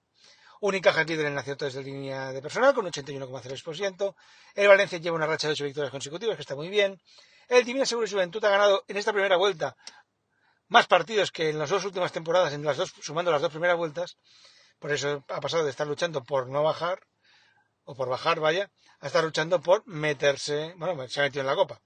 Unicaja 0.65 1.01
es 1.01 1.07
líder 1.07 1.27
en 1.27 1.37
aciertos 1.37 1.75
de 1.75 1.83
línea 1.83 2.31
de 2.31 2.41
personal 2.41 2.73
con 2.73 2.87
81,3%. 2.87 4.15
El 4.55 4.67
Valencia 4.67 4.97
lleva 4.97 5.15
una 5.15 5.27
racha 5.27 5.47
de 5.47 5.53
8 5.53 5.63
victorias 5.63 5.91
consecutivas 5.91 6.35
que 6.35 6.41
está 6.41 6.55
muy 6.55 6.69
bien. 6.69 6.99
El 7.47 7.63
Divina 7.63 7.85
Seguro 7.85 8.07
Juventud 8.07 8.43
ha 8.43 8.49
ganado 8.49 8.83
en 8.87 8.97
esta 8.97 9.13
primera 9.13 9.37
vuelta 9.37 9.75
más 10.67 10.87
partidos 10.87 11.31
que 11.31 11.49
en 11.51 11.59
las 11.59 11.69
dos 11.69 11.85
últimas 11.85 12.11
temporadas, 12.11 12.53
en 12.53 12.63
las 12.63 12.77
dos, 12.77 12.91
sumando 12.99 13.31
las 13.31 13.43
dos 13.43 13.51
primeras 13.51 13.77
vueltas. 13.77 14.17
Por 14.79 14.91
eso 14.91 15.23
ha 15.29 15.39
pasado 15.39 15.63
de 15.63 15.69
estar 15.69 15.85
luchando 15.85 16.23
por 16.23 16.49
no 16.49 16.63
bajar, 16.63 16.99
o 17.83 17.95
por 17.95 18.09
bajar, 18.09 18.39
vaya, 18.39 18.71
a 18.99 19.05
estar 19.05 19.23
luchando 19.23 19.61
por 19.61 19.85
meterse, 19.85 20.73
bueno, 20.77 21.07
se 21.07 21.19
ha 21.19 21.23
metido 21.23 21.41
en 21.41 21.47
la 21.47 21.55
copa. 21.55 21.79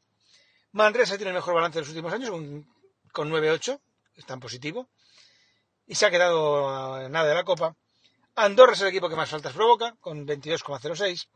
Manresa 0.72 1.18
tiene 1.18 1.32
el 1.32 1.36
mejor 1.36 1.54
balance 1.54 1.80
de 1.80 1.82
los 1.82 1.90
últimos 1.90 2.14
años 2.14 2.30
con, 2.30 2.66
con 3.12 3.30
9-8, 3.30 3.78
está 4.16 4.36
en 4.36 4.40
positivo, 4.40 4.88
y 5.86 5.96
se 5.96 6.06
ha 6.06 6.12
quedado 6.12 7.10
nada 7.10 7.28
de 7.28 7.36
la 7.36 7.44
Copa. 7.44 7.76
Andorra 8.42 8.72
es 8.72 8.80
el 8.80 8.88
equipo 8.88 9.10
que 9.10 9.18
más 9.18 9.30
faltas 9.30 9.52
provoca, 9.52 9.98
con 10.00 10.26
22,06. 10.26 11.28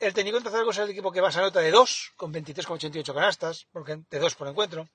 El 0.00 0.12
técnico 0.12 0.40
Zaragoza 0.40 0.82
es 0.82 0.86
el 0.86 0.90
equipo 0.90 1.12
que 1.12 1.22
más 1.22 1.36
anota 1.36 1.60
de 1.60 1.70
2, 1.70 2.14
con 2.16 2.34
23,88 2.34 3.14
canastas, 3.14 3.68
porque 3.70 4.00
de 4.10 4.18
2 4.18 4.34
por 4.34 4.48
encuentro. 4.48 4.88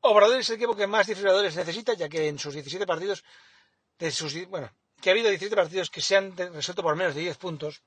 Obrador 0.00 0.38
es 0.38 0.50
el 0.50 0.56
equipo 0.56 0.76
que 0.76 0.86
más 0.86 1.06
desfibriladores 1.06 1.56
necesita, 1.56 1.94
ya 1.94 2.06
que 2.06 2.28
en 2.28 2.38
sus 2.38 2.52
17 2.52 2.86
partidos, 2.86 3.24
de 3.98 4.10
sus, 4.10 4.46
bueno, 4.48 4.70
que 5.00 5.08
ha 5.08 5.12
habido 5.12 5.30
17 5.30 5.56
partidos 5.56 5.88
que 5.88 6.02
se 6.02 6.16
han 6.16 6.36
resuelto 6.36 6.82
por 6.82 6.96
menos 6.96 7.14
de 7.14 7.22
10 7.22 7.38
puntos. 7.38 7.82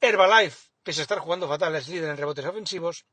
Herbalife, 0.00 0.70
pese 0.82 1.00
a 1.00 1.02
estar 1.02 1.18
jugando 1.18 1.46
fatal, 1.48 1.76
es 1.76 1.86
líder 1.86 2.08
en 2.08 2.16
rebotes 2.16 2.46
ofensivos. 2.46 3.04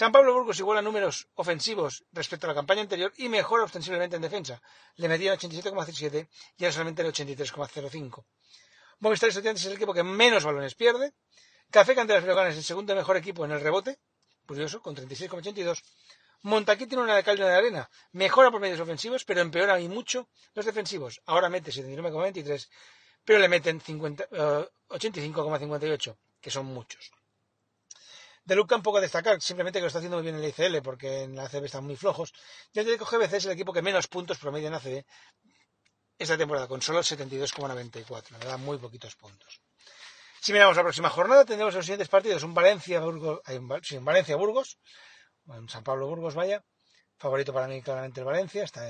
San 0.00 0.10
Pablo 0.10 0.34
Burgos 0.34 0.58
iguala 0.58 0.82
números 0.82 1.28
ofensivos 1.36 2.02
respecto 2.10 2.46
a 2.46 2.50
la 2.50 2.60
campaña 2.60 2.82
anterior 2.82 3.12
y 3.16 3.28
mejora 3.28 3.62
ostensiblemente 3.62 4.16
en 4.16 4.22
defensa. 4.22 4.60
Le 4.96 5.06
metían 5.06 5.38
87,17 5.38 6.28
y 6.58 6.64
ahora 6.64 6.72
solamente 6.72 7.02
el 7.02 7.12
83,05. 7.12 8.24
Movistar 8.98 9.28
Estudiantes 9.28 9.62
es 9.62 9.68
el 9.68 9.76
equipo 9.76 9.94
que 9.94 10.02
menos 10.02 10.42
balones 10.42 10.74
pierde. 10.74 11.12
Café 11.70 11.94
Canteras 11.94 12.24
Breogán 12.24 12.48
es 12.48 12.56
el 12.56 12.64
segundo 12.64 12.92
mejor 12.96 13.16
equipo 13.16 13.44
en 13.44 13.52
el 13.52 13.60
rebote, 13.60 14.00
curioso, 14.44 14.82
con 14.82 14.96
36,82. 14.96 15.84
Montaquí 16.42 16.88
tiene 16.88 17.04
una 17.04 17.14
de 17.14 17.22
cal 17.22 17.36
de 17.36 17.44
arena. 17.44 17.88
Mejora 18.10 18.50
por 18.50 18.60
medios 18.60 18.80
ofensivos, 18.80 19.24
pero 19.24 19.42
empeora 19.42 19.78
y 19.78 19.88
mucho 19.88 20.28
los 20.54 20.66
defensivos. 20.66 21.22
Ahora 21.26 21.48
mete 21.48 21.70
79,23, 21.70 22.68
pero 23.24 23.38
le 23.38 23.48
meten 23.48 23.80
85,58, 23.80 26.10
eh, 26.10 26.16
que 26.40 26.50
son 26.50 26.66
muchos. 26.66 27.12
De 28.44 28.54
Luca 28.54 28.76
un 28.76 28.82
poco 28.82 29.00
destacar, 29.00 29.40
simplemente 29.40 29.78
que 29.78 29.82
lo 29.82 29.86
está 29.86 30.00
haciendo 30.00 30.18
muy 30.18 30.24
bien 30.24 30.34
en 30.34 30.42
la 30.42 30.48
ICL, 30.48 30.82
porque 30.82 31.22
en 31.22 31.34
la 31.34 31.44
ACB 31.44 31.64
están 31.64 31.84
muy 31.84 31.96
flojos. 31.96 32.32
Y 32.72 32.78
el 32.78 32.98
GBC 32.98 33.32
es 33.32 33.44
el 33.46 33.52
equipo 33.52 33.72
que 33.72 33.80
menos 33.80 34.06
puntos 34.06 34.38
promedia 34.38 34.68
en 34.68 34.74
ACB, 34.74 35.04
esta 36.18 36.36
temporada, 36.36 36.68
con 36.68 36.82
solo 36.82 37.00
72,94. 37.00 38.38
Me 38.38 38.44
da 38.44 38.56
muy 38.58 38.76
poquitos 38.78 39.16
puntos. 39.16 39.62
Si 40.40 40.52
miramos 40.52 40.76
la 40.76 40.82
próxima 40.82 41.08
jornada, 41.08 41.46
tendremos 41.46 41.74
los 41.74 41.86
siguientes 41.86 42.08
partidos: 42.08 42.42
un 42.42 42.52
Valencia-Burgos, 42.52 43.40
sí, 43.82 43.96
un 43.96 44.04
Valencia-Burgos, 44.04 44.78
San 45.68 45.82
Pablo-Burgos, 45.82 46.34
vaya. 46.34 46.62
Favorito 47.16 47.54
para 47.54 47.66
mí, 47.66 47.80
claramente, 47.80 48.20
el 48.20 48.26
Valencia, 48.26 48.64
está 48.64 48.84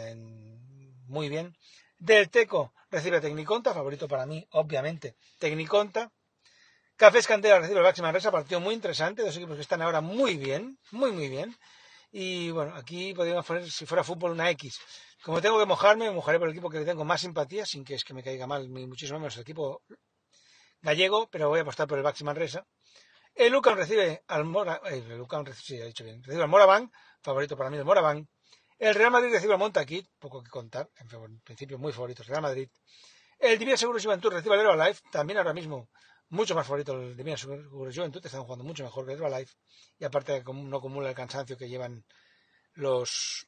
muy 1.07 1.29
bien. 1.29 1.57
Del 1.97 2.29
Teco 2.29 2.75
recibe 2.91 3.19
a 3.19 3.21
Tecniconta, 3.21 3.73
favorito 3.73 4.09
para 4.09 4.27
mí, 4.27 4.45
obviamente, 4.51 5.17
Tecniconta. 5.39 6.11
Cafés 6.97 7.27
Cantera 7.27 7.59
recibe 7.59 7.79
el 7.79 7.85
Máxima 7.85 8.13
Resa, 8.13 8.31
partido 8.31 8.61
muy 8.61 8.73
interesante, 8.73 9.23
dos 9.23 9.37
equipos 9.37 9.57
que 9.57 9.63
están 9.63 9.83
ahora 9.83 10.01
muy 10.01 10.37
bien, 10.37 10.79
muy, 10.93 11.11
muy 11.11 11.29
bien. 11.29 11.57
Y 12.13 12.53
bueno, 12.53 12.73
aquí 12.77 13.13
podríamos 13.13 13.45
poner, 13.45 13.69
si 13.69 13.85
fuera 13.85 14.05
fútbol, 14.05 14.31
una 14.31 14.49
X. 14.51 14.79
Como 15.25 15.41
tengo 15.43 15.59
que 15.59 15.67
mojarme, 15.67 16.05
me 16.05 16.15
mojaré 16.15 16.39
por 16.39 16.47
el 16.47 16.55
equipo 16.55 16.71
que 16.71 16.79
le 16.79 16.85
tengo 16.85 17.05
más 17.05 17.21
simpatía, 17.21 17.67
sin 17.67 17.85
que 17.85 17.95
es 17.95 18.05
que 18.05 18.15
me 18.15 18.23
caiga 18.23 18.47
mal, 18.47 18.69
muchísimo 18.69 19.19
menos 19.19 19.35
el 19.35 19.43
equipo 19.43 19.83
gallego, 20.83 21.29
pero 21.31 21.49
voy 21.49 21.59
a 21.59 21.63
apostar 21.63 21.89
por 21.89 21.99
el 21.99 22.05
Baxi 22.05 22.23
Manresa. 22.23 22.65
El 23.35 23.51
Lucan 23.51 23.77
recibe 23.77 24.23
al 24.29 24.45
Mora, 24.45 24.81
eh, 24.85 25.03
el 25.05 25.19
Lucan 25.19 25.45
ha 25.45 25.85
dicho 25.87 26.05
bien, 26.05 26.23
recibe 26.23 26.45
al 26.45 26.49
Moraván, 26.49 26.93
favorito 27.21 27.57
para 27.57 27.71
mí 27.71 27.77
el 27.77 27.85
Moraván. 27.85 28.29
El 28.79 28.95
Real 28.95 29.11
Madrid 29.11 29.33
recibe 29.33 29.55
al 29.55 29.59
Montaquit, 29.59 30.07
poco 30.21 30.45
que 30.45 30.51
contar, 30.51 30.89
en 30.99 31.41
principio 31.41 31.77
muy 31.77 31.93
favorito 31.93 32.23
el 32.23 32.29
Real 32.29 32.43
Madrid. 32.43 32.69
El 33.41 33.59
Divina 33.59 33.77
Seguros 33.77 34.05
Juventud 34.05 34.31
recibe 34.31 34.55
al 34.55 34.61
Herbalife, 34.61 35.01
también 35.11 35.39
ahora 35.39 35.53
mismo 35.53 35.89
mucho 36.35 36.55
más 36.55 36.67
favorito 36.67 36.93
el 36.93 37.17
Divina 37.17 37.37
Juventud, 37.37 38.25
están 38.25 38.45
jugando 38.45 38.65
mucho 38.65 38.85
mejor 38.85 39.07
que 39.07 39.13
el 39.13 39.19
Herbalife, 39.19 39.55
y 39.99 40.05
aparte 40.05 40.43
no 40.45 40.77
acumula 40.77 41.09
el 41.09 41.15
cansancio 41.15 41.57
que 41.57 41.69
llevan 41.69 42.05
los 42.75 43.47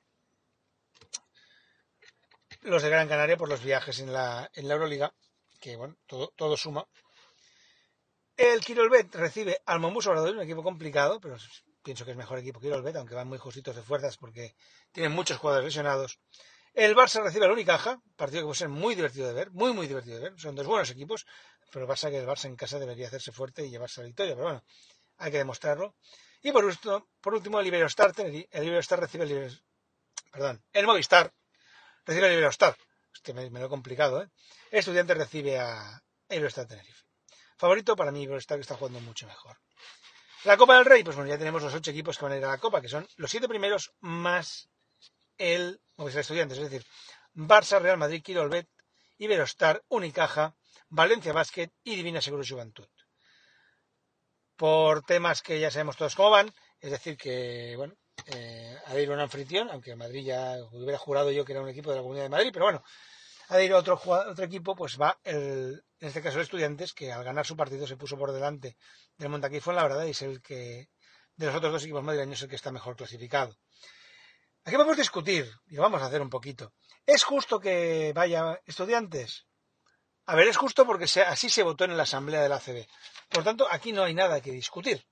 los 2.63 2.83
de 2.83 2.89
Gran 2.89 3.09
Canaria 3.09 3.37
por 3.37 3.49
los 3.49 3.63
viajes 3.63 4.01
en 4.01 4.13
la, 4.13 4.51
en 4.55 4.67
la 4.67 4.75
Euroliga, 4.75 5.15
que 5.61 5.77
bueno, 5.77 5.97
todo, 6.07 6.33
todo 6.37 6.57
suma. 6.57 6.87
El 8.37 8.61
Kirolbet 8.61 9.15
recibe 9.15 9.61
al 9.67 9.81
Mombus 9.81 10.07
Obrador, 10.07 10.35
un 10.35 10.43
equipo 10.43 10.63
complicado, 10.63 11.21
pero 11.21 11.37
pienso 11.83 12.05
que 12.05 12.11
es 12.11 12.17
mejor 12.17 12.39
equipo 12.39 12.61
Kirolbet, 12.61 12.97
aunque 12.97 13.15
van 13.15 13.29
muy 13.29 13.39
justitos 13.39 13.77
de 13.77 13.83
fuerzas 13.83 14.17
porque 14.17 14.55
tienen 14.93 15.13
muchos 15.13 15.39
jugadores 15.39 15.67
lesionados. 15.67 16.19
El 16.77 16.95
Barça 16.95 17.23
recibe 17.23 17.47
al 17.47 17.53
Unicaja, 17.53 18.03
partido 18.17 18.43
que 18.43 18.49
puede 18.49 18.59
ser 18.59 18.69
muy 18.69 18.95
divertido 18.95 19.27
de 19.29 19.33
ver, 19.33 19.51
muy, 19.51 19.73
muy 19.73 19.87
divertido 19.87 20.17
de 20.19 20.25
ver. 20.25 20.39
Son 20.39 20.55
dos 20.55 20.67
buenos 20.67 20.91
equipos, 20.91 21.25
pero 21.73 21.87
pasa 21.87 22.11
que 22.11 22.19
el 22.19 22.27
Barça 22.27 22.45
en 22.45 22.55
casa 22.55 22.79
debería 22.79 23.07
hacerse 23.07 23.33
fuerte 23.33 23.65
y 23.65 23.71
llevarse 23.71 24.03
la 24.03 24.09
victoria, 24.09 24.35
pero 24.35 24.45
bueno, 24.45 24.65
hay 25.17 25.33
que 25.33 25.39
demostrarlo. 25.39 25.97
Y 26.43 26.53
por 26.53 26.67
último, 26.67 27.09
por 27.23 27.33
último 27.33 27.61
el 27.61 27.67
Iberostar, 27.67 28.13
el 28.19 28.47
Iberostar 28.53 29.01
recibe 29.01 29.25
el, 29.25 29.59
perdón, 30.31 30.63
el 30.75 30.87
Movistar 30.87 31.33
recibe 32.05 32.27
a 32.27 32.33
Iberostar. 32.35 32.77
Este 33.15 33.33
me, 33.33 33.49
me, 33.49 33.59
lo 33.59 33.67
he 33.67 33.71
complicado, 33.71 34.23
¿eh? 34.23 34.29
El 34.71 34.81
estudiante 34.81 35.15
recibe 35.15 35.59
a 35.59 36.03
Iberostar 36.29 36.67
Tenerife. 36.67 37.05
Favorito 37.57 37.97
para 37.97 38.13
mí, 38.13 38.25
Iberostar 38.25 38.59
que 38.59 38.63
está 38.63 38.77
jugando 38.77 39.01
mucho 39.01 39.27
mejor. 39.27 39.57
La 40.45 40.59
Copa 40.59 40.77
del 40.77 40.85
Rey, 40.85 41.03
pues 41.03 41.17
bueno, 41.17 41.31
ya 41.31 41.39
tenemos 41.39 41.63
los 41.63 41.73
ocho 41.73 41.91
equipos 41.91 42.19
que 42.19 42.25
van 42.27 42.35
a 42.35 42.37
ir 42.37 42.45
a 42.45 42.49
la 42.49 42.59
Copa, 42.59 42.83
que 42.83 42.91
son 42.91 43.09
los 43.17 43.31
siete 43.31 43.49
primeros 43.49 43.95
más 44.01 44.69
el 45.39 45.81
Movistar 45.97 46.21
Estudiantes, 46.21 46.59
es 46.59 46.71
decir, 46.71 46.87
Barça, 47.35 47.81
Real 47.81 47.99
Madrid, 47.99 48.23
Quirolbet, 48.23 48.69
Iberostar, 49.19 49.83
Unicaja, 49.89 50.55
Valencia 50.89 51.33
Basket 51.33 51.71
y 51.85 51.97
Divina 51.97 52.21
Seguro 52.21 52.45
Juventud. 52.49 52.89
Por 54.57 55.03
temas 55.03 55.43
que 55.43 55.61
ya 55.61 55.71
sabemos 55.71 55.97
todos 55.97 56.15
cómo 56.15 56.31
van, 56.31 56.53
es 56.81 56.91
decir, 56.91 57.17
que, 57.17 57.75
bueno, 57.77 57.95
eh, 58.27 58.77
ha 58.87 58.95
de 58.95 59.03
ir 59.03 59.11
un 59.11 59.21
anfitrión, 59.21 59.71
aunque 59.71 59.95
Madrid 59.97 60.25
ya 60.25 60.57
hubiera 60.73 60.99
jurado 60.99 61.31
yo 61.31 61.45
que 61.45 61.53
era 61.53 61.63
un 61.63 61.69
equipo 61.69 61.91
de 61.91 61.97
la 61.97 62.03
Comunidad 62.03 62.25
de 62.25 62.31
Madrid, 62.31 62.51
pero 62.53 62.65
bueno, 62.65 62.83
ha 63.49 63.57
de 63.57 63.65
ir 63.65 63.75
otro, 63.75 64.01
otro 64.05 64.45
equipo, 64.45 64.75
pues 64.75 64.99
va, 65.01 65.19
el, 65.25 65.85
en 66.01 66.09
este 66.09 66.23
caso, 66.23 66.39
el 66.39 66.45
Estudiantes, 66.45 66.93
que 66.93 67.13
al 67.13 67.25
ganar 67.25 67.47
su 67.47 67.57
partido 67.57 67.87
se 67.87 67.97
puso 67.97 68.17
por 68.19 68.33
delante 68.33 68.77
del 69.17 69.29
Montaquí 69.29 69.61
fue 69.61 69.75
la 69.75 69.83
verdad 69.83 70.05
y 70.05 70.11
es 70.11 70.23
el 70.23 70.43
que, 70.43 70.89
de 71.37 71.47
los 71.47 71.55
otros 71.55 71.73
dos 71.73 71.83
equipos 71.85 72.03
madrileños, 72.03 72.43
el 72.43 72.49
que 72.49 72.57
está 72.57 72.73
mejor 72.73 72.97
clasificado. 72.97 73.57
Aquí 74.67 74.75
a 74.75 74.95
discutir, 74.97 75.49
y 75.69 75.77
lo 75.77 75.83
vamos 75.83 76.03
a 76.03 76.07
hacer 76.07 76.21
un 76.21 76.29
poquito. 76.29 76.73
¿Es 77.07 77.23
justo 77.23 77.61
que 77.61 78.13
vaya 78.13 78.61
Estudiantes? 78.67 79.47
A 80.25 80.35
ver, 80.35 80.49
es 80.49 80.57
justo 80.57 80.85
porque 80.85 81.05
así 81.05 81.49
se 81.49 81.63
votó 81.63 81.85
en 81.85 81.97
la 81.97 82.03
Asamblea 82.03 82.43
de 82.43 82.49
la 82.49 82.57
ACB. 82.57 82.85
Por 83.29 83.45
tanto, 83.45 83.69
aquí 83.71 83.93
no 83.93 84.03
hay 84.03 84.13
nada 84.13 84.41
que 84.41 84.51
discutir. 84.51 85.07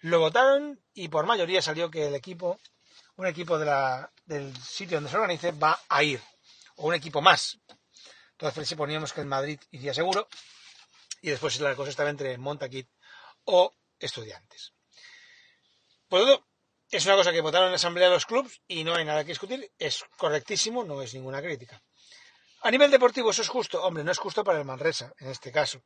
Lo 0.00 0.20
votaron 0.20 0.78
y 0.92 1.08
por 1.08 1.24
mayoría 1.24 1.62
salió 1.62 1.90
que 1.90 2.08
el 2.08 2.14
equipo, 2.14 2.60
un 3.16 3.26
equipo 3.26 3.58
del 3.58 4.54
sitio 4.58 4.98
donde 4.98 5.08
se 5.08 5.16
organice, 5.16 5.52
va 5.52 5.80
a 5.88 6.02
ir. 6.02 6.20
O 6.76 6.88
un 6.88 6.94
equipo 6.94 7.22
más. 7.22 7.58
Entonces 8.32 8.68
si 8.68 8.74
poníamos 8.76 9.14
que 9.14 9.22
el 9.22 9.26
Madrid 9.26 9.58
iría 9.70 9.94
seguro. 9.94 10.28
Y 11.22 11.30
después 11.30 11.58
la 11.60 11.74
cosa 11.74 11.88
estaba 11.88 12.10
entre 12.10 12.36
Montaquit 12.36 12.90
o 13.44 13.72
Estudiantes. 13.98 14.74
Por 16.08 16.20
lo 16.20 16.26
tanto, 16.26 16.51
es 16.92 17.06
una 17.06 17.16
cosa 17.16 17.32
que 17.32 17.40
votaron 17.40 17.68
en 17.68 17.72
la 17.72 17.76
Asamblea 17.76 18.08
de 18.08 18.14
los 18.14 18.26
Clubes 18.26 18.60
y 18.68 18.84
no 18.84 18.94
hay 18.94 19.06
nada 19.06 19.24
que 19.24 19.30
discutir. 19.30 19.72
Es 19.78 20.04
correctísimo, 20.18 20.84
no 20.84 21.00
es 21.00 21.14
ninguna 21.14 21.40
crítica. 21.40 21.82
A 22.60 22.70
nivel 22.70 22.90
deportivo, 22.90 23.30
¿eso 23.30 23.40
es 23.40 23.48
justo? 23.48 23.82
Hombre, 23.82 24.04
no 24.04 24.12
es 24.12 24.18
justo 24.18 24.44
para 24.44 24.58
el 24.58 24.66
Manresa, 24.66 25.12
en 25.18 25.30
este 25.30 25.50
caso. 25.50 25.82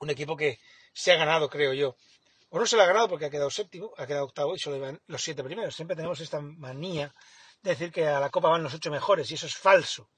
Un 0.00 0.08
equipo 0.08 0.34
que 0.34 0.58
se 0.94 1.12
ha 1.12 1.16
ganado, 1.16 1.50
creo 1.50 1.74
yo, 1.74 1.96
o 2.48 2.58
no 2.58 2.66
se 2.66 2.76
le 2.76 2.82
ha 2.82 2.86
ganado 2.86 3.06
porque 3.08 3.26
ha 3.26 3.30
quedado 3.30 3.50
séptimo, 3.50 3.92
ha 3.98 4.06
quedado 4.06 4.24
octavo 4.24 4.54
y 4.54 4.58
solo 4.58 4.76
iban 4.76 4.98
los 5.06 5.22
siete 5.22 5.44
primeros. 5.44 5.76
Siempre 5.76 5.94
tenemos 5.94 6.20
esta 6.20 6.40
manía 6.40 7.14
de 7.60 7.70
decir 7.72 7.92
que 7.92 8.06
a 8.06 8.18
la 8.18 8.30
Copa 8.30 8.48
van 8.48 8.62
los 8.62 8.72
ocho 8.72 8.90
mejores 8.90 9.30
y 9.30 9.34
eso 9.34 9.46
es 9.46 9.56
falso. 9.56 10.10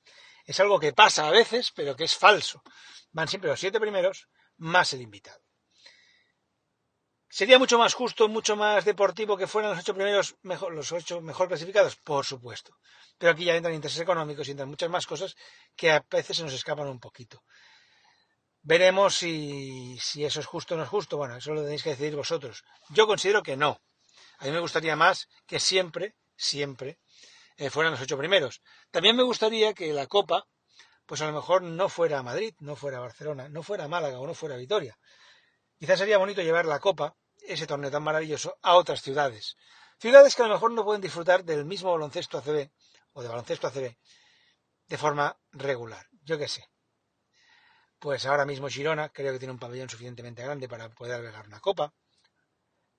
Es 0.44 0.60
algo 0.60 0.78
que 0.78 0.92
pasa 0.92 1.26
a 1.26 1.32
veces, 1.32 1.72
pero 1.74 1.96
que 1.96 2.04
es 2.04 2.14
falso. 2.14 2.62
Van 3.10 3.26
siempre 3.26 3.50
los 3.50 3.58
siete 3.58 3.80
primeros 3.80 4.28
más 4.56 4.92
el 4.92 5.02
invitado. 5.02 5.42
¿Sería 7.32 7.60
mucho 7.60 7.78
más 7.78 7.94
justo, 7.94 8.28
mucho 8.28 8.56
más 8.56 8.84
deportivo 8.84 9.36
que 9.36 9.46
fueran 9.46 9.70
los 9.70 9.80
ocho 9.80 9.94
primeros, 9.94 10.34
mejor, 10.42 10.74
los 10.74 10.90
ocho 10.90 11.20
mejor 11.20 11.46
clasificados? 11.46 11.94
Por 11.94 12.26
supuesto. 12.26 12.76
Pero 13.18 13.30
aquí 13.30 13.44
ya 13.44 13.54
entran 13.54 13.72
intereses 13.72 14.02
económicos 14.02 14.48
y 14.48 14.50
entran 14.50 14.68
muchas 14.68 14.90
más 14.90 15.06
cosas 15.06 15.36
que 15.76 15.92
a 15.92 16.04
veces 16.10 16.38
se 16.38 16.42
nos 16.42 16.52
escapan 16.52 16.88
un 16.88 16.98
poquito. 16.98 17.44
Veremos 18.62 19.14
si, 19.14 19.96
eso 20.16 20.40
es 20.40 20.46
justo 20.46 20.74
o 20.74 20.76
no 20.76 20.82
es 20.82 20.88
justo. 20.88 21.16
Bueno, 21.16 21.36
eso 21.36 21.54
lo 21.54 21.62
tenéis 21.62 21.84
que 21.84 21.90
decidir 21.90 22.16
vosotros. 22.16 22.64
Yo 22.88 23.06
considero 23.06 23.44
que 23.44 23.56
no. 23.56 23.80
A 24.38 24.46
mí 24.46 24.50
me 24.50 24.58
gustaría 24.58 24.96
más 24.96 25.28
que 25.46 25.60
siempre, 25.60 26.16
siempre, 26.36 26.98
eh, 27.56 27.70
fueran 27.70 27.92
los 27.92 28.00
ocho 28.00 28.18
primeros. 28.18 28.60
También 28.90 29.14
me 29.14 29.22
gustaría 29.22 29.72
que 29.72 29.92
la 29.92 30.08
Copa, 30.08 30.48
pues 31.06 31.20
a 31.20 31.26
lo 31.26 31.32
mejor 31.32 31.62
no 31.62 31.88
fuera 31.88 32.18
a 32.18 32.22
Madrid, 32.24 32.54
no 32.58 32.74
fuera 32.74 32.98
a 32.98 33.00
Barcelona, 33.00 33.48
no 33.48 33.62
fuera 33.62 33.84
a 33.84 33.88
Málaga 33.88 34.18
o 34.18 34.26
no 34.26 34.34
fuera 34.34 34.56
a 34.56 34.58
Vitoria. 34.58 34.98
Quizás 35.78 35.98
sería 35.98 36.18
bonito 36.18 36.42
llevar 36.42 36.66
la 36.66 36.78
Copa, 36.78 37.16
ese 37.46 37.66
torneo 37.66 37.90
tan 37.90 38.02
maravilloso, 38.02 38.58
a 38.62 38.76
otras 38.76 39.02
ciudades. 39.02 39.56
Ciudades 39.98 40.34
que 40.34 40.42
a 40.42 40.46
lo 40.46 40.54
mejor 40.54 40.72
no 40.72 40.84
pueden 40.84 41.02
disfrutar 41.02 41.44
del 41.44 41.64
mismo 41.64 41.92
baloncesto 41.92 42.38
ACB 42.38 42.70
o 43.12 43.22
de 43.22 43.28
baloncesto 43.28 43.66
ACB 43.66 43.96
de 44.88 44.98
forma 44.98 45.38
regular. 45.52 46.06
Yo 46.24 46.38
qué 46.38 46.48
sé. 46.48 46.68
Pues 47.98 48.24
ahora 48.26 48.46
mismo 48.46 48.68
Girona 48.68 49.10
creo 49.10 49.32
que 49.32 49.38
tiene 49.38 49.52
un 49.52 49.58
pabellón 49.58 49.88
suficientemente 49.88 50.42
grande 50.42 50.68
para 50.68 50.88
poder 50.88 51.14
albergar 51.14 51.46
una 51.46 51.60
copa. 51.60 51.92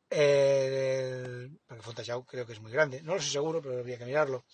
Porque 0.07 1.81
Fontajau 1.81 2.25
creo 2.25 2.45
que 2.45 2.53
es 2.53 2.59
muy 2.61 2.71
grande. 2.71 3.01
No 3.01 3.15
lo 3.15 3.21
sé 3.21 3.29
seguro, 3.29 3.61
pero 3.61 3.79
habría 3.79 3.97
que 3.97 4.05
mirarlo. 4.05 4.45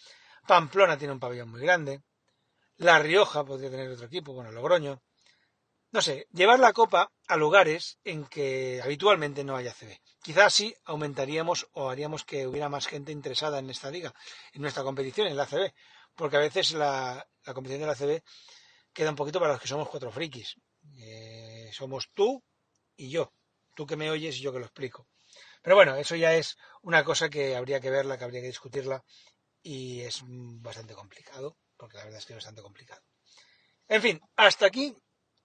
Pamplona 0.47 0.97
tiene 0.97 1.13
un 1.13 1.19
pabellón 1.19 1.49
muy 1.49 1.61
grande. 1.61 2.01
La 2.77 2.99
Rioja 2.99 3.43
podría 3.43 3.69
tener 3.69 3.89
otro 3.89 4.05
equipo, 4.05 4.33
bueno, 4.33 4.51
Logroño. 4.51 5.01
No 5.91 6.01
sé, 6.01 6.27
llevar 6.33 6.59
la 6.59 6.73
copa 6.73 7.11
a 7.27 7.37
lugares 7.37 7.97
en 8.03 8.25
que 8.25 8.81
habitualmente 8.83 9.43
no 9.43 9.55
haya 9.55 9.73
CB. 9.73 9.99
Quizás 10.21 10.53
sí 10.53 10.75
aumentaríamos 10.83 11.67
o 11.71 11.89
haríamos 11.89 12.25
que 12.25 12.45
hubiera 12.45 12.67
más 12.67 12.87
gente 12.87 13.13
interesada 13.13 13.59
en 13.59 13.69
esta 13.69 13.89
liga, 13.89 14.13
en 14.51 14.61
nuestra 14.61 14.83
competición, 14.83 15.27
en 15.27 15.37
la 15.37 15.45
CB. 15.45 15.73
Porque 16.15 16.37
a 16.37 16.41
veces 16.41 16.71
la, 16.71 17.25
la 17.45 17.53
competición 17.53 17.81
de 17.81 17.87
la 17.87 17.95
CB 17.95 18.21
queda 18.91 19.11
un 19.11 19.15
poquito 19.15 19.39
para 19.39 19.53
los 19.53 19.61
que 19.61 19.67
somos 19.67 19.87
cuatro 19.87 20.11
frikis. 20.11 20.55
Eh, 20.99 21.69
somos 21.71 22.09
tú 22.13 22.43
y 22.97 23.09
yo. 23.09 23.31
Tú 23.73 23.85
que 23.85 23.95
me 23.95 24.09
oyes 24.09 24.37
y 24.37 24.41
yo 24.41 24.51
que 24.51 24.59
lo 24.59 24.65
explico. 24.65 25.07
Pero 25.61 25.75
bueno, 25.75 25.95
eso 25.95 26.15
ya 26.15 26.33
es 26.33 26.57
una 26.81 27.03
cosa 27.03 27.29
que 27.29 27.55
habría 27.55 27.79
que 27.79 27.89
verla, 27.89 28.17
que 28.17 28.23
habría 28.23 28.41
que 28.41 28.47
discutirla 28.47 29.03
y 29.61 30.01
es 30.01 30.21
bastante 30.25 30.93
complicado, 30.95 31.57
porque 31.75 31.97
la 31.97 32.05
verdad 32.05 32.19
es 32.19 32.25
que 32.25 32.33
es 32.33 32.37
bastante 32.37 32.61
complicado. 32.61 33.01
En 33.87 34.01
fin, 34.01 34.21
hasta 34.35 34.65
aquí 34.65 34.95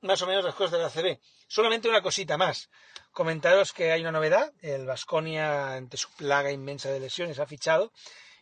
más 0.02 0.20
o 0.22 0.26
menos 0.26 0.44
las 0.44 0.54
cosas 0.54 0.72
de 0.72 0.78
la 0.78 0.90
CB. 0.90 1.18
Solamente 1.46 1.88
una 1.88 2.02
cosita 2.02 2.36
más. 2.36 2.68
Comentaros 3.12 3.72
que 3.72 3.92
hay 3.92 4.00
una 4.02 4.12
novedad. 4.12 4.52
El 4.60 4.86
Vasconia, 4.86 5.74
ante 5.74 5.96
su 5.96 6.10
plaga 6.10 6.50
inmensa 6.50 6.90
de 6.90 7.00
lesiones, 7.00 7.38
ha 7.38 7.46
fichado 7.46 7.92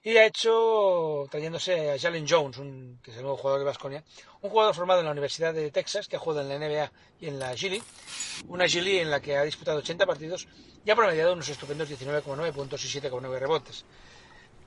y 0.03 0.17
ha 0.17 0.25
hecho 0.25 1.27
trayéndose 1.31 1.91
a 1.91 1.99
Jalen 1.99 2.27
Jones, 2.27 2.57
un, 2.57 2.99
que 3.03 3.11
es 3.11 3.17
el 3.19 3.23
nuevo 3.23 3.37
jugador 3.37 3.61
de 3.61 3.67
Basconia, 3.67 4.05
un 4.41 4.49
jugador 4.49 4.75
formado 4.75 5.01
en 5.01 5.07
la 5.07 5.13
Universidad 5.13 5.53
de 5.53 5.71
Texas, 5.71 6.09
que 6.09 6.17
ha 6.17 6.19
jugado 6.19 6.41
en 6.41 6.49
la 6.49 6.59
NBA 6.59 6.93
y 7.21 7.29
en 7.29 7.39
la 7.39 7.53
G 7.53 7.83
una 8.49 8.65
G 8.65 9.01
en 9.01 9.11
la 9.11 9.21
que 9.21 9.37
ha 9.37 9.43
disputado 9.43 9.79
80 9.79 10.07
partidos 10.07 10.49
y 10.85 10.91
ha 10.91 10.97
promediado 10.97 11.35
unos 11.35 11.49
estupendos 11.49 11.91
19,9 11.91 12.53
puntos 12.53 12.83
y 12.85 13.01
7,9 13.01 13.39
rebotes. 13.39 13.85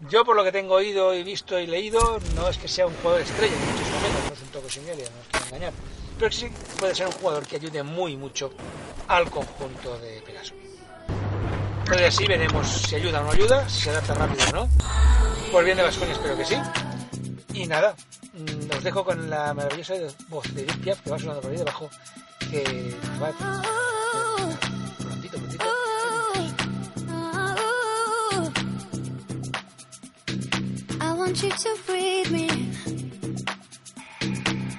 Yo, 0.09 0.23
por 0.25 0.35
lo 0.35 0.43
que 0.43 0.51
tengo 0.51 0.75
oído 0.75 1.15
y 1.15 1.23
visto 1.23 1.59
y 1.59 1.65
leído, 1.65 2.19
no 2.35 2.49
es 2.49 2.57
que 2.57 2.67
sea 2.67 2.85
un 2.85 2.95
jugador 2.97 3.21
estrella, 3.21 3.55
muchísimo 3.55 4.01
menos, 4.01 4.25
no 4.27 4.33
es 4.33 4.41
un 4.41 4.47
toque 4.49 4.69
sin 4.69 4.85
no 4.85 4.91
os 4.91 5.27
quiero 5.31 5.45
engañar. 5.47 5.73
Pero 6.17 6.31
sí 6.31 6.47
puede 6.79 6.95
ser 6.95 7.07
un 7.07 7.13
jugador 7.13 7.45
que 7.45 7.55
ayude 7.57 7.83
muy 7.83 8.15
mucho 8.17 8.51
al 9.07 9.29
conjunto 9.29 9.97
de 9.99 10.21
Pegaso. 10.21 10.53
Entonces 11.79 12.07
así 12.07 12.25
veremos 12.25 12.67
si 12.67 12.95
ayuda 12.95 13.21
o 13.21 13.23
no 13.25 13.31
ayuda, 13.31 13.67
si 13.67 13.81
se 13.81 13.89
adapta 13.89 14.13
rápido 14.13 14.43
o 14.49 14.51
no. 14.53 14.69
Por 15.51 15.65
bien 15.65 15.77
de 15.77 15.83
Vasconia 15.83 16.13
espero 16.13 16.37
que 16.37 16.45
sí. 16.45 16.55
Y 17.53 17.67
nada, 17.67 17.95
mm, 18.33 18.75
os 18.77 18.83
dejo 18.83 19.03
con 19.03 19.29
la 19.29 19.53
maravillosa 19.53 19.93
voz 20.29 20.53
de 20.55 20.63
Edith 20.63 20.83
que 20.83 21.09
va 21.09 21.19
sonando 21.19 21.41
por 21.41 21.51
ahí 21.51 21.57
debajo, 21.57 21.89
que 22.39 22.95
va 23.21 23.31
prontito, 24.97 25.37
prontito. 25.37 25.65
I 30.99 31.13
want 31.13 31.43
you 31.43 31.49
to 31.49 31.77
breathe 31.85 32.31
me. 32.31 32.72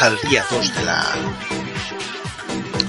Al 0.00 0.18
día 0.30 0.42
2 0.50 0.74
de 0.74 0.84
la, 0.84 1.04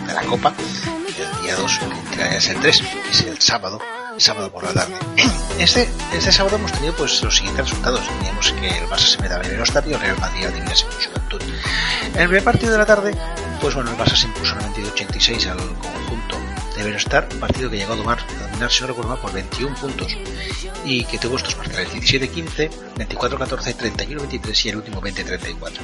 de 0.08 0.14
la 0.14 0.22
Copa. 0.22 0.54
El 0.58 1.44
día 1.44 1.56
2 1.58 1.80
que 2.16 2.38
es 2.38 2.48
el 2.48 2.60
3, 2.62 2.82
que 2.82 3.10
es 3.10 3.22
el 3.22 3.42
sábado, 3.42 3.82
sábado 4.18 4.50
por 4.50 4.64
la 4.64 4.74
tarde. 4.74 4.94
Este, 5.60 5.88
este 6.12 6.32
sábado 6.32 6.56
hemos 6.56 6.72
tenido 6.72 6.96
pues 6.96 7.22
los 7.22 7.36
siguientes 7.36 7.70
resultados. 7.70 8.02
Teníamos 8.08 8.52
que 8.54 8.68
el 8.68 8.88
Barça 8.88 9.16
se 9.16 9.22
metaba 9.22 9.44
en 9.44 9.54
el 9.54 9.62
Estadio, 9.62 9.96
el 9.96 10.02
Real 10.02 10.18
Madrid 10.20 10.48
tenía 10.48 10.74
su 10.74 10.88
juventud. 10.88 11.42
En 12.16 12.20
el 12.20 12.28
primer 12.28 12.44
partido 12.44 12.72
de 12.72 12.78
la 12.80 12.86
tarde, 12.88 13.16
pues 13.60 13.76
bueno, 13.76 13.92
el 13.92 13.98
Barça 13.98 14.16
se 14.16 14.26
impuso 14.26 14.56
92-86 14.56 15.52
al 15.52 15.60
conjunto 15.78 16.38
de 16.76 16.84
Benostar, 16.84 17.28
partido 17.40 17.70
que 17.70 17.78
llegó 17.78 17.94
a 17.94 17.98
domar, 17.98 18.21
a 18.62 18.68
dominar, 18.68 18.72
si 18.72 18.86
recuerdo 18.86 19.10
mal, 19.10 19.20
por 19.20 19.34
21 19.34 19.76
puntos 19.76 20.16
y 20.86 21.04
que 21.06 21.18
tuvo 21.18 21.38
estos 21.38 21.56
parciales 21.56 21.94
17-15, 21.94 22.70
24-14, 22.96 23.96
31-23 23.96 24.66
y 24.66 24.70
el 24.70 24.76
último 24.78 25.02
20-34. 25.02 25.80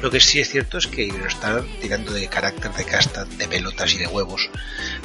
Lo 0.00 0.10
que 0.10 0.20
sí 0.20 0.40
es 0.40 0.50
cierto 0.50 0.78
es 0.78 0.86
que 0.86 1.04
Iberostar, 1.04 1.62
tirando 1.80 2.12
de 2.12 2.28
carácter, 2.28 2.72
de 2.72 2.84
casta, 2.84 3.24
de 3.24 3.48
pelotas 3.48 3.92
y 3.94 3.98
de 3.98 4.06
huevos, 4.06 4.48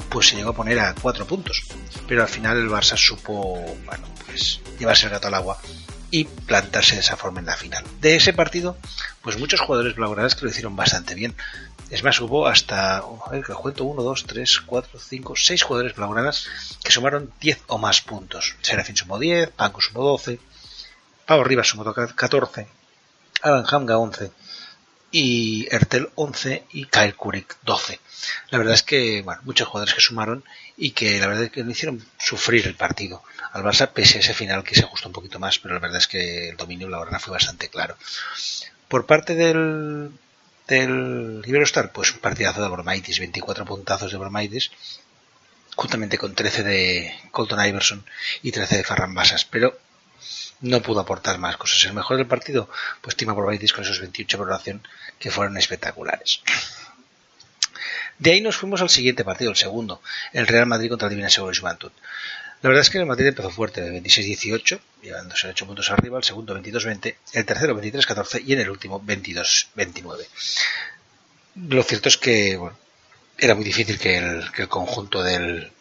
pues 0.09 0.29
se 0.29 0.35
llegó 0.35 0.51
a 0.51 0.55
poner 0.55 0.79
a 0.79 0.93
4 0.93 1.25
puntos. 1.27 1.63
Pero 2.07 2.21
al 2.21 2.29
final 2.29 2.57
el 2.57 2.69
Barça 2.69 2.97
supo, 2.97 3.77
bueno, 3.85 4.07
pues 4.25 4.61
llevarse 4.79 5.05
el 5.05 5.11
gato 5.11 5.27
al 5.27 5.33
agua 5.33 5.57
y 6.09 6.23
plantarse 6.23 6.95
de 6.95 7.01
esa 7.01 7.17
forma 7.17 7.39
en 7.39 7.47
la 7.47 7.57
final. 7.57 7.83
De 7.99 8.15
ese 8.15 8.31
partido, 8.33 8.77
pues 9.21 9.37
muchos 9.37 9.59
jugadores 9.59 9.95
blaugranas 9.95 10.35
que 10.35 10.45
lo 10.45 10.51
hicieron 10.51 10.75
bastante 10.75 11.15
bien. 11.15 11.35
Es 11.89 12.03
más, 12.03 12.19
hubo 12.19 12.47
hasta, 12.47 13.01
ver, 13.31 13.43
que 13.43 13.53
cuento, 13.53 13.85
1, 13.85 14.03
2, 14.03 14.25
3, 14.25 14.59
4, 14.65 14.99
5, 14.99 15.33
6 15.35 15.63
jugadores 15.63 15.95
blaugranas 15.95 16.47
que 16.83 16.91
sumaron 16.91 17.31
10 17.39 17.63
o 17.67 17.77
más 17.77 18.01
puntos. 18.01 18.55
Serafín 18.61 18.97
sumó 18.97 19.17
10, 19.17 19.51
Panko 19.51 19.79
sumó 19.79 20.03
12, 20.03 20.39
Pavo 21.25 21.43
Rivas 21.43 21.67
sumó 21.67 21.93
14, 21.93 22.67
Alan 23.41 23.65
Hamga 23.69 23.97
11 23.97 24.31
y 25.11 25.67
Ertel 25.73 26.09
11 26.15 26.65
y 26.71 26.85
Kyle 26.85 27.15
Kurik 27.15 27.55
12. 27.63 27.99
La 28.49 28.57
verdad 28.57 28.73
es 28.73 28.83
que, 28.83 29.21
bueno, 29.21 29.41
muchos 29.45 29.67
jugadores 29.67 29.93
que 29.93 30.01
sumaron 30.01 30.43
y 30.75 30.91
que 30.91 31.19
la 31.19 31.27
verdad 31.27 31.45
es 31.45 31.51
que 31.51 31.63
le 31.63 31.71
hicieron 31.71 32.05
sufrir 32.17 32.67
el 32.67 32.75
partido 32.75 33.23
al 33.53 33.63
Barça 33.63 33.91
pese 33.91 34.17
a 34.17 34.21
ese 34.21 34.33
final 34.33 34.63
que 34.63 34.75
se 34.75 34.83
ajustó 34.83 35.07
un 35.07 35.13
poquito 35.13 35.39
más, 35.39 35.59
pero 35.59 35.75
la 35.75 35.79
verdad 35.79 35.99
es 35.99 36.07
que 36.07 36.49
el 36.49 36.57
dominio 36.57 36.89
la 36.89 36.99
verdad 36.99 37.19
fue 37.19 37.33
bastante 37.33 37.69
claro. 37.69 37.95
Por 38.87 39.05
parte 39.05 39.35
del 39.35 40.11
del 40.67 41.41
Iberostar, 41.45 41.91
pues 41.91 42.13
un 42.13 42.19
partidazo 42.19 42.61
de 42.61 42.69
Bromaitis, 42.69 43.19
24 43.19 43.65
puntazos 43.65 44.11
de 44.11 44.17
Bromaitis, 44.17 44.71
juntamente 45.75 46.17
con 46.17 46.35
13 46.35 46.63
de 46.63 47.19
Colton 47.31 47.65
Iverson 47.65 48.05
y 48.41 48.51
13 48.51 48.77
de 48.77 48.83
Farran 48.83 49.13
Basas, 49.13 49.45
pero 49.45 49.79
no 50.61 50.81
pudo 50.81 50.99
aportar 50.99 51.37
más 51.37 51.57
cosas. 51.57 51.83
El 51.85 51.93
mejor 51.93 52.17
del 52.17 52.27
partido, 52.27 52.69
pues 53.01 53.15
Tima 53.15 53.33
Bromaitis 53.33 53.73
con 53.73 53.83
esos 53.83 53.99
28 53.99 54.37
de 54.37 54.43
valoración 54.43 54.87
que 55.19 55.31
fueron 55.31 55.57
espectaculares. 55.57 56.41
De 58.19 58.31
ahí 58.31 58.41
nos 58.41 58.57
fuimos 58.57 58.81
al 58.81 58.89
siguiente 58.89 59.23
partido, 59.23 59.51
el 59.51 59.57
segundo, 59.57 60.01
el 60.33 60.47
Real 60.47 60.65
Madrid 60.65 60.89
contra 60.89 61.07
el 61.07 61.11
Divina 61.11 61.29
Seguro 61.29 61.53
Juventud. 61.57 61.91
La 62.61 62.69
verdad 62.69 62.81
es 62.81 62.89
que 62.89 62.97
el 62.97 63.05
Madrid 63.05 63.27
empezó 63.27 63.49
fuerte, 63.51 63.81
de 63.81 64.01
26-18, 64.01 64.79
llevándose 65.03 65.47
8 65.47 65.65
puntos 65.67 65.91
arriba, 65.91 66.17
el 66.17 66.23
segundo 66.23 66.59
22-20, 66.59 67.15
el 67.33 67.45
tercero 67.45 67.79
23-14 67.79 68.43
y 68.45 68.53
en 68.53 68.61
el 68.61 68.69
último 68.69 69.01
22-29. 69.01 70.25
Lo 71.69 71.83
cierto 71.83 72.09
es 72.09 72.17
que 72.17 72.57
bueno, 72.57 72.77
era 73.37 73.53
muy 73.53 73.63
difícil 73.63 73.99
que 73.99 74.17
el, 74.17 74.51
que 74.51 74.63
el 74.63 74.67
conjunto 74.67 75.21
del, 75.21 75.71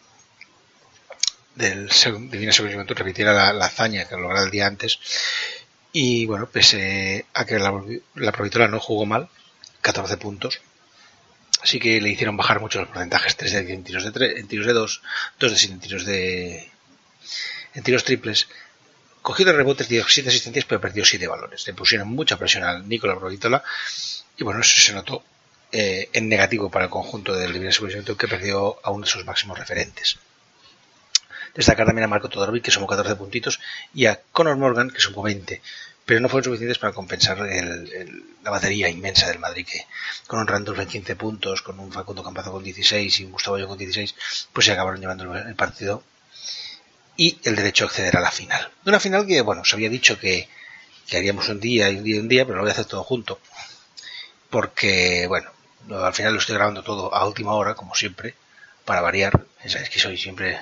del 1.55 1.89
Divina 2.29 2.53
Juventud 2.55 2.95
repitiera 2.95 3.33
la, 3.33 3.53
la 3.53 3.65
hazaña 3.65 4.07
que 4.07 4.15
lograra 4.15 4.43
el 4.43 4.51
día 4.51 4.67
antes 4.67 4.99
Y 5.91 6.25
bueno, 6.27 6.47
pese 6.47 7.25
a 7.33 7.45
que 7.45 7.57
la, 7.57 7.73
la 8.15 8.31
Provitola 8.31 8.67
no 8.67 8.79
jugó 8.79 9.05
mal, 9.05 9.29
14 9.81 10.17
puntos, 10.17 10.61
así 11.67 11.79
que 11.79 11.99
le 11.99 12.09
hicieron 12.09 12.37
bajar 12.37 12.61
mucho 12.61 12.79
los 12.79 12.87
porcentajes, 12.87 13.35
3 13.35 13.51
de 13.51 13.63
10 13.65 13.77
en 13.77 13.83
tiros 13.83 14.03
de 14.05 14.11
3, 14.11 14.37
en 14.37 14.47
tiros 14.47 14.65
de 14.65 14.73
2, 14.73 15.01
2 15.37 15.51
de 15.51 15.57
7 15.57 15.73
en 15.73 15.79
tiros 15.81 16.05
de 16.05 16.71
en 17.73 17.83
tiros 17.83 18.05
triples. 18.05 18.47
Cogió 19.21 19.45
de 19.45 19.51
rebotes, 19.51 19.89
dio 19.89 20.07
7 20.07 20.29
asistencias, 20.29 20.63
pero 20.63 20.79
perdió 20.79 21.03
7 21.03 21.27
balones. 21.27 21.67
Le 21.67 21.73
pusieron 21.73 22.07
mucha 22.07 22.37
presión 22.37 22.63
al 22.63 22.87
Nicolás 22.87 23.17
Provitola 23.17 23.61
y 24.37 24.45
bueno, 24.45 24.61
eso 24.61 24.79
se 24.79 24.93
notó 24.93 25.21
eh, 25.73 26.09
en 26.13 26.29
negativo 26.29 26.71
para 26.71 26.85
el 26.85 26.91
conjunto 26.91 27.35
del 27.35 27.51
Libre 27.51 27.69
que 28.17 28.27
perdió 28.29 28.79
a 28.81 28.91
uno 28.91 29.05
de 29.05 29.11
sus 29.11 29.25
máximos 29.25 29.59
referentes. 29.59 30.17
Destacar 31.53 31.85
también 31.85 32.05
a 32.05 32.07
Marco 32.07 32.29
Todorovic, 32.29 32.63
que 32.63 32.71
sumó 32.71 32.87
14 32.87 33.15
puntitos, 33.15 33.59
y 33.93 34.05
a 34.05 34.21
Conor 34.31 34.55
Morgan, 34.55 34.89
que 34.89 35.01
sumó 35.01 35.23
20, 35.23 35.61
pero 36.07 36.19
no 36.21 36.29
fueron 36.29 36.45
suficientes 36.45 36.79
para 36.79 36.93
compensar 36.93 37.37
el- 37.39 37.93
el- 37.93 38.23
la 38.43 38.51
batería 38.51 38.89
inmensa 38.89 39.27
del 39.27 39.39
Madrid, 39.39 39.67
que 39.71 39.85
con 40.27 40.39
un 40.39 40.47
Randolph 40.47 40.79
en 40.79 40.87
15 40.87 41.15
puntos, 41.17 41.61
con 41.61 41.79
un 41.79 41.91
Facundo 41.91 42.23
Campazo 42.23 42.51
con 42.53 42.63
16 42.63 43.19
y 43.19 43.25
un 43.25 43.33
Gustavo 43.33 43.59
Yo 43.59 43.67
con 43.67 43.77
16, 43.77 44.15
pues 44.53 44.65
se 44.65 44.71
acabaron 44.73 45.01
llevando 45.01 45.35
el 45.35 45.55
partido 45.55 46.03
y 47.17 47.37
el 47.43 47.55
derecho 47.55 47.83
a 47.83 47.87
acceder 47.87 48.15
a 48.17 48.21
la 48.21 48.31
final. 48.31 48.71
Una 48.85 48.99
final 48.99 49.25
que, 49.27 49.41
bueno, 49.41 49.65
se 49.65 49.75
había 49.75 49.89
dicho 49.89 50.19
que, 50.19 50.47
que 51.07 51.17
haríamos 51.17 51.49
un 51.49 51.59
día 51.59 51.89
y 51.89 51.97
un 51.97 52.03
día 52.03 52.15
y 52.17 52.19
un 52.19 52.27
día, 52.29 52.45
pero 52.45 52.57
lo 52.57 52.63
voy 52.63 52.69
a 52.69 52.73
hacer 52.73 52.85
todo 52.85 53.03
junto. 53.03 53.39
Porque, 54.49 55.25
bueno, 55.27 55.49
al 55.91 56.13
final 56.13 56.33
lo 56.33 56.39
estoy 56.39 56.55
grabando 56.55 56.83
todo 56.83 57.13
a 57.13 57.25
última 57.27 57.53
hora, 57.53 57.75
como 57.75 57.95
siempre, 57.95 58.35
para 58.85 59.01
variar. 59.01 59.45
Sabéis 59.65 59.89
que 59.89 59.99
soy 59.99 60.17
siempre 60.17 60.59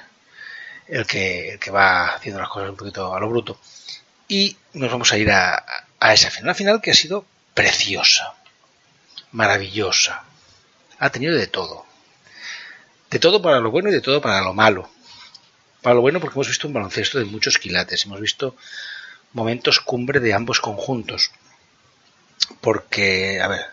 el 0.87 1.05
que, 1.07 1.53
el 1.53 1.59
que 1.59 1.71
va 1.71 2.15
haciendo 2.15 2.41
las 2.41 2.49
cosas 2.49 2.69
un 2.71 2.77
poquito 2.77 3.13
a 3.15 3.19
lo 3.19 3.29
bruto. 3.29 3.59
Y 4.28 4.57
nos 4.73 4.91
vamos 4.91 5.11
a 5.13 5.17
ir 5.17 5.32
a, 5.32 5.63
a 5.99 6.13
esa 6.13 6.30
final. 6.30 6.45
Una 6.45 6.53
final 6.53 6.82
que 6.82 6.91
ha 6.91 6.95
sido 6.95 7.26
preciosa, 7.53 8.36
maravillosa. 9.32 10.23
Ha 10.99 11.09
tenido 11.09 11.36
de 11.36 11.47
todo. 11.47 11.86
De 13.09 13.19
todo 13.19 13.41
para 13.41 13.59
lo 13.59 13.71
bueno 13.71 13.89
y 13.89 13.93
de 13.93 14.01
todo 14.01 14.21
para 14.21 14.41
lo 14.41 14.53
malo. 14.53 14.89
Para 15.82 15.95
lo 15.95 16.01
bueno 16.01 16.19
porque 16.19 16.36
hemos 16.36 16.47
visto 16.47 16.67
un 16.67 16.73
baloncesto 16.73 17.19
de 17.19 17.26
muchos 17.26 17.57
quilates. 17.57 18.05
Hemos 18.05 18.19
visto 18.19 18.55
momentos 19.34 19.80
cumbre 19.80 20.19
de 20.19 20.34
ambos 20.34 20.59
conjuntos. 20.59 21.32
Porque, 22.61 23.39
a 23.41 23.47
ver, 23.47 23.65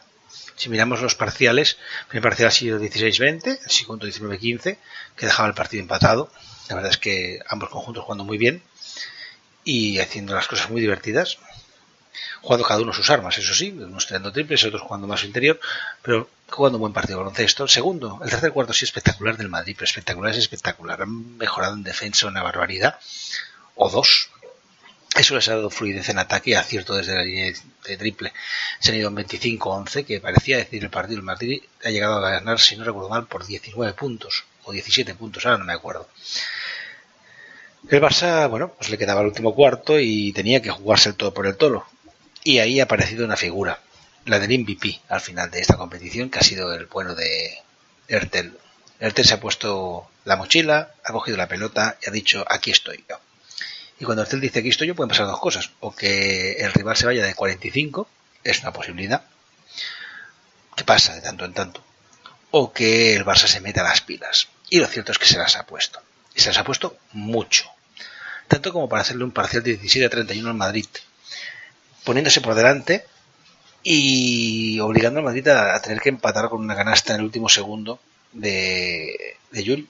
si 0.56 0.68
miramos 0.68 1.00
los 1.00 1.14
parciales, 1.14 1.78
el 2.02 2.06
primer 2.08 2.22
parcial 2.22 2.48
ha 2.48 2.52
sido 2.52 2.80
16-20, 2.80 3.58
el 3.62 3.70
segundo 3.70 4.06
19-15, 4.06 4.78
que 5.16 5.26
dejaba 5.26 5.48
el 5.48 5.54
partido 5.54 5.82
empatado. 5.82 6.30
La 6.68 6.76
verdad 6.76 6.90
es 6.90 6.98
que 6.98 7.40
ambos 7.48 7.70
conjuntos 7.70 8.04
jugando 8.04 8.24
muy 8.24 8.38
bien 8.38 8.62
y 9.64 9.98
haciendo 9.98 10.34
las 10.34 10.48
cosas 10.48 10.70
muy 10.70 10.80
divertidas. 10.80 11.38
Jugando 12.42 12.66
cada 12.66 12.80
uno 12.80 12.92
sus 12.92 13.08
armas, 13.08 13.38
eso 13.38 13.54
sí, 13.54 13.70
unos 13.70 14.06
tirando 14.06 14.32
triples, 14.32 14.64
otros 14.64 14.82
jugando 14.82 15.06
más 15.06 15.20
su 15.20 15.26
interior, 15.26 15.60
pero 16.02 16.28
jugando 16.50 16.76
un 16.76 16.82
buen 16.82 16.92
partido 16.92 17.18
baloncesto. 17.18 17.62
El 17.62 17.70
segundo, 17.70 18.20
el 18.22 18.30
tercer 18.30 18.52
cuarto 18.52 18.72
sí 18.72 18.84
espectacular 18.84 19.36
del 19.36 19.48
Madrid, 19.48 19.74
pero 19.76 19.84
espectacular 19.84 20.32
es 20.32 20.38
espectacular. 20.38 21.02
Han 21.02 21.38
mejorado 21.38 21.74
en 21.74 21.84
defensa 21.84 22.26
una 22.26 22.42
barbaridad, 22.42 22.98
o 23.76 23.88
dos. 23.88 24.30
Eso 25.14 25.34
les 25.34 25.48
ha 25.48 25.56
dado 25.56 25.70
fluidez 25.70 26.08
en 26.08 26.18
ataque 26.18 26.56
acierto 26.56 26.94
desde 26.94 27.14
la 27.14 27.22
línea 27.22 27.52
de 27.84 27.96
triple. 27.96 28.32
Se 28.80 28.90
han 28.90 28.96
ido 28.96 29.08
en 29.08 29.16
25-11, 29.16 30.06
que 30.06 30.20
parecía 30.20 30.56
decir 30.56 30.82
el 30.82 30.90
partido. 30.90 31.18
El 31.18 31.24
Madrid 31.24 31.62
ha 31.84 31.90
llegado 31.90 32.24
a 32.24 32.30
ganar, 32.30 32.58
si 32.60 32.76
no 32.76 32.84
recuerdo 32.84 33.10
mal, 33.10 33.26
por 33.26 33.46
19 33.46 33.92
puntos 33.92 34.44
o 34.64 34.72
17 34.72 35.14
puntos, 35.14 35.44
ahora 35.44 35.58
no 35.58 35.64
me 35.64 35.72
acuerdo. 35.72 36.08
El 37.88 38.00
Barça, 38.00 38.48
bueno, 38.48 38.72
pues 38.74 38.90
le 38.90 38.98
quedaba 38.98 39.22
el 39.22 39.26
último 39.26 39.54
cuarto 39.54 39.98
y 39.98 40.32
tenía 40.32 40.62
que 40.62 40.70
jugarse 40.70 41.08
el 41.08 41.16
todo 41.16 41.34
por 41.34 41.46
el 41.46 41.56
tolo. 41.56 41.84
Y 42.44 42.58
ahí 42.58 42.80
ha 42.80 42.84
aparecido 42.84 43.24
una 43.24 43.36
figura, 43.36 43.80
la 44.24 44.38
del 44.38 44.60
MVP 44.60 45.00
al 45.08 45.20
final 45.20 45.50
de 45.50 45.60
esta 45.60 45.76
competición, 45.76 46.30
que 46.30 46.38
ha 46.38 46.42
sido 46.42 46.72
el 46.72 46.86
bueno 46.86 47.14
de 47.14 47.58
Ertel. 48.08 48.56
Ertel 49.00 49.24
se 49.24 49.34
ha 49.34 49.40
puesto 49.40 50.08
la 50.24 50.36
mochila, 50.36 50.94
ha 51.04 51.12
cogido 51.12 51.36
la 51.36 51.48
pelota 51.48 51.98
y 52.00 52.08
ha 52.08 52.12
dicho, 52.12 52.44
aquí 52.48 52.70
estoy 52.70 53.04
yo. 53.08 53.18
Y 53.98 54.04
cuando 54.04 54.22
Ertel 54.22 54.40
dice 54.40 54.60
aquí 54.60 54.68
estoy 54.68 54.86
yo, 54.86 54.94
pueden 54.94 55.10
pasar 55.10 55.26
dos 55.26 55.40
cosas. 55.40 55.70
O 55.80 55.94
que 55.94 56.52
el 56.52 56.72
rival 56.72 56.96
se 56.96 57.06
vaya 57.06 57.24
de 57.24 57.34
45, 57.34 58.08
es 58.44 58.60
una 58.60 58.72
posibilidad, 58.72 59.24
que 60.76 60.84
pasa 60.84 61.14
de 61.14 61.20
tanto 61.20 61.44
en 61.44 61.52
tanto. 61.52 61.84
O 62.52 62.72
que 62.72 63.16
el 63.16 63.24
Barça 63.24 63.48
se 63.48 63.60
meta 63.60 63.82
las 63.82 64.02
pilas. 64.02 64.48
Y 64.70 64.78
lo 64.78 64.86
cierto 64.86 65.10
es 65.10 65.18
que 65.18 65.26
se 65.26 65.38
las 65.38 65.56
ha 65.56 65.66
puesto. 65.66 66.00
Y 66.34 66.40
se 66.40 66.48
las 66.48 66.58
ha 66.58 66.64
puesto 66.64 66.96
mucho. 67.12 67.64
Tanto 68.48 68.72
como 68.72 68.88
para 68.88 69.02
hacerle 69.02 69.24
un 69.24 69.30
parcial 69.30 69.62
de 69.62 69.76
17 69.76 70.06
a 70.06 70.10
31 70.10 70.48
al 70.48 70.56
Madrid. 70.56 70.86
Poniéndose 72.04 72.40
por 72.40 72.54
delante 72.54 73.06
y 73.82 74.78
obligando 74.80 75.18
al 75.18 75.24
Madrid 75.24 75.48
a, 75.48 75.80
tener 75.80 76.00
que 76.00 76.08
empatar 76.08 76.48
con 76.48 76.60
una 76.60 76.76
canasta 76.76 77.12
en 77.12 77.20
el 77.20 77.26
último 77.26 77.48
segundo 77.48 78.00
de, 78.32 79.36
de 79.50 79.64
Yul. 79.64 79.88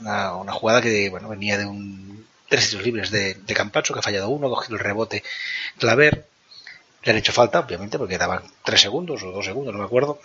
Una, 0.00 0.52
jugada 0.52 0.82
que 0.82 1.08
bueno, 1.10 1.28
venía 1.28 1.58
de 1.58 1.66
un 1.66 2.26
tres 2.48 2.68
tiros 2.68 2.84
libres 2.84 3.10
de, 3.10 3.34
de 3.34 3.54
Campacho, 3.54 3.94
que 3.94 4.00
ha 4.00 4.02
fallado 4.02 4.28
uno, 4.28 4.46
ha 4.48 4.50
cogido 4.50 4.76
el 4.76 4.84
rebote 4.84 5.22
Claver. 5.78 6.26
Le 7.02 7.12
han 7.12 7.18
hecho 7.18 7.32
falta, 7.32 7.60
obviamente, 7.60 7.98
porque 7.98 8.18
daban 8.18 8.42
tres 8.62 8.82
segundos 8.82 9.22
o 9.22 9.32
dos 9.32 9.44
segundos, 9.44 9.72
no 9.72 9.80
me 9.80 9.86
acuerdo. 9.86 10.20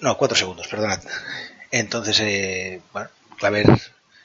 No, 0.00 0.16
cuatro 0.18 0.36
segundos, 0.36 0.66
perdonad. 0.66 1.00
Entonces, 1.70 2.18
eh, 2.20 2.82
bueno, 2.92 3.08
Claver, 3.40 3.66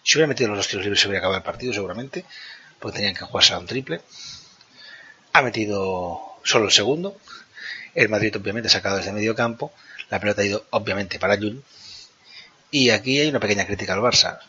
si 0.03 0.17
hubiera 0.17 0.27
metido 0.27 0.49
los 0.49 0.57
dos 0.57 0.67
tiros 0.67 0.83
libres, 0.83 0.99
se 1.01 1.07
hubiera 1.07 1.19
acabado 1.19 1.37
el 1.37 1.43
partido, 1.43 1.71
seguramente, 1.73 2.25
porque 2.79 2.97
tenían 2.97 3.15
que 3.15 3.23
jugarse 3.23 3.53
a 3.53 3.59
un 3.59 3.65
triple. 3.65 4.01
Ha 5.31 5.41
metido 5.41 6.21
solo 6.43 6.65
el 6.65 6.71
segundo. 6.71 7.17
El 7.95 8.09
Madrid, 8.09 8.35
obviamente, 8.35 8.67
ha 8.67 8.71
sacado 8.71 8.97
desde 8.97 9.13
medio 9.13 9.33
campo. 9.33 9.71
La 10.09 10.19
pelota 10.19 10.41
ha 10.41 10.45
ido, 10.45 10.65
obviamente, 10.69 11.17
para 11.17 11.37
Jul. 11.37 11.63
Y 12.71 12.89
aquí 12.89 13.19
hay 13.19 13.29
una 13.29 13.39
pequeña 13.39 13.65
crítica 13.65 13.93
al 13.93 14.01
Barça. 14.01 14.39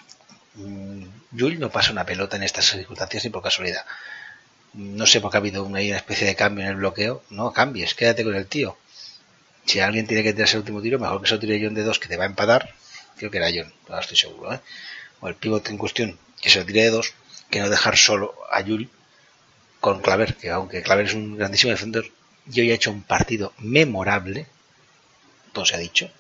Mm, 0.55 1.05
Jul 1.39 1.61
no 1.61 1.71
pasa 1.71 1.93
una 1.93 2.05
pelota 2.05 2.37
en 2.37 2.43
estas 2.43 2.67
circunstancias 2.67 3.23
ni 3.23 3.31
por 3.31 3.45
casualidad. 3.45 3.87
No 4.75 5.07
sé 5.07 5.21
por 5.21 5.31
qué 5.31 5.37
ha 5.37 5.41
habido 5.41 5.63
una, 5.63 5.81
una 5.81 5.97
especie 5.97 6.27
de 6.27 6.35
cambio 6.35 6.65
en 6.65 6.71
el 6.71 6.77
bloqueo. 6.77 7.23
No 7.31 7.53
cambies, 7.53 7.95
quédate 7.95 8.25
con 8.25 8.35
el 8.35 8.47
tío. 8.47 8.77
Si 9.65 9.79
alguien 9.79 10.09
tiene 10.09 10.25
que 10.25 10.33
tirarse 10.33 10.57
el 10.57 10.61
último 10.61 10.83
tiro, 10.83 10.99
mejor 10.99 11.21
que 11.23 11.29
se 11.29 11.35
lo 11.35 11.41
tire 11.41 11.61
John 11.63 11.75
de 11.75 11.85
dos, 11.85 12.01
que 12.01 12.09
te 12.09 12.17
va 12.17 12.25
a 12.25 12.27
empatar. 12.27 12.75
Creo 13.17 13.31
que 13.31 13.39
era 13.39 13.49
John, 13.55 13.73
estoy 13.99 14.17
seguro. 14.17 14.53
¿eh? 14.53 14.61
O 15.21 15.29
el 15.29 15.35
pivote 15.35 15.71
en 15.71 15.79
cuestión, 15.79 16.19
que 16.41 16.51
se 16.51 16.59
lo 16.59 16.67
tire 16.67 16.85
de 16.85 16.91
dos, 16.91 17.15
que 17.51 17.61
no 17.61 17.71
dejar 17.71 17.97
solo 17.97 18.35
a 18.51 18.63
Jul 18.63 18.91
con 19.81 20.01
Claver, 20.01 20.37
que 20.37 20.51
aunque 20.51 20.83
Claver 20.83 21.07
es 21.07 21.15
un 21.15 21.37
grandísimo 21.37 21.71
defensor, 21.71 22.07
yo 22.47 22.63
ya 22.63 22.73
he 22.73 22.75
hecho 22.75 22.91
un 22.91 23.03
partido 23.03 23.53
memorable, 23.59 24.47
todo 25.53 25.65
se 25.65 25.77
ha 25.77 25.79
dicho. 25.79 26.11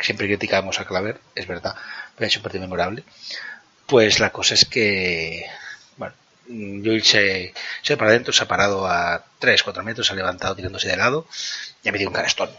Siempre 0.00 0.26
criticamos 0.26 0.78
a 0.78 0.84
Claver, 0.84 1.20
es 1.34 1.46
verdad, 1.46 1.74
pero 2.14 2.26
ha 2.26 2.28
hecho 2.28 2.38
un 2.38 2.44
partido 2.44 2.62
memorable. 2.62 3.02
Pues 3.86 4.20
la 4.20 4.30
cosa 4.30 4.54
es 4.54 4.64
que, 4.64 5.46
bueno, 5.96 6.14
Joel 6.46 7.02
se, 7.02 7.54
se 7.82 7.96
para 7.96 8.10
adentro, 8.10 8.32
se 8.32 8.42
ha 8.42 8.48
parado 8.48 8.86
a 8.86 9.24
3-4 9.40 9.82
metros, 9.82 10.06
se 10.06 10.12
ha 10.12 10.16
levantado 10.16 10.54
tirándose 10.54 10.88
de 10.88 10.96
lado 10.96 11.26
y 11.82 11.88
ha 11.88 11.92
metido 11.92 12.10
un 12.10 12.16
canastón. 12.16 12.50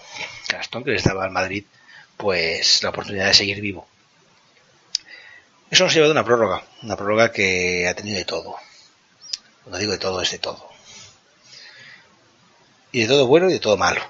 Canastón 0.47 0.83
que 0.83 0.91
les 0.91 1.03
daba 1.03 1.25
al 1.25 1.31
Madrid 1.31 1.65
pues 2.17 2.83
la 2.83 2.89
oportunidad 2.89 3.27
de 3.27 3.33
seguir 3.33 3.61
vivo. 3.61 3.87
Eso 5.69 5.83
nos 5.83 5.93
ha 5.93 5.95
llevado 5.95 6.11
a 6.11 6.15
una 6.15 6.25
prórroga, 6.25 6.63
una 6.81 6.95
prórroga 6.95 7.31
que 7.31 7.87
ha 7.87 7.93
tenido 7.93 8.17
de 8.17 8.25
todo. 8.25 8.55
Cuando 9.63 9.79
digo 9.79 9.91
de 9.91 9.97
todo, 9.97 10.21
es 10.21 10.31
de 10.31 10.39
todo. 10.39 10.69
Y 12.91 13.01
de 13.01 13.07
todo 13.07 13.27
bueno 13.27 13.49
y 13.49 13.53
de 13.53 13.59
todo 13.59 13.77
malo. 13.77 14.01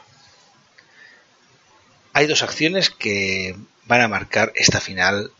Hay 2.13 2.27
dos 2.27 2.43
acciones 2.43 2.89
que 2.89 3.55
van 3.85 4.01
a 4.01 4.07
marcar 4.07 4.51
esta 4.55 4.79
final 4.79 5.31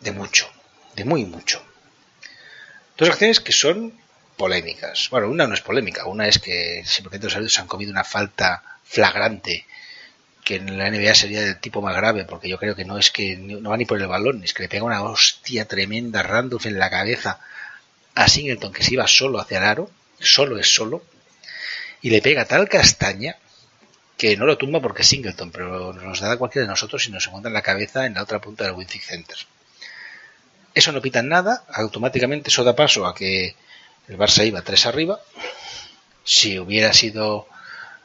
de 0.00 0.12
mucho, 0.12 0.50
de 0.94 1.04
muy 1.04 1.24
mucho. 1.24 1.62
Dos 2.96 3.10
acciones 3.10 3.40
que 3.40 3.52
son 3.52 3.98
polémicas. 4.36 5.08
Bueno, 5.10 5.28
una 5.28 5.46
no 5.46 5.54
es 5.54 5.60
polémica, 5.60 6.06
una 6.06 6.26
es 6.26 6.38
que 6.38 6.82
simplemente 6.86 7.26
los 7.26 7.34
árbitros 7.34 7.58
han 7.58 7.66
comido 7.66 7.92
una 7.92 8.04
falta 8.04 8.62
flagrante 8.84 9.66
que 10.50 10.56
en 10.56 10.76
la 10.78 10.90
NBA 10.90 11.14
sería 11.14 11.42
del 11.42 11.60
tipo 11.60 11.80
más 11.80 11.94
grave, 11.94 12.24
porque 12.24 12.48
yo 12.48 12.58
creo 12.58 12.74
que 12.74 12.84
no 12.84 12.98
es 12.98 13.12
que 13.12 13.36
no 13.36 13.70
va 13.70 13.76
ni 13.76 13.84
por 13.84 14.00
el 14.00 14.08
balón, 14.08 14.42
es 14.42 14.52
que 14.52 14.64
le 14.64 14.68
pega 14.68 14.82
una 14.82 15.00
hostia 15.00 15.64
tremenda 15.66 16.24
Randolph 16.24 16.66
en 16.66 16.76
la 16.76 16.90
cabeza 16.90 17.38
a 18.16 18.26
Singleton 18.26 18.72
que 18.72 18.82
se 18.82 18.94
iba 18.94 19.06
solo 19.06 19.38
hacia 19.38 19.58
el 19.58 19.64
aro, 19.64 19.90
solo 20.18 20.58
es 20.58 20.74
solo, 20.74 21.04
y 22.02 22.10
le 22.10 22.20
pega 22.20 22.46
tal 22.46 22.68
castaña 22.68 23.36
que 24.18 24.36
no 24.36 24.44
lo 24.44 24.58
tumba 24.58 24.80
porque 24.80 25.02
es 25.02 25.08
Singleton, 25.08 25.52
pero 25.52 25.92
nos 25.92 26.18
da 26.18 26.32
a 26.32 26.36
cualquiera 26.36 26.64
de 26.64 26.70
nosotros 26.70 27.06
y 27.06 27.12
nos 27.12 27.28
encuentra 27.28 27.48
en 27.48 27.54
la 27.54 27.62
cabeza 27.62 28.04
en 28.06 28.14
la 28.14 28.24
otra 28.24 28.40
punta 28.40 28.64
del 28.64 28.72
Winzig 28.72 29.04
Center. 29.04 29.36
Eso 30.74 30.90
no 30.90 31.00
pita 31.00 31.22
nada, 31.22 31.62
automáticamente 31.72 32.50
eso 32.50 32.64
da 32.64 32.74
paso 32.74 33.06
a 33.06 33.14
que 33.14 33.54
el 34.08 34.18
Barça 34.18 34.44
iba 34.44 34.62
tres 34.62 34.84
arriba. 34.86 35.20
Si 36.24 36.58
hubiera 36.58 36.92
sido, 36.92 37.46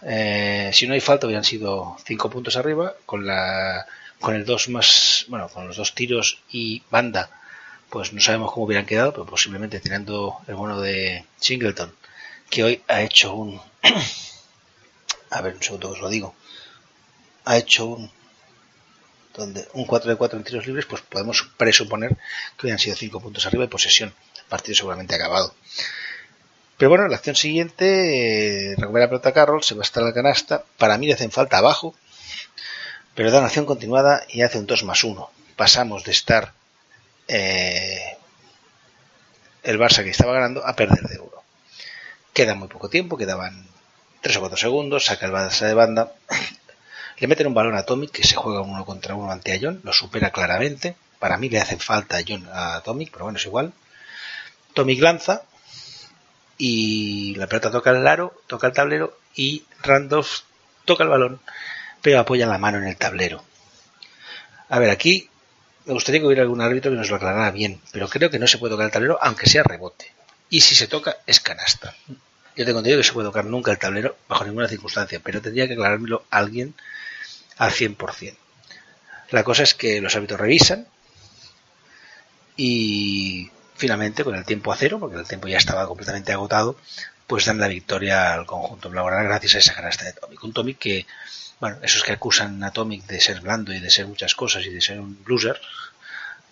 eh, 0.02 0.72
si 0.74 0.88
no 0.88 0.94
hay 0.94 1.02
falta, 1.02 1.28
hubieran 1.28 1.44
sido 1.44 1.98
cinco 2.06 2.30
puntos 2.30 2.58
arriba, 2.58 2.96
con 3.06 3.26
la, 3.26 3.86
con 4.20 4.36
el 4.36 4.46
dos 4.46 4.70
más, 4.70 5.26
bueno, 5.30 5.50
con 5.50 5.68
los 5.68 5.78
dos 5.78 5.96
tiros 5.96 6.40
y 6.50 6.84
banda, 6.90 7.30
pues 7.90 8.14
no 8.14 8.22
sabemos 8.22 8.52
cómo 8.52 8.66
hubieran 8.66 8.86
quedado, 8.86 9.12
pero 9.12 9.26
posiblemente 9.26 9.80
tirando 9.80 10.40
el 10.48 10.56
bueno 10.56 10.82
de 10.82 11.26
Singleton, 11.40 11.94
que 12.50 12.64
hoy 12.64 12.84
ha 12.88 13.02
hecho 13.02 13.34
un... 13.34 13.62
a 15.30 15.42
ver, 15.42 15.56
un 15.56 15.64
segundo 15.64 15.92
os 15.92 16.00
lo 16.00 16.10
digo. 16.10 16.36
Ha 17.46 17.58
hecho 17.58 17.86
un... 17.86 18.12
Donde 19.36 19.68
un 19.74 19.86
4 19.86 20.10
de 20.12 20.16
4 20.16 20.40
en 20.40 20.46
tiros 20.46 20.66
libres, 20.66 20.86
pues 20.86 21.02
podemos 21.02 21.50
presuponer 21.58 22.16
que 22.58 22.66
hubieran 22.66 22.80
sido 22.80 22.96
5 22.96 23.20
puntos 23.20 23.46
arriba 23.46 23.64
de 23.66 23.70
posesión. 23.70 24.14
El 24.38 24.46
partido 24.46 24.76
seguramente 24.76 25.16
acabado. 25.16 25.54
Pero 26.78 26.90
bueno, 26.90 27.08
la 27.08 27.16
acción 27.16 27.36
siguiente, 27.36 28.72
eh, 28.72 28.76
recupera 28.78 29.06
la 29.06 29.10
pelota 29.10 29.34
Carroll, 29.34 29.64
se 29.64 29.76
va 29.76 29.82
a 29.82 29.84
estar 29.84 30.04
la 30.04 30.14
canasta. 30.14 30.64
Para 30.78 30.98
mí 30.98 31.08
le 31.08 31.14
hacen 31.14 31.32
falta 31.32 31.58
abajo, 31.58 31.96
pero 33.14 33.32
da 33.32 33.38
una 33.38 33.48
acción 33.48 33.66
continuada 33.66 34.26
y 34.28 34.42
hace 34.42 34.60
un 34.60 34.66
2 34.66 34.84
más 34.84 35.04
1. 35.04 35.30
Pasamos 35.56 36.04
de 36.04 36.12
estar 36.12 36.52
eh, 37.30 38.18
el 39.64 39.80
Barça 39.80 40.04
que 40.04 40.10
estaba 40.10 40.34
ganando 40.34 40.66
a 40.66 40.76
perder 40.76 41.04
de 41.04 41.16
euro. 41.16 41.44
Queda 42.34 42.56
muy 42.56 42.68
poco 42.68 42.90
tiempo, 42.90 43.18
quedaban 43.18 43.68
3 44.22 44.36
o 44.36 44.40
4 44.42 44.58
segundos, 44.58 45.06
saca 45.06 45.28
el 45.28 45.32
Barça 45.32 45.68
de 45.68 45.74
banda, 45.74 46.12
le 47.20 47.28
meten 47.28 47.48
un 47.48 47.54
balón 47.54 47.78
a 47.78 47.84
Tomic 47.84 48.12
que 48.12 48.28
se 48.28 48.36
juega 48.36 48.62
uno 48.62 48.86
contra 48.86 49.16
uno 49.16 49.32
ante 49.32 49.58
John, 49.62 49.80
lo 49.84 49.94
supera 49.94 50.32
claramente. 50.32 50.98
Para 51.20 51.38
mí 51.38 51.48
le 51.48 51.62
hacen 51.62 51.80
falta 51.80 52.18
a 52.18 52.24
John 52.28 52.46
a 52.52 52.82
Tomic, 52.84 53.12
pero 53.12 53.24
bueno, 53.24 53.40
es 53.40 53.46
igual. 53.46 53.72
Tomic 54.74 55.00
lanza 55.00 55.44
y 56.58 57.36
la 57.36 57.48
pelota 57.48 57.72
toca 57.72 57.92
el 57.92 58.08
aro, 58.08 58.42
toca 58.48 58.68
el 58.68 58.74
tablero 58.74 59.18
y 59.36 59.64
Randolph 59.82 60.42
toca 60.86 61.04
el 61.04 61.10
balón, 61.10 61.42
pero 62.02 62.20
apoya 62.20 62.48
la 62.48 62.58
mano 62.58 62.78
en 62.78 62.88
el 62.88 62.98
tablero. 62.98 63.44
A 64.70 64.80
ver, 64.80 64.90
aquí 64.90 65.30
me 65.86 65.94
gustaría 65.94 66.20
que 66.20 66.28
hubiera 66.28 66.44
algún 66.44 66.62
árbitro 66.62 66.92
que 66.92 66.98
nos 66.98 67.10
lo 67.10 67.18
aclarara 67.18 67.52
bien, 67.52 67.82
pero 67.92 68.10
creo 68.10 68.30
que 68.30 68.40
no 68.40 68.48
se 68.48 68.58
puede 68.58 68.74
tocar 68.74 68.86
el 68.86 68.92
tablero 68.92 69.20
aunque 69.22 69.48
sea 69.48 69.64
rebote. 69.64 70.12
Y 70.50 70.62
si 70.62 70.76
se 70.76 70.88
toca, 70.88 71.18
es 71.26 71.40
canasta. 71.40 71.96
Yo 72.56 72.66
tengo 72.66 72.80
entendido 72.80 73.00
que 73.00 73.08
se 73.08 73.14
puede 73.14 73.28
tocar 73.28 73.46
nunca 73.46 73.72
el 73.72 73.78
tablero 73.78 74.16
bajo 74.30 74.46
ninguna 74.46 74.68
circunstancia, 74.68 75.20
pero 75.24 75.42
tendría 75.42 75.68
que 75.68 75.74
aclarármelo 75.74 76.24
alguien 76.30 76.74
al 77.58 77.72
100%. 77.72 78.36
La 79.32 79.44
cosa 79.44 79.64
es 79.64 79.74
que 79.74 80.02
los 80.02 80.16
árbitros 80.16 80.40
revisan 80.40 80.88
y 82.56 83.50
finalmente 83.76 84.24
con 84.24 84.36
el 84.36 84.46
tiempo 84.46 84.72
a 84.72 84.76
cero, 84.76 85.00
porque 85.00 85.18
el 85.18 85.28
tiempo 85.28 85.48
ya 85.48 85.58
estaba 85.58 85.88
completamente 85.88 86.32
agotado, 86.32 86.78
pues 87.28 87.46
dan 87.46 87.60
la 87.60 87.68
victoria 87.68 88.34
al 88.34 88.46
conjunto 88.46 88.90
blaugrana 88.90 89.24
gracias 89.24 89.56
a 89.56 89.60
esa 89.60 89.74
canasta 89.74 90.06
de 90.06 90.14
Tomic. 90.14 90.44
Un 90.44 90.54
Tomic 90.54 90.78
que, 90.78 91.06
bueno, 91.60 91.78
esos 91.82 92.04
que 92.04 92.14
acusan 92.14 92.64
a 92.64 92.72
Tomic 92.72 93.06
de 93.06 93.20
ser 93.20 93.42
blando 93.42 93.74
y 93.74 93.80
de 93.80 93.90
ser 93.90 94.08
muchas 94.08 94.36
cosas 94.36 94.66
y 94.66 94.70
de 94.70 94.82
ser 94.82 95.00
un 95.00 95.20
loser, 95.26 95.60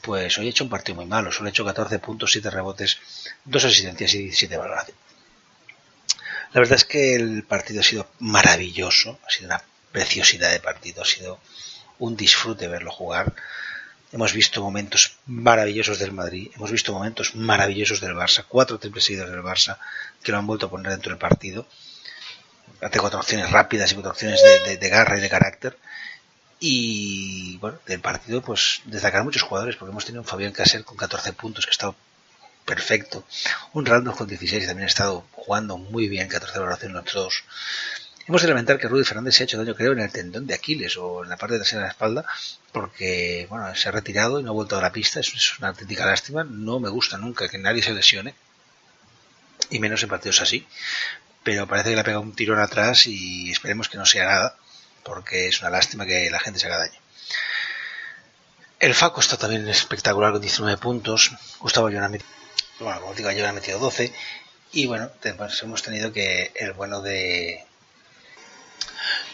pues 0.02 0.38
hoy 0.38 0.48
ha 0.48 0.50
hecho 0.50 0.64
un 0.64 0.70
partido 0.70 0.96
muy 0.96 1.06
malo. 1.06 1.32
Solo 1.32 1.48
ha 1.48 1.50
hecho 1.50 1.66
14 1.66 2.00
puntos, 2.00 2.32
7 2.32 2.50
rebotes, 2.50 2.98
2 3.46 3.66
asistencias 3.66 4.14
y 4.16 4.24
17 4.24 4.58
valoración. 4.58 4.98
La 6.54 6.60
verdad 6.60 6.76
es 6.76 6.86
que 6.86 7.16
el 7.16 7.44
partido 7.44 7.80
ha 7.80 7.84
sido 7.84 8.08
maravilloso, 8.20 9.20
ha 9.26 9.32
sido 9.32 9.48
una 9.48 9.64
preciosidad 9.92 10.52
de 10.52 10.60
partido, 10.60 11.02
ha 11.02 11.06
sido 11.06 11.40
un 12.00 12.16
disfrute 12.16 12.68
verlo 12.68 12.92
jugar. 12.92 13.34
Hemos 14.14 14.32
visto 14.32 14.62
momentos 14.62 15.18
maravillosos 15.26 15.98
del 15.98 16.12
Madrid, 16.12 16.52
hemos 16.56 16.70
visto 16.70 16.94
momentos 16.94 17.34
maravillosos 17.34 18.00
del 18.00 18.14
Barça, 18.14 18.46
cuatro 18.48 18.78
triples 18.78 19.06
seguidos 19.06 19.32
del 19.32 19.42
Barça 19.42 19.80
que 20.22 20.32
lo 20.32 20.38
han 20.38 20.46
vuelto 20.46 20.68
a 20.68 20.70
poner 20.70 20.92
dentro 20.92 21.10
del 21.10 21.18
partido. 21.18 21.66
Ante 22.80 23.00
cuatro 23.00 23.20
opciones 23.20 23.50
rápidas 23.50 23.92
y 23.92 23.96
cuatro 23.96 24.12
opciones 24.12 24.40
de, 24.80 24.90
garra 24.90 25.18
y 25.18 25.22
de 25.22 25.30
carácter. 25.30 25.80
Y 26.60 27.58
bueno, 27.58 27.80
del 27.88 28.02
partido, 28.02 28.44
pues 28.44 28.82
destacar 28.86 29.24
muchos 29.24 29.42
jugadores, 29.42 29.78
porque 29.78 29.92
hemos 29.92 30.06
tenido 30.06 30.22
un 30.22 30.28
Fabián 30.28 30.52
Caser 30.52 30.84
con 30.84 30.96
14 30.96 31.34
puntos 31.34 31.66
que 31.66 31.72
ha 31.72 31.78
estado 31.78 31.96
perfecto. 32.66 33.26
Un 33.74 33.88
Randolph 33.88 34.18
con 34.18 34.28
16 34.28 34.68
también 34.68 34.86
ha 34.86 34.90
estado 34.90 35.26
jugando 35.32 35.78
muy 35.80 36.08
bien, 36.08 36.28
14 36.28 36.60
valoración 36.60 36.94
los 36.94 37.12
dos. 37.12 37.44
Hemos 38.26 38.42
de 38.42 38.48
lamentar 38.48 38.78
que 38.78 38.88
Rudy 38.88 39.04
Fernández 39.04 39.36
se 39.36 39.44
ha 39.44 39.46
hecho 39.46 39.58
daño, 39.58 39.76
creo, 39.76 39.92
en 39.92 40.00
el 40.00 40.12
tendón 40.12 40.48
de 40.48 40.54
Aquiles 40.54 40.96
o 40.98 41.24
en 41.24 41.30
la 41.30 41.38
parte 41.38 41.58
trasera 41.58 41.82
de 41.82 41.88
la 41.88 41.92
espalda, 41.92 42.26
porque 42.72 43.48
bueno, 43.50 43.76
se 43.76 43.90
ha 43.90 43.92
retirado 43.92 44.40
y 44.40 44.44
no 44.44 44.52
ha 44.52 44.54
vuelto 44.54 44.78
a 44.78 44.82
la 44.82 44.92
pista. 44.92 45.20
Es, 45.20 45.60
una 45.60 45.70
auténtica 45.70 46.06
lástima. 46.06 46.44
No 46.44 46.80
me 46.80 46.90
gusta 46.90 47.18
nunca 47.18 47.50
que 47.50 47.58
nadie 47.58 47.84
se 47.84 47.94
lesione, 47.94 48.34
y 49.70 49.80
menos 49.80 50.02
en 50.04 50.10
partidos 50.10 50.42
así. 50.42 50.66
Pero 51.44 51.68
parece 51.68 51.90
que 51.90 51.96
le 51.96 52.02
ha 52.02 52.06
pegado 52.06 52.22
un 52.22 52.36
tirón 52.36 52.60
atrás 52.60 53.08
y 53.08 53.52
esperemos 53.52 53.90
que 53.90 53.98
no 53.98 54.06
sea 54.06 54.26
nada, 54.26 54.58
porque 55.04 55.48
es 55.48 55.60
una 55.60 55.70
lástima 55.70 56.06
que 56.06 56.30
la 56.30 56.40
gente 56.40 56.60
se 56.60 56.68
haga 56.68 56.78
daño. 56.78 57.00
El 58.80 58.96
Faco 58.96 59.20
está 59.20 59.38
también 59.38 59.68
espectacular 59.68 60.32
con 60.32 60.42
19 60.42 60.78
puntos. 60.78 61.32
Gustavo 61.60 61.90
Llona 61.90 62.10
bueno, 62.80 63.02
como 63.02 63.14
digo, 63.14 63.32
yo 63.32 63.48
ha 63.48 63.54
metido 63.54 63.80
12. 63.80 64.14
Y 64.72 64.88
bueno, 64.88 65.12
pues 65.38 65.62
hemos 65.64 65.84
tenido 65.84 66.12
que 66.12 66.52
el 66.56 66.74
bueno 66.74 67.02
de. 67.02 67.66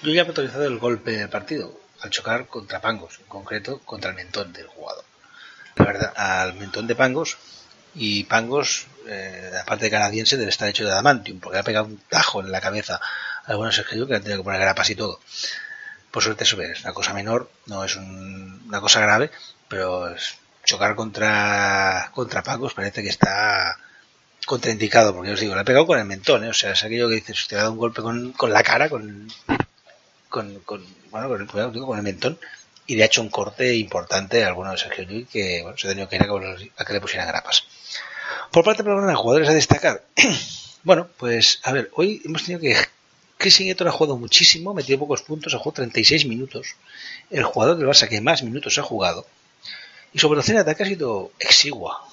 Yo 0.01 0.13
ya 0.13 0.21
he 0.21 0.27
autorizado 0.27 0.65
el 0.65 0.79
golpe 0.79 1.11
del 1.11 1.29
partido 1.29 1.77
al 2.01 2.09
chocar 2.09 2.47
contra 2.47 2.79
Pangos, 2.79 3.19
en 3.19 3.25
concreto 3.25 3.79
contra 3.79 4.11
el 4.11 4.15
mentón 4.15 4.53
del 4.53 4.67
jugador. 4.67 5.03
La 5.75 5.85
verdad, 5.85 6.13
al 6.15 6.53
mentón 6.53 6.87
de 6.87 6.95
Pangos 6.95 7.37
y 7.95 8.23
Pangos, 8.23 8.87
eh, 9.07 9.49
la 9.51 9.65
parte 9.65 9.89
canadiense, 9.89 10.37
debe 10.37 10.51
estar 10.51 10.69
hecho 10.69 10.85
de 10.85 10.91
adamantium, 10.91 11.39
porque 11.41 11.57
le 11.57 11.59
ha 11.59 11.63
pegado 11.63 11.87
un 11.87 11.97
tajo 11.97 12.39
en 12.39 12.51
la 12.51 12.61
cabeza 12.61 13.01
al 13.45 13.57
bueno 13.57 13.73
Sergio 13.73 14.05
que 14.05 14.13
le 14.13 14.17
han 14.17 14.23
tenido 14.23 14.39
que 14.39 14.45
poner 14.45 14.61
grapas 14.61 14.89
y 14.89 14.95
todo. 14.95 15.19
Por 16.11 16.23
suerte, 16.23 16.45
eso 16.45 16.61
es 16.61 16.81
una 16.81 16.93
cosa 16.93 17.13
menor, 17.13 17.51
no 17.65 17.83
es 17.83 17.97
un, 17.97 18.63
una 18.67 18.79
cosa 18.79 19.01
grave, 19.01 19.31
pero 19.67 20.07
es, 20.09 20.37
chocar 20.63 20.95
contra, 20.95 22.09
contra 22.13 22.43
Pacos 22.43 22.73
parece 22.73 23.03
que 23.03 23.09
está 23.09 23.77
contraindicado, 24.45 25.13
porque 25.13 25.33
os 25.33 25.39
digo, 25.39 25.55
le 25.55 25.61
ha 25.61 25.65
pegado 25.65 25.85
con 25.85 25.99
el 25.99 26.05
mentón, 26.05 26.45
¿eh? 26.45 26.49
o 26.49 26.53
sea, 26.53 26.71
es 26.71 26.83
aquello 26.83 27.09
que 27.09 27.15
dices, 27.15 27.41
usted 27.41 27.57
ha 27.57 27.61
dado 27.61 27.73
un 27.73 27.77
golpe 27.77 28.01
con, 28.01 28.31
con 28.31 28.51
la 28.51 28.63
cara, 28.63 28.89
con, 28.89 29.27
con, 30.29 30.59
con, 30.61 30.85
bueno, 31.11 31.27
con 31.27 31.41
el, 31.41 31.47
con 31.47 31.97
el 31.97 32.03
mentón, 32.03 32.39
y 32.87 32.95
le 32.95 33.03
ha 33.03 33.07
hecho 33.07 33.21
un 33.21 33.29
corte 33.29 33.75
importante 33.75 34.43
a 34.43 34.47
alguno 34.47 34.71
de 34.71 34.77
Sergio 34.77 35.03
Llull 35.03 35.27
que 35.27 35.61
bueno, 35.61 35.77
se 35.77 35.87
ha 35.87 35.91
tenido 35.91 36.09
que 36.09 36.15
ir 36.15 36.23
a, 36.23 36.81
a 36.81 36.85
que 36.85 36.93
le 36.93 37.01
pusieran 37.01 37.27
grapas. 37.27 37.65
Por 38.51 38.63
parte 38.63 38.83
de 38.83 38.89
los 38.89 39.17
jugadores 39.17 39.49
a 39.49 39.53
destacar, 39.53 40.03
bueno, 40.83 41.07
pues 41.17 41.59
a 41.63 41.71
ver, 41.71 41.91
hoy 41.93 42.21
hemos 42.25 42.43
tenido 42.43 42.61
que 42.61 42.75
Chris 43.39 43.61
Nieto 43.61 43.87
ha 43.87 43.91
jugado 43.91 44.17
muchísimo, 44.17 44.73
metido 44.73 44.99
pocos 44.99 45.21
puntos, 45.21 45.53
ha 45.53 45.59
jugado 45.59 45.75
36 45.75 46.25
minutos. 46.25 46.75
El 47.29 47.43
jugador 47.43 47.77
del 47.77 47.87
Barça 47.87 48.09
que 48.09 48.19
más 48.19 48.43
minutos 48.43 48.77
ha 48.77 48.83
jugado. 48.83 49.25
Y 50.11 50.19
su 50.19 50.27
velocidad 50.27 50.57
de 50.57 50.61
ataque 50.63 50.83
ha 50.83 50.87
sido 50.87 51.31
exigua. 51.39 52.03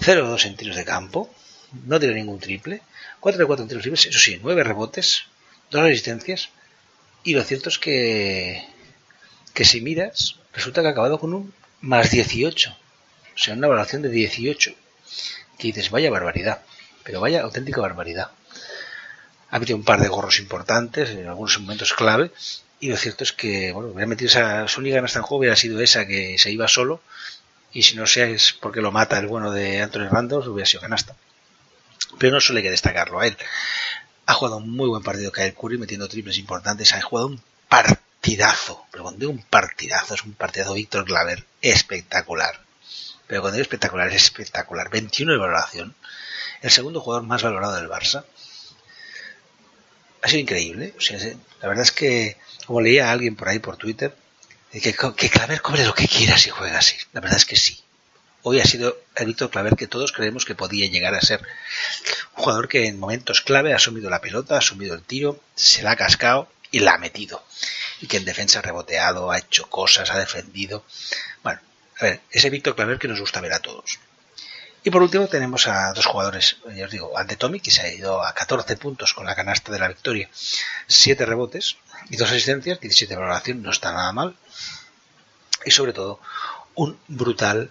0-2 0.00 0.44
en 0.44 0.56
tiros 0.56 0.76
de 0.76 0.84
campo, 0.84 1.30
no 1.86 1.98
tiene 1.98 2.16
ningún 2.16 2.40
triple, 2.40 2.82
4 3.20 3.38
de 3.38 3.46
4 3.46 3.62
en 3.62 3.68
tiros 3.68 3.84
libres, 3.84 4.06
eso 4.06 4.18
sí, 4.18 4.38
9 4.42 4.64
rebotes, 4.64 5.24
2 5.70 5.82
asistencias. 5.82 6.50
Y 7.22 7.34
lo 7.34 7.42
cierto 7.42 7.68
es 7.68 7.78
que, 7.78 8.66
que 9.52 9.64
si 9.64 9.80
miras, 9.80 10.36
resulta 10.52 10.80
que 10.80 10.88
ha 10.88 10.90
acabado 10.90 11.18
con 11.18 11.34
un 11.34 11.54
más 11.80 12.10
18. 12.10 12.70
O 12.70 13.38
sea, 13.38 13.54
una 13.54 13.66
evaluación 13.66 14.02
de 14.02 14.10
18. 14.10 14.72
Que 15.58 15.68
dices, 15.68 15.90
vaya 15.90 16.10
barbaridad. 16.10 16.62
Pero 17.04 17.20
vaya 17.20 17.42
auténtica 17.42 17.80
barbaridad 17.80 18.30
ha 19.50 19.58
metido 19.58 19.76
un 19.76 19.84
par 19.84 20.00
de 20.00 20.08
gorros 20.08 20.38
importantes 20.38 21.10
en 21.10 21.26
algunos 21.26 21.58
momentos 21.60 21.92
clave 21.92 22.30
y 22.78 22.88
lo 22.88 22.96
cierto 22.96 23.24
es 23.24 23.32
que 23.32 23.72
bueno 23.72 23.90
hubiera 23.90 24.06
metido 24.06 24.28
esa 24.28 24.68
su 24.68 24.80
liga 24.80 24.98
en 24.98 25.04
esta 25.04 25.22
juego 25.22 25.40
hubiera 25.40 25.56
sido 25.56 25.80
esa 25.80 26.06
que 26.06 26.38
se 26.38 26.50
iba 26.50 26.68
solo 26.68 27.00
y 27.72 27.82
si 27.82 27.96
no 27.96 28.06
sea 28.06 28.26
es 28.26 28.52
porque 28.52 28.80
lo 28.80 28.92
mata 28.92 29.18
el 29.18 29.26
bueno 29.26 29.50
de 29.50 29.82
Anthony 29.82 30.08
Randolph 30.08 30.46
hubiera 30.46 30.66
sido 30.66 30.82
canasta 30.82 31.16
pero 32.18 32.34
no 32.34 32.40
solo 32.40 32.58
hay 32.58 32.64
que 32.64 32.70
destacarlo 32.70 33.20
a 33.20 33.26
él 33.26 33.36
ha 34.30 34.34
jugado 34.34 34.58
un 34.58 34.70
muy 34.70 34.88
buen 34.88 35.02
partido 35.02 35.32
Kyle 35.32 35.54
Curry 35.54 35.78
metiendo 35.78 36.08
triples 36.08 36.38
importantes 36.38 36.92
ha 36.92 37.00
jugado 37.02 37.28
un 37.28 37.42
partidazo 37.68 38.84
pero 38.90 39.04
cuando 39.04 39.20
digo 39.20 39.32
un 39.32 39.42
partidazo 39.42 40.14
es 40.14 40.24
un 40.24 40.32
partidazo 40.34 40.74
Víctor 40.74 41.04
Claver 41.04 41.44
espectacular 41.62 42.60
pero 43.26 43.42
cuando 43.42 43.56
digo 43.56 43.62
espectacular 43.62 44.08
es 44.08 44.16
espectacular 44.16 44.90
21 44.90 45.32
de 45.32 45.38
valoración 45.38 45.94
el 46.62 46.70
segundo 46.70 47.00
jugador 47.00 47.24
más 47.26 47.42
valorado 47.42 47.76
del 47.76 47.88
Barça 47.88 48.24
ha 50.22 50.28
sido 50.28 50.40
increíble. 50.40 50.94
La 51.60 51.68
verdad 51.68 51.84
es 51.84 51.92
que, 51.92 52.36
como 52.66 52.80
leía 52.80 53.08
a 53.08 53.12
alguien 53.12 53.36
por 53.36 53.48
ahí 53.48 53.58
por 53.58 53.76
Twitter, 53.76 54.14
que, 54.72 54.80
que 54.80 55.30
Claver 55.30 55.62
cobre 55.62 55.84
lo 55.84 55.94
que 55.94 56.08
quiera 56.08 56.38
si 56.38 56.50
juega 56.50 56.78
así. 56.78 56.96
La 57.12 57.20
verdad 57.20 57.38
es 57.38 57.46
que 57.46 57.56
sí. 57.56 57.82
Hoy 58.42 58.58
ha 58.60 58.64
sido 58.64 58.96
Víctor 59.18 59.50
Claver 59.50 59.76
que 59.76 59.86
todos 59.86 60.12
creemos 60.12 60.46
que 60.46 60.54
podía 60.54 60.88
llegar 60.88 61.14
a 61.14 61.20
ser. 61.20 61.40
Un 62.36 62.42
jugador 62.42 62.68
que 62.68 62.86
en 62.86 62.98
momentos 62.98 63.42
clave 63.42 63.72
ha 63.72 63.76
asumido 63.76 64.08
la 64.08 64.22
pelota, 64.22 64.54
ha 64.54 64.58
asumido 64.58 64.94
el 64.94 65.02
tiro, 65.02 65.38
se 65.54 65.82
la 65.82 65.92
ha 65.92 65.96
cascado 65.96 66.50
y 66.70 66.80
la 66.80 66.94
ha 66.94 66.98
metido. 66.98 67.44
Y 68.00 68.06
que 68.06 68.16
en 68.16 68.24
defensa 68.24 68.60
ha 68.60 68.62
reboteado, 68.62 69.30
ha 69.30 69.38
hecho 69.38 69.68
cosas, 69.68 70.10
ha 70.10 70.18
defendido. 70.18 70.84
Bueno, 71.42 71.60
a 71.98 72.04
ver, 72.04 72.20
ese 72.30 72.48
Víctor 72.48 72.74
Claver 72.74 72.98
que 72.98 73.08
nos 73.08 73.20
gusta 73.20 73.42
ver 73.42 73.52
a 73.52 73.60
todos. 73.60 73.98
Y 74.82 74.90
por 74.90 75.02
último 75.02 75.26
tenemos 75.28 75.66
a 75.66 75.92
dos 75.92 76.06
jugadores, 76.06 76.56
ya 76.74 76.86
os 76.86 76.90
digo, 76.90 77.18
ante 77.18 77.36
Tommy, 77.36 77.60
que 77.60 77.70
se 77.70 77.82
ha 77.82 77.92
ido 77.92 78.24
a 78.24 78.32
14 78.32 78.78
puntos 78.78 79.12
con 79.12 79.26
la 79.26 79.34
canasta 79.34 79.70
de 79.70 79.78
la 79.78 79.88
victoria, 79.88 80.30
7 80.86 81.26
rebotes 81.26 81.76
y 82.08 82.16
2 82.16 82.30
asistencias, 82.30 82.80
17 82.80 83.12
de 83.12 83.20
valoración, 83.20 83.62
no 83.62 83.70
está 83.70 83.92
nada 83.92 84.10
mal. 84.12 84.34
Y 85.66 85.72
sobre 85.72 85.92
todo, 85.92 86.20
un 86.74 86.98
brutal 87.08 87.70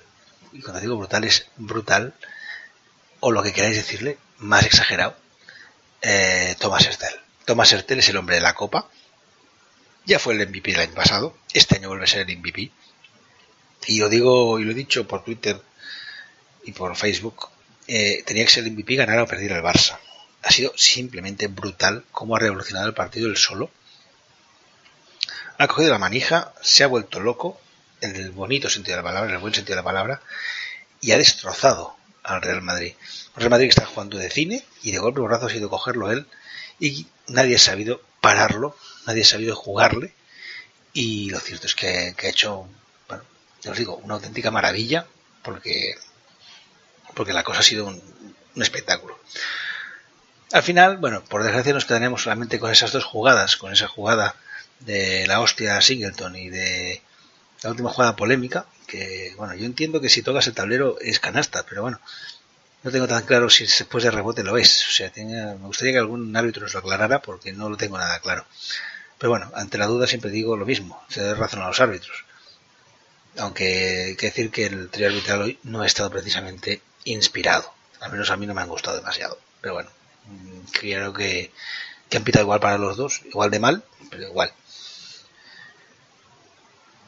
y 0.54 0.62
cuando 0.62 0.82
digo 0.82 0.98
brutal 0.98 1.24
es 1.24 1.48
brutal, 1.58 2.14
o 3.20 3.32
lo 3.32 3.44
que 3.44 3.54
queráis 3.54 3.76
decirle, 3.76 4.18
más 4.38 4.66
exagerado, 4.66 5.16
eh, 6.02 6.56
Thomas 6.60 6.86
Hertel. 6.86 7.14
Thomas 7.46 7.72
Hertel 7.72 8.00
es 8.00 8.10
el 8.10 8.18
hombre 8.18 8.36
de 8.36 8.42
la 8.42 8.54
copa, 8.54 8.90
ya 10.06 10.20
fue 10.20 10.34
el 10.34 10.48
MVP 10.48 10.72
del 10.72 10.82
año 10.82 10.96
pasado, 10.96 11.38
este 11.54 11.78
año 11.78 11.90
vuelve 11.90 12.06
a 12.06 12.08
ser 12.08 12.30
el 12.30 12.38
MVP, 12.38 12.72
y 13.88 14.00
lo 14.00 14.10
digo 14.10 14.60
y 14.60 14.64
lo 14.64 14.72
he 14.72 14.76
dicho 14.76 15.08
por 15.08 15.24
Twitter 15.24 15.62
y 16.64 16.72
por 16.72 16.96
Facebook, 16.96 17.50
eh, 17.88 18.24
tenía 18.26 18.46
que 18.46 18.52
ser 18.52 18.64
el 18.64 18.72
MVP 18.72 18.96
ganar 18.96 19.20
o 19.20 19.28
perder 19.28 19.52
el 19.52 19.64
Barça. 19.64 19.98
Ha 20.44 20.52
sido 20.52 20.74
simplemente 20.78 21.48
brutal 21.48 22.06
cómo 22.12 22.36
ha 22.36 22.40
revolucionado 22.40 22.88
el 22.88 22.94
partido 22.94 23.28
el 23.28 23.38
solo. 23.38 23.72
Ha 25.58 25.68
cogido 25.68 25.92
la 25.92 25.98
manija, 25.98 26.54
se 26.62 26.84
ha 26.84 26.88
vuelto 26.88 27.20
loco, 27.20 27.60
en 28.02 28.16
el 28.16 28.32
bonito 28.32 28.70
sentido 28.70 28.98
de 28.98 29.04
la 29.04 29.10
palabra, 29.10 29.30
en 29.30 29.36
el 29.36 29.42
buen 29.42 29.54
sentido 29.54 29.76
de 29.76 29.82
la 29.82 29.86
palabra, 29.86 30.22
y 31.02 31.12
ha 31.12 31.18
destrozado 31.18 31.96
al 32.24 32.42
Real 32.42 32.62
Madrid. 32.62 32.94
Un 33.36 33.40
Real 33.40 33.50
Madrid 33.50 33.66
que 33.66 33.72
está 33.72 33.86
jugando 33.86 34.18
de 34.18 34.30
cine 34.30 34.66
y 34.82 34.92
de 34.92 35.00
golpe 35.00 35.22
brazo 35.22 35.48
ha 35.48 35.50
sido 35.50 35.70
cogerlo 35.70 36.12
él 36.12 36.28
y 36.80 37.08
nadie 37.28 37.56
ha 37.56 37.60
sabido 37.60 38.02
pararlo, 38.22 38.76
nadie 39.06 39.24
ha 39.24 39.26
sabido 39.26 39.56
jugarle 39.56 40.14
y 40.94 41.30
lo 41.30 41.40
cierto 41.40 41.68
es 41.68 41.76
que, 41.76 42.16
ha 42.18 42.28
hecho, 42.28 42.68
bueno, 43.08 43.24
ya 43.62 43.72
os 43.72 43.78
digo, 43.78 43.96
una 43.98 44.16
auténtica 44.16 44.52
maravilla 44.52 45.06
porque, 45.44 45.96
porque 47.14 47.34
la 47.34 47.44
cosa 47.44 47.60
ha 47.60 47.64
sido 47.64 47.86
un, 47.86 48.36
un 48.56 48.62
espectáculo. 48.62 49.20
Al 50.52 50.64
final, 50.64 50.98
bueno, 50.98 51.24
por 51.24 51.44
desgracia 51.44 51.74
nos 51.74 51.86
quedaremos 51.86 52.24
solamente 52.24 52.60
con 52.60 52.72
esas 52.72 52.92
dos 52.92 53.06
jugadas, 53.06 53.56
con 53.56 53.72
esa 53.72 53.88
jugada 53.88 54.36
de 54.80 55.28
la 55.28 55.42
hostia 55.42 55.80
Singleton 55.82 56.36
y 56.36 56.50
de 56.50 57.02
la 57.64 57.72
última 57.72 57.90
jugada 57.90 58.16
polémica, 58.16 58.66
que 58.88 59.34
bueno, 59.38 59.54
yo 59.56 59.66
entiendo 59.66 60.02
que 60.02 60.10
si 60.10 60.22
tocas 60.22 60.48
el 60.48 60.54
tablero 60.54 60.98
es 61.00 61.20
canasta, 61.20 61.66
pero 61.68 61.82
bueno, 61.82 62.00
no 62.84 62.92
tengo 62.92 63.08
tan 63.08 63.26
claro 63.26 63.50
si 63.50 63.66
después 63.66 64.04
de 64.04 64.12
rebote 64.12 64.44
lo 64.44 64.58
es. 64.58 64.88
O 64.88 64.92
sea, 64.92 65.12
me 65.16 65.54
gustaría 65.68 65.94
que 65.94 66.00
algún 66.00 66.36
árbitro 66.36 66.64
nos 66.64 66.74
lo 66.74 66.80
aclarara 66.80 67.22
porque 67.22 67.52
no 67.52 67.70
lo 67.70 67.78
tengo 67.78 67.98
nada 67.98 68.20
claro. 68.20 68.46
Pero 69.18 69.32
bueno, 69.32 69.52
ante 69.54 69.78
la 69.78 69.88
duda 69.88 70.08
siempre 70.08 70.32
digo 70.32 70.56
lo 70.56 70.66
mismo, 70.66 71.04
se 71.10 71.22
da 71.22 71.36
razón 71.36 71.62
a 71.62 71.68
los 71.68 71.82
árbitros. 71.82 72.26
Aunque 73.38 74.06
hay 74.08 74.16
que 74.16 74.28
decir 74.28 74.50
que 74.50 74.66
el 74.66 74.90
trío 74.90 75.08
arbitral 75.08 75.42
hoy 75.42 75.60
no 75.64 75.82
ha 75.82 75.86
estado 75.86 76.10
precisamente 76.10 76.82
inspirado. 77.04 77.74
Al 78.00 78.12
menos 78.12 78.32
a 78.32 78.38
mí 78.38 78.48
no 78.48 78.54
me 78.54 78.62
han 78.62 78.70
gustado 78.70 78.98
demasiado. 78.98 79.38
Pero 79.62 79.74
bueno, 79.74 79.90
mm, 80.26 80.60
creo 80.72 81.14
que, 81.14 81.52
que 82.10 82.18
han 82.18 82.24
pitado 82.24 82.44
igual 82.44 82.62
para 82.62 82.78
los 82.78 82.96
dos, 82.96 83.22
igual 83.26 83.52
de 83.52 83.60
mal, 83.60 83.84
pero 84.10 84.24
igual. 84.24 84.54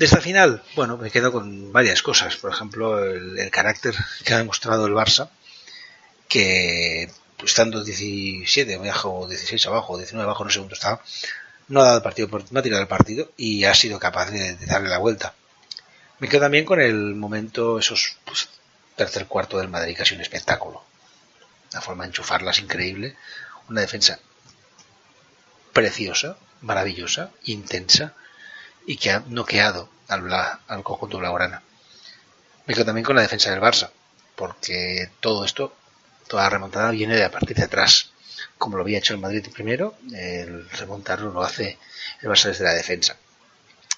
De 0.01 0.05
esta 0.05 0.19
final, 0.19 0.63
bueno, 0.75 0.97
me 0.97 1.11
quedo 1.11 1.31
con 1.31 1.71
varias 1.71 2.01
cosas. 2.01 2.35
Por 2.35 2.51
ejemplo, 2.51 3.05
el, 3.05 3.51
carácter 3.51 3.93
que 4.25 4.33
ha 4.33 4.39
demostrado 4.39 4.87
el 4.87 4.93
Barça, 4.93 5.29
que 6.27 7.11
estando 7.45 7.83
17 7.83 8.73
abajo, 8.73 9.27
16 9.27 9.67
abajo, 9.67 9.99
19 9.99 10.23
abajo, 10.23 10.43
no 10.43 10.49
sé 10.49 10.57
cuánto 10.57 10.73
estaba, 10.73 11.03
no 11.67 11.81
ha 11.81 11.85
dado 11.85 12.01
partido, 12.01 12.27
no 12.49 12.59
ha 12.59 12.63
tirado 12.63 12.81
el 12.81 12.87
partido 12.87 13.31
y 13.37 13.65
ha 13.65 13.75
sido 13.75 13.99
capaz 13.99 14.31
de, 14.31 14.55
darle 14.65 14.89
la 14.89 14.97
vuelta. 14.97 15.35
Me 16.17 16.27
quedo 16.27 16.41
también 16.41 16.65
con 16.65 16.81
el 16.81 17.13
momento, 17.13 17.77
esos 17.77 18.17
pues, 18.25 18.49
tercer 18.95 19.27
cuarto 19.27 19.59
del 19.59 19.69
Madrid, 19.69 19.95
casi 19.95 20.15
un 20.15 20.21
espectáculo. 20.21 20.83
La 21.73 21.81
forma 21.81 22.05
de 22.05 22.07
enchufarlas 22.07 22.57
increíble, 22.57 23.15
una 23.69 23.81
defensa 23.81 24.17
preciosa, 25.73 26.37
maravillosa, 26.61 27.29
intensa 27.43 28.15
y 28.85 28.97
que 28.97 29.11
ha 29.11 29.23
noqueado 29.27 29.89
al, 30.07 30.31
al 30.31 30.83
conjunto 30.83 31.19
blaugrana. 31.19 31.61
Me 32.65 32.73
quedo 32.73 32.85
también 32.85 33.05
con 33.05 33.15
la 33.15 33.21
defensa 33.21 33.51
del 33.51 33.61
Barça, 33.61 33.89
porque 34.35 35.09
todo 35.19 35.45
esto, 35.45 35.75
toda 36.27 36.43
la 36.43 36.49
remontada 36.49 36.91
viene 36.91 37.15
de 37.15 37.25
a 37.25 37.31
partir 37.31 37.57
de 37.57 37.63
atrás. 37.63 38.11
Como 38.57 38.77
lo 38.77 38.83
había 38.83 38.99
hecho 38.99 39.13
el 39.13 39.19
Madrid 39.19 39.45
primero, 39.51 39.95
el 40.13 40.69
remontarlo 40.71 41.31
lo 41.31 41.43
hace 41.43 41.77
el 42.21 42.29
Barça 42.29 42.49
desde 42.49 42.63
la 42.63 42.73
defensa. 42.73 43.17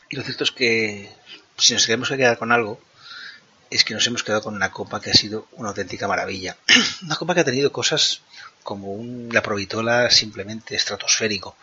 Y 0.10 0.16
lo 0.16 0.24
cierto 0.24 0.44
es 0.44 0.52
que 0.52 1.12
si 1.58 1.74
nos 1.74 1.86
tenemos 1.86 2.10
que 2.10 2.18
quedar 2.18 2.38
con 2.38 2.52
algo, 2.52 2.80
es 3.70 3.84
que 3.84 3.94
nos 3.94 4.06
hemos 4.06 4.24
quedado 4.24 4.44
con 4.44 4.56
una 4.56 4.72
copa 4.72 5.02
que 5.02 5.10
ha 5.10 5.14
sido 5.14 5.48
una 5.54 5.70
auténtica 5.70 6.08
maravilla. 6.08 6.58
una 7.04 7.16
copa 7.16 7.34
que 7.34 7.42
ha 7.42 7.46
tenido 7.46 7.72
cosas 7.72 8.22
como 8.62 8.98
la 9.32 9.42
provitola 9.42 10.10
simplemente 10.10 10.76
estratosférico, 10.76 11.56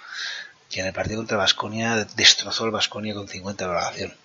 que 0.70 0.80
en 0.80 0.86
el 0.86 0.92
partido 0.92 1.18
contra 1.18 1.36
Vasconia 1.36 2.06
destrozó 2.14 2.64
el 2.64 2.70
Vasconia 2.70 3.14
con 3.14 3.28
50 3.28 3.64
de 3.64 3.68
valoración. 3.68 4.16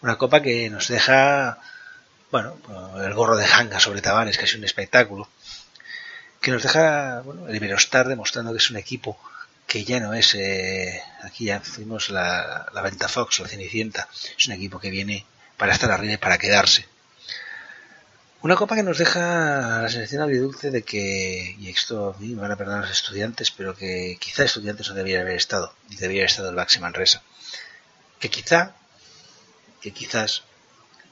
Una 0.00 0.16
copa 0.16 0.40
que 0.40 0.70
nos 0.70 0.88
deja, 0.88 1.58
bueno, 2.30 2.56
el 3.04 3.12
gorro 3.12 3.36
de 3.36 3.44
Hanga 3.44 3.78
sobre 3.78 4.00
Tavares, 4.00 4.38
que 4.38 4.46
es 4.46 4.54
un 4.54 4.64
espectáculo, 4.64 5.28
que 6.40 6.50
nos 6.50 6.62
deja, 6.62 7.20
bueno, 7.20 7.46
el 7.46 7.54
Iberostar 7.54 8.08
demostrando 8.08 8.52
que 8.52 8.58
es 8.58 8.70
un 8.70 8.78
equipo 8.78 9.18
que 9.66 9.84
ya 9.84 10.00
no 10.00 10.14
es, 10.14 10.34
eh, 10.34 11.02
aquí 11.22 11.44
ya 11.44 11.60
fuimos 11.60 12.08
la, 12.08 12.66
la 12.72 12.82
Venta 12.82 13.08
Fox, 13.08 13.40
la 13.40 13.48
Cenicienta, 13.48 14.08
es 14.36 14.46
un 14.46 14.54
equipo 14.54 14.80
que 14.80 14.90
viene 14.90 15.26
para 15.56 15.74
estar 15.74 15.90
arriba 15.90 16.14
y 16.14 16.16
para 16.16 16.38
quedarse. 16.38 16.88
Una 18.42 18.56
copa 18.56 18.74
que 18.74 18.82
nos 18.82 18.96
deja 18.96 19.82
la 19.82 19.88
sensación 19.90 20.22
agridulce 20.22 20.70
de 20.70 20.82
que, 20.82 21.56
y 21.58 21.68
esto 21.68 22.14
a 22.14 22.18
mí 22.18 22.28
me 22.28 22.40
van 22.40 22.52
a 22.52 22.56
perdonar 22.56 22.80
los 22.80 22.90
estudiantes, 22.90 23.50
pero 23.50 23.76
que 23.76 24.16
quizá 24.18 24.44
estudiantes 24.44 24.88
no 24.88 24.94
debería 24.94 25.20
haber 25.20 25.36
estado, 25.36 25.74
y 25.90 25.96
debería 25.96 26.22
haber 26.22 26.30
estado 26.30 26.48
el 26.48 26.54
Baxi 26.54 26.78
Manresa. 26.80 27.22
Que 28.18 28.30
quizá, 28.30 28.74
que 29.82 29.90
quizás 29.90 30.44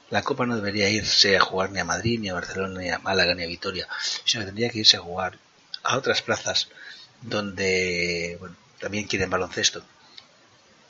la 0.09 0.23
copa 0.23 0.47
no 0.47 0.55
debería 0.55 0.89
irse 0.89 1.37
a 1.37 1.39
jugar 1.39 1.69
ni 1.71 1.79
a 1.79 1.85
Madrid, 1.85 2.19
ni 2.19 2.29
a 2.29 2.33
Barcelona, 2.33 2.79
ni 2.79 2.89
a 2.89 2.97
Málaga, 2.97 3.35
ni 3.35 3.43
a 3.43 3.47
Vitoria, 3.47 3.87
sino 4.25 4.41
que 4.41 4.47
tendría 4.47 4.71
que 4.71 4.79
irse 4.79 4.97
a 4.97 5.01
jugar 5.01 5.37
a 5.83 5.97
otras 5.97 6.23
plazas 6.23 6.69
donde, 7.21 8.37
bueno, 8.39 8.55
también 8.79 9.05
quieren 9.05 9.29
baloncesto 9.29 9.83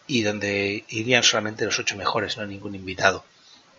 y 0.08 0.24
donde 0.24 0.86
irían 0.88 1.24
solamente 1.24 1.66
los 1.66 1.80
ocho 1.80 1.98
mejores, 1.98 2.38
no 2.38 2.46
ningún 2.46 2.76
invitado 2.76 3.26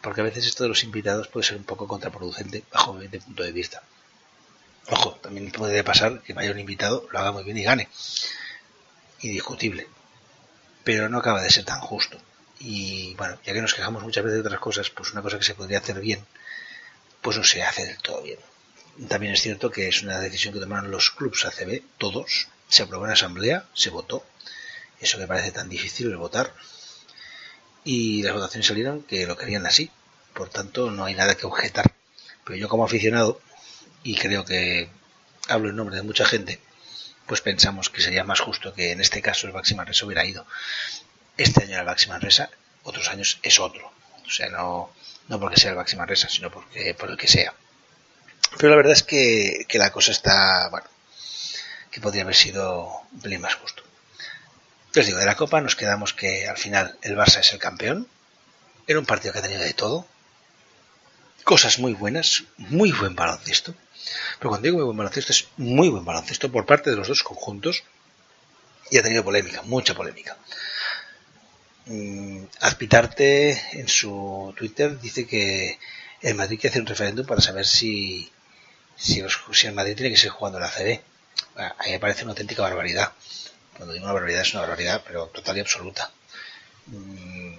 porque 0.03 0.21
a 0.21 0.25
veces 0.25 0.47
esto 0.47 0.65
de 0.65 0.69
los 0.69 0.85
invitados 0.85 1.29
puede 1.29 1.47
ser 1.47 1.57
un 1.57 1.65
poco 1.65 1.87
contraproducente 1.87 2.65
bajo 2.73 2.95
mi 2.95 3.09
punto 3.09 3.43
de 3.43 3.53
vista. 3.53 3.83
Ojo, 4.89 5.13
también 5.23 5.51
puede 5.53 5.85
pasar 5.85 6.23
que 6.23 6.33
vaya 6.33 6.51
un 6.51 6.59
invitado, 6.59 7.07
lo 7.11 7.19
haga 7.19 7.33
muy 7.33 7.45
bien 7.45 7.59
y 7.59 7.63
gane. 7.63 7.89
Indiscutible. 9.21 9.87
Pero 10.85 11.09
no 11.09 11.19
acaba 11.19 11.43
de 11.43 11.51
ser 11.51 11.65
tan 11.65 11.81
justo. 11.81 12.19
Y 12.59 13.15
bueno, 13.15 13.39
ya 13.45 13.53
que 13.53 13.63
nos 13.63 13.75
quejamos 13.75 14.03
muchas 14.03 14.25
veces 14.25 14.43
de 14.43 14.47
otras 14.47 14.61
cosas, 14.61 14.91
pues 14.91 15.13
una 15.13 15.23
cosa 15.23 15.39
que 15.39 15.45
se 15.45 15.55
podría 15.55 15.79
hacer 15.79 16.01
bien, 16.01 16.25
pues 17.21 17.37
no 17.37 17.45
se 17.45 17.63
hace 17.63 17.87
del 17.87 17.99
todo 17.99 18.23
bien. 18.23 18.39
También 19.09 19.33
es 19.33 19.41
cierto 19.41 19.71
que 19.71 19.89
es 19.89 20.03
una 20.03 20.19
decisión 20.19 20.53
que 20.53 20.61
tomaron 20.61 20.91
los 20.91 21.11
clubes 21.11 21.45
ACB, 21.45 21.83
todos, 21.97 22.49
se 22.69 22.83
aprobó 22.83 23.07
en 23.07 23.13
asamblea, 23.13 23.67
se 23.73 23.91
votó, 23.91 24.25
eso 25.01 25.19
que 25.19 25.27
parece 25.27 25.53
tan 25.53 25.69
difícil 25.69 26.09
el 26.09 26.17
votar, 26.17 26.55
y 27.85 28.23
las 28.23 28.35
votaciones 28.35 28.67
salieron 28.67 29.03
que 29.03 29.27
lo 29.27 29.37
querían 29.37 29.67
así. 29.67 29.91
Por 30.35 30.49
tanto, 30.49 30.91
no 30.91 31.05
hay 31.05 31.15
nada 31.15 31.35
que 31.35 31.47
objetar. 31.47 31.93
Pero 32.45 32.57
yo 32.57 32.69
como 32.69 32.85
aficionado, 32.85 33.41
y 34.03 34.17
creo 34.17 34.45
que 34.45 34.89
hablo 35.49 35.71
en 35.71 35.77
nombre 35.77 35.97
de 35.97 36.03
mucha 36.03 36.25
gente, 36.25 36.61
pues 37.27 37.41
pensamos 37.41 37.91
que 37.91 38.01
sería 38.01 38.25
más 38.25 38.41
justo 38.41 38.73
que 38.75 38.93
en 38.93 39.01
este 39.01 39.23
caso 39.23 39.47
el 39.47 39.53
Baxi 39.53 39.75
Manresa 39.75 40.07
hubiera 40.07 40.25
ido. 40.25 40.47
Este 41.37 41.63
año 41.63 41.73
era 41.73 41.81
el 41.81 41.87
Baxi 41.87 42.09
Manresa, 42.09 42.51
otros 42.83 43.09
años 43.09 43.39
es 43.43 43.59
otro. 43.59 43.93
O 44.27 44.31
sea, 44.31 44.49
no, 44.49 44.93
no 45.29 45.41
porque 45.41 45.61
sea 45.61 45.71
el 45.71 45.77
Baxi 45.77 45.97
Manresa, 45.97 46.29
sino 46.29 46.51
porque, 46.51 46.95
por 46.95 47.11
el 47.11 47.17
que 47.17 47.29
sea. 47.29 47.55
Pero 48.57 48.71
la 48.71 48.77
verdad 48.77 48.93
es 48.93 49.03
que, 49.03 49.65
que 49.69 49.79
la 49.79 49.93
cosa 49.93 50.13
está, 50.13 50.69
bueno, 50.71 50.87
que 51.91 52.01
podría 52.01 52.23
haber 52.23 52.35
sido 52.35 52.89
un 53.13 53.21
pelín 53.21 53.41
más 53.41 53.55
justo. 53.55 53.83
Os 54.97 55.07
digo, 55.07 55.19
de 55.19 55.27
la 55.27 55.37
Copa 55.37 55.61
nos 55.61 55.77
quedamos 55.77 56.13
que 56.13 56.49
al 56.49 56.57
final 56.57 56.99
el 57.03 57.17
Barça 57.17 57.39
es 57.41 57.53
el 57.53 57.61
campeón. 57.61 58.09
Era 58.89 58.99
un 58.99 59.07
partido 59.07 59.33
que 59.33 59.39
ha 59.39 59.43
tenido 59.43 59.63
de 59.63 59.73
todo. 59.73 60.07
Cosas 61.45 61.79
muy 61.79 61.93
buenas, 61.93 62.45
muy 62.57 62.91
buen 62.91 63.15
baloncesto. 63.15 63.75
Pero 64.39 64.51
cuando 64.51 64.65
digo 64.65 64.79
muy 64.79 64.87
buen 64.87 64.97
baloncesto 64.97 65.33
es 65.33 65.49
muy 65.57 65.89
buen 65.89 66.05
baloncesto 66.05 66.51
por 66.51 66.67
parte 66.67 66.91
de 66.91 66.97
los 66.97 67.07
dos 67.07 67.23
conjuntos. 67.23 67.85
Y 68.91 68.99
ha 68.99 69.03
tenido 69.03 69.23
polémica, 69.23 69.63
mucha 69.63 69.95
polémica. 69.95 70.37
Mm, 71.87 72.45
Azpitarte 72.61 73.79
en 73.79 73.89
su 73.89 74.53
Twitter 74.57 75.01
dice 75.01 75.25
que 75.27 75.79
el 76.21 76.35
Madrid 76.35 76.59
quiere 76.59 76.73
hacer 76.73 76.83
un 76.83 76.89
referéndum 76.89 77.27
para 77.27 77.41
saber 77.41 77.65
si, 77.65 78.31
si, 78.97 79.21
el 79.21 79.73
Madrid 79.73 79.95
tiene 79.95 80.11
que 80.11 80.17
seguir 80.17 80.33
jugando 80.33 80.59
la 80.59 80.69
CB. 80.69 81.01
Bueno, 81.55 81.75
a 81.79 81.85
mí 81.85 81.91
me 81.93 82.01
parece 82.01 82.25
una 82.25 82.33
auténtica 82.33 82.63
barbaridad. 82.63 83.13
Cuando 83.81 83.95
digo 83.95 84.05
una 84.05 84.13
barbaridad 84.13 84.43
es 84.43 84.53
una 84.53 84.61
barbaridad, 84.61 85.03
pero 85.07 85.29
total 85.29 85.57
y 85.57 85.61
absoluta. 85.61 86.11
Mm, 86.89 87.55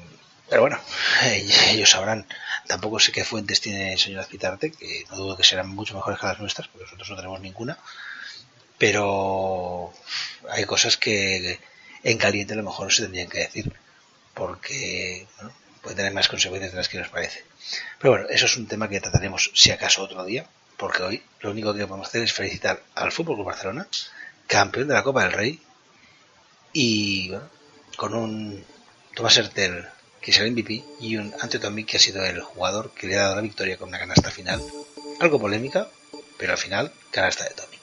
Pero 0.48 0.62
bueno, 0.62 0.80
ellos 1.24 1.90
sabrán. 1.90 2.28
Tampoco 2.68 3.00
sé 3.00 3.12
qué 3.12 3.24
fuentes 3.26 3.60
tiene 3.60 3.94
el 3.94 4.00
señor 4.00 4.20
Azpitarte, 4.20 4.72
que 4.72 5.04
no 5.10 5.16
dudo 5.18 5.36
que 5.36 5.44
serán 5.44 5.70
mucho 5.70 5.96
mejores 5.96 6.20
que 6.20 6.28
las 6.28 6.40
nuestras, 6.40 6.68
porque 6.68 6.84
nosotros 6.84 7.10
no 7.10 7.16
tenemos 7.16 7.42
ninguna. 7.42 7.76
Pero 8.78 9.92
hay 10.52 10.66
cosas 10.66 10.96
que 10.96 11.60
en 12.04 12.18
caliente 12.20 12.54
a 12.54 12.58
lo 12.58 12.64
mejor 12.64 12.86
no 12.86 12.92
se 12.92 13.02
tendrían 13.02 13.28
que 13.28 13.40
decir, 13.40 13.74
porque 14.36 15.26
bueno, 15.38 15.56
puede 15.82 15.96
tener 15.96 16.14
más 16.14 16.28
consecuencias 16.28 16.72
de 16.72 16.78
las 16.78 16.88
que 16.88 17.00
nos 17.00 17.10
parece. 17.10 17.44
Pero 17.98 18.12
bueno, 18.12 18.28
eso 18.30 18.46
es 18.46 18.58
un 18.58 18.68
tema 18.68 18.88
que 18.88 19.02
trataremos 19.02 19.50
si 19.56 19.72
acaso 19.72 20.04
otro 20.04 20.24
día, 20.24 20.46
porque 20.78 21.02
hoy 21.02 21.24
lo 21.40 21.50
único 21.50 21.74
que 21.74 21.88
podemos 21.88 22.10
hacer 22.10 22.22
es 22.22 22.32
felicitar 22.32 22.84
al 22.94 23.12
Fútbol 23.12 23.38
Club 23.38 23.48
Barcelona, 23.48 23.88
campeón 24.46 24.88
de 24.88 24.94
la 24.94 25.02
Copa 25.02 25.24
del 25.24 25.32
Rey, 25.32 25.60
y 26.74 27.30
bueno, 27.30 27.50
con 27.96 28.14
un 28.16 28.64
Tomás 29.16 29.38
Hertel 29.38 29.86
que 30.22 30.32
es 30.32 30.40
el 30.40 30.52
MVP 30.52 30.84
y 31.00 31.18
un 31.18 31.34
Ante 31.40 31.60
Tomic 31.60 31.88
que 31.88 31.98
ha 31.98 32.00
sido 32.00 32.24
el 32.24 32.42
jugador 32.42 32.92
que 32.92 33.08
le 33.08 33.18
ha 33.18 33.24
dado 33.24 33.36
la 33.36 33.42
victoria 33.42 33.78
con 33.78 33.90
una 33.90 34.00
canasta 34.00 34.30
final, 34.30 34.62
algo 35.20 35.40
polémica, 35.40 35.88
pero 36.38 36.52
al 36.54 36.60
final 36.60 36.92
canasta 37.10 37.44
de 37.46 37.56
Tomic. 37.56 37.82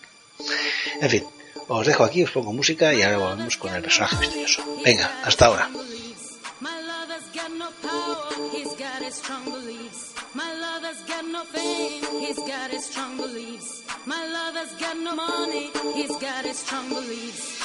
En 1.01 1.11
fin, 1.11 1.25
os 1.67 1.87
dejo 1.87 2.05
aquí, 2.05 2.23
os 2.23 2.31
pongo 2.31 2.53
música 2.53 2.95
y 2.95 3.03
ahora 3.03 3.19
volvemos 3.19 3.57
con 3.57 3.75
el 3.75 3.83
personaje 3.83 4.17
misterioso. 4.17 4.63
Venga, 4.85 5.21
hasta 5.25 5.47
ahora. 5.47 5.69
My 14.09 14.25
lover's 14.25 14.73
got 14.81 14.97
no 14.97 15.15
money, 15.15 15.71
he's 15.95 16.17
got 16.17 16.47
his 16.47 16.59
strong 16.59 16.89
beliefs. 16.89 17.58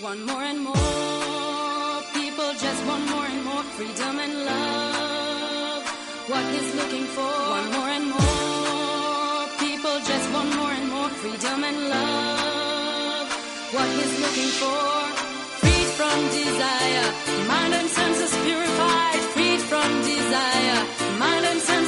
One 0.00 0.24
more 0.26 0.42
and 0.42 0.60
more, 0.64 2.02
people 2.12 2.50
just 2.58 2.86
want 2.86 3.04
more 3.10 3.24
and 3.24 3.44
more 3.44 3.62
freedom 3.76 4.18
and 4.18 4.34
love. 4.46 5.84
What 6.28 6.44
he's 6.54 6.74
looking 6.74 7.04
for, 7.04 7.32
one 7.58 7.70
more 7.76 7.88
and 7.88 8.06
more, 8.10 9.46
people 9.60 9.96
just 10.10 10.32
want 10.32 10.56
more 10.56 10.72
and 10.72 10.88
more 10.88 11.08
freedom 11.20 11.62
and 11.62 11.88
love. 11.88 13.28
What 13.74 13.88
he's 13.98 14.14
looking 14.24 14.52
for, 14.62 14.82
freed 15.60 15.90
from 15.98 16.18
desire, 16.40 17.08
mind 17.46 17.74
and 17.74 17.88
senses 17.88 18.34
purified, 18.44 19.20
freed 19.34 19.60
from 19.60 19.88
desire, 20.02 20.80
mind 21.18 21.44
and 21.46 21.60
senses 21.60 21.81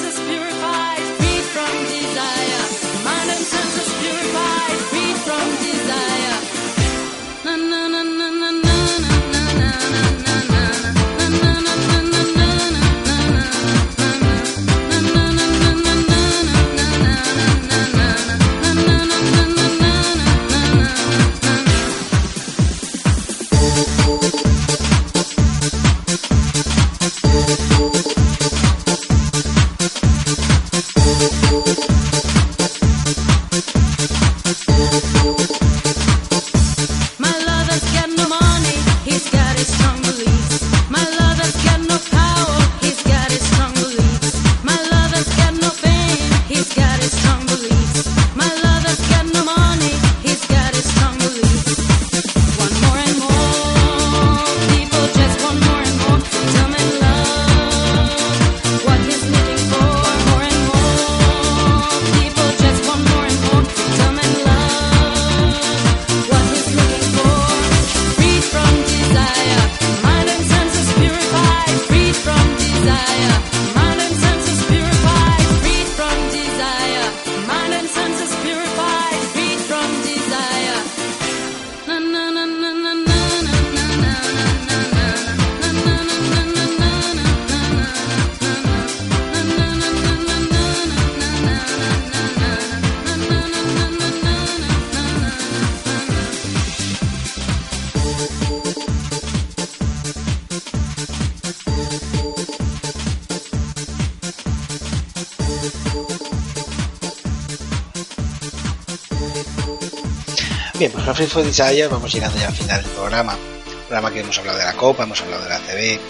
Con 111.15 111.19
Free 111.19 111.31
for 111.31 111.45
Desire 111.45 111.87
vamos 111.87 112.13
llegando 112.13 112.37
ya 112.41 112.49
al 112.49 112.57
final 112.57 112.83
del 112.83 112.91
programa. 112.91 113.39
programa 113.87 114.13
que 114.13 114.19
hemos 114.19 114.37
hablado 114.37 114.59
de 114.59 114.65
la 114.65 114.73
Copa, 114.73 115.05
hemos 115.05 115.21
hablado 115.21 115.45
de 115.45 115.49
la 115.49 115.61
CB, 115.61 116.01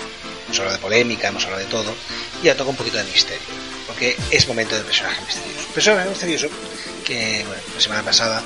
hemos 0.46 0.58
hablado 0.58 0.76
de 0.78 0.82
polémica, 0.82 1.28
hemos 1.28 1.44
hablado 1.44 1.62
de 1.62 1.68
todo. 1.68 1.94
Y 2.42 2.46
ya 2.46 2.56
toca 2.56 2.70
un 2.70 2.76
poquito 2.76 2.96
de 2.96 3.04
misterio, 3.04 3.42
porque 3.86 4.16
es 4.30 4.48
momento 4.48 4.74
del 4.74 4.84
personaje 4.86 5.20
misterioso. 5.20 5.68
Personaje 5.74 6.08
misterioso 6.08 6.48
que, 7.04 7.44
bueno, 7.46 7.62
la 7.74 7.80
semana 7.82 8.02
pasada, 8.02 8.42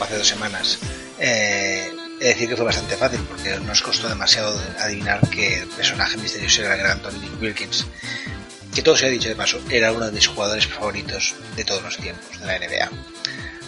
o 0.00 0.02
hace 0.02 0.18
dos 0.18 0.26
semanas, 0.26 0.80
eh, 1.20 1.92
he 2.18 2.24
de 2.24 2.28
decir 2.30 2.48
que 2.48 2.56
fue 2.56 2.64
bastante 2.64 2.96
fácil, 2.96 3.20
porque 3.28 3.56
nos 3.60 3.80
costó 3.80 4.08
demasiado 4.08 4.60
adivinar 4.80 5.20
que 5.30 5.60
el 5.60 5.68
personaje 5.68 6.16
misterioso 6.16 6.62
era 6.62 6.74
el 6.74 6.80
gran 6.80 7.00
Dominic 7.02 7.40
Wilkins. 7.40 7.86
Que 8.74 8.82
todo 8.82 8.96
se 8.96 9.06
ha 9.06 9.10
dicho 9.10 9.28
de 9.28 9.36
paso, 9.36 9.60
era 9.70 9.92
uno 9.92 10.06
de 10.06 10.12
mis 10.12 10.26
jugadores 10.26 10.66
favoritos 10.66 11.36
de 11.54 11.64
todos 11.64 11.84
los 11.84 11.96
tiempos 11.98 12.40
de 12.40 12.46
la 12.46 12.58
NBA. 12.58 12.90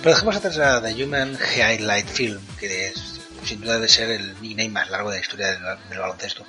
Pero 0.02 0.16
dejemos 0.16 0.34
atrás 0.34 0.58
a 0.58 0.82
The 0.82 1.04
Human 1.04 1.38
Highlight 1.38 2.08
Film, 2.08 2.44
que 2.58 2.88
es, 2.88 3.20
sin 3.44 3.60
duda 3.60 3.74
debe 3.74 3.86
ser 3.86 4.10
el 4.10 4.34
nickname 4.42 4.70
más 4.70 4.90
largo 4.90 5.10
de 5.10 5.18
la 5.18 5.22
historia 5.22 5.52
del, 5.52 5.62
baloncesto. 5.96 6.44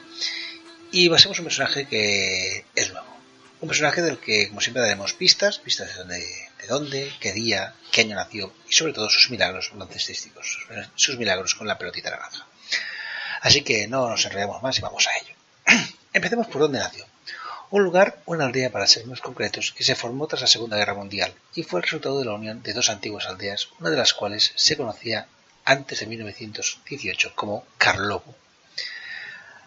Y 0.92 1.08
basemos 1.08 1.38
un 1.38 1.46
personaje 1.46 1.86
que 1.86 2.66
es 2.74 2.92
nuevo. 2.92 3.16
Un 3.62 3.68
personaje 3.68 4.02
del 4.02 4.18
que, 4.18 4.48
como 4.48 4.60
siempre, 4.60 4.82
daremos 4.82 5.14
pistas, 5.14 5.60
pistas 5.60 5.96
de 5.96 6.68
dónde, 6.68 7.06
de 7.06 7.14
qué 7.20 7.32
día, 7.32 7.76
qué 7.92 8.02
año 8.02 8.16
nació 8.16 8.52
y 8.68 8.74
sobre 8.74 8.92
todo 8.92 9.08
sus 9.08 9.30
milagros 9.30 9.70
baloncestísticos, 9.72 10.66
sus 10.96 11.20
milagros 11.20 11.54
con 11.54 11.68
la 11.68 11.78
pelotita 11.78 12.10
naranja. 12.10 12.48
Así 13.42 13.62
que 13.62 13.88
no 13.88 14.10
nos 14.10 14.26
enredemos 14.26 14.64
más 14.64 14.80
y 14.80 14.82
vamos 14.82 15.08
a 15.08 15.12
ello. 15.18 15.36
Empecemos 16.14 16.48
por 16.48 16.64
dónde 16.64 16.80
nació. 16.80 17.06
Un 17.74 17.84
lugar, 17.84 18.22
una 18.28 18.46
aldea 18.46 18.72
para 18.72 18.86
ser 18.86 19.08
más 19.08 19.20
concretos, 19.20 19.74
que 19.76 19.84
se 19.84 19.96
formó 19.96 20.28
tras 20.28 20.42
la 20.42 20.48
Segunda 20.48 20.78
Guerra 20.78 20.94
Mundial 20.94 21.34
y 21.56 21.64
fue 21.64 21.80
el 21.80 21.84
resultado 21.84 22.20
de 22.20 22.26
la 22.26 22.36
unión 22.36 22.62
de 22.62 22.72
dos 22.72 22.92
antiguas 22.92 23.26
aldeas, 23.26 23.70
una 23.80 23.90
de 23.90 23.98
las 23.98 24.14
cuales 24.14 24.54
se 24.54 24.78
conocía 24.78 25.26
antes 25.66 26.00
de 26.00 26.06
1918 26.06 27.32
como 27.34 27.66
Karlovo. 27.80 28.36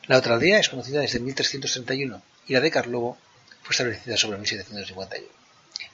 La 0.05 0.19
otra 0.19 0.35
aldea 0.35 0.61
es 0.61 0.69
conocida 0.69 1.01
desde 1.01 1.19
1331 1.19 2.23
y 2.47 2.53
la 2.53 2.61
de 2.61 2.71
Karlovo 2.71 3.19
fue 3.65 3.73
establecida 3.73 4.17
sobre 4.17 4.39
1751. 4.39 5.27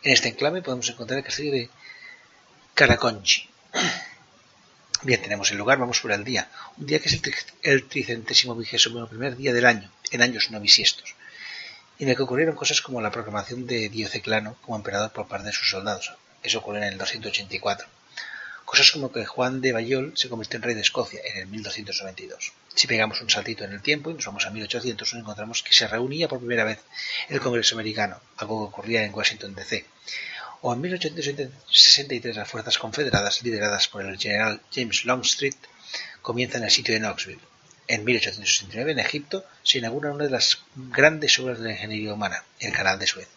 En 0.03 0.13
este 0.13 0.29
enclave 0.29 0.61
podemos 0.61 0.91
encontrar 0.91 1.17
el 1.17 1.25
castillo 1.25 1.53
de 1.53 1.71
Karakonchi. 2.75 3.49
Bien, 5.03 5.23
tenemos 5.23 5.51
el 5.51 5.57
lugar, 5.57 5.79
vamos 5.79 6.01
por 6.01 6.13
el 6.13 6.25
día. 6.25 6.51
Un 6.77 6.85
día 6.85 7.01
que 7.01 7.09
es 7.09 7.15
el, 7.15 7.23
tri 7.23 7.33
el 7.63 7.89
tricentésimo 7.89 8.55
vigésimo 8.55 9.09
primer 9.09 9.35
día 9.35 9.55
del 9.55 9.65
año, 9.65 9.91
en 10.11 10.21
años 10.21 10.51
no 10.51 10.61
bisiestos 10.61 11.15
en 11.99 12.09
el 12.09 12.17
que 12.17 12.23
ocurrieron 12.23 12.57
cosas 12.57 12.81
como 12.81 13.01
la 13.01 13.11
proclamación 13.11 13.67
de 13.67 13.89
Dioceclano 13.89 14.57
como 14.63 14.77
emperador 14.77 15.13
por 15.13 15.29
parte 15.29 15.47
de 15.47 15.53
sus 15.53 15.71
soldados. 15.71 16.13
Eso 16.43 16.59
ocurrió 16.59 16.83
en 16.83 16.89
el 16.89 16.99
284. 16.99 17.87
Cosas 18.65 18.91
como 18.91 19.13
que 19.13 19.27
Juan 19.27 19.61
de 19.61 19.73
Bayol 19.73 20.13
se 20.17 20.29
convirtió 20.29 20.57
en 20.57 20.63
rey 20.63 20.75
de 20.75 20.81
Escocia 20.81 21.21
en 21.25 21.37
el 21.37 21.47
1292. 21.47 22.53
Si 22.75 22.87
pegamos 22.87 23.21
un 23.21 23.29
saltito 23.29 23.65
en 23.65 23.73
el 23.73 23.83
tiempo 23.83 24.11
y 24.11 24.15
nos 24.15 24.25
vamos 24.25 24.47
a 24.47 24.51
1800, 24.51 25.13
nos 25.13 25.21
encontramos 25.21 25.63
que 25.63 25.75
se 25.75 25.87
reunía 25.87 26.29
por 26.29 26.39
primera 26.39 26.65
vez 26.65 26.79
el 27.29 27.41
Congreso 27.41 27.75
Americano, 27.75 28.21
algo 28.39 28.61
que 28.61 28.73
ocurría 28.73 29.05
en 29.05 29.13
Washington 29.13 29.55
DC. 29.55 29.85
O 30.63 30.73
en 30.73 30.81
1863 30.81 32.37
las 32.37 32.49
fuerzas 32.49 32.79
confederadas, 32.79 33.43
lideradas 33.43 33.89
por 33.89 34.07
el 34.07 34.19
general 34.19 34.63
James 34.73 35.05
Longstreet, 35.05 35.57
comienzan 36.23 36.65
el 36.65 36.71
sitio 36.71 36.95
de 36.95 37.01
Knoxville. 37.01 37.52
En 37.89 38.05
1869, 38.05 38.93
en 38.93 38.99
Egipto, 39.01 39.45
se 39.63 39.79
inaugura 39.79 40.13
una 40.13 40.25
de 40.25 40.31
las 40.31 40.63
grandes 40.75 41.39
obras 41.39 41.59
de 41.59 41.65
la 41.65 41.73
ingeniería 41.73 42.15
humana, 42.15 42.45
el 42.61 42.73
Canal 42.73 42.99
de 42.99 43.07
Suez, 43.07 43.29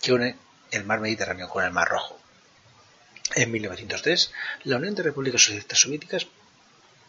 que 0.00 0.12
une 0.12 0.36
el 0.70 0.84
mar 0.84 1.00
Mediterráneo 1.00 1.48
con 1.48 1.64
el 1.64 1.72
Mar 1.72 1.88
Rojo. 1.88 2.18
En 3.34 3.50
1903, 3.50 4.32
la 4.64 4.76
Unión 4.76 4.94
de 4.94 5.02
Repúblicas 5.02 5.42
Socialistas 5.42 5.80
Soviéticas 5.80 6.26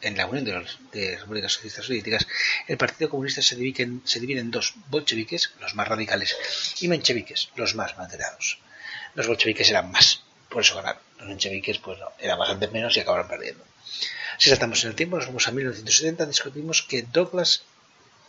en 0.02 0.18
la 0.18 0.26
Unión 0.26 0.46
de, 0.46 0.54
los, 0.54 0.80
Repúblicas 0.92 1.54
Socialistas 1.54 1.86
Soviéticas, 1.86 2.28
el 2.68 2.78
Partido 2.78 3.10
Comunista 3.10 3.42
se 3.42 3.56
divide, 3.56 3.84
en, 3.84 4.02
se 4.06 4.20
divide 4.20 4.40
en 4.40 4.52
dos, 4.52 4.74
bolcheviques, 4.90 5.54
los 5.60 5.76
más 5.76 5.88
radicales, 5.88 6.36
y 6.80 6.88
mencheviques, 6.88 7.50
los 7.56 7.76
más 7.76 7.98
moderados. 7.98 8.60
Los 9.14 9.28
bolcheviques 9.28 9.70
eran 9.70 9.92
más, 9.92 10.24
por 10.50 10.64
eso 10.64 10.76
ganaron. 10.76 11.02
Los 11.20 11.28
mencheviques, 11.28 11.78
pues 11.78 12.00
no, 12.00 12.12
eran 12.20 12.40
bastante 12.40 12.68
menos 12.68 12.98
y 12.98 13.00
acabaron 13.00 13.28
perdiendo. 13.28 13.64
Si 14.38 14.50
saltamos 14.50 14.84
en 14.84 14.92
el 14.92 14.96
tiempo, 14.96 15.18
nos 15.18 15.28
vamos 15.28 15.48
a 15.48 15.52
1970, 15.52 16.26
discutimos 16.26 16.82
que 16.82 17.04
Douglas 17.04 17.64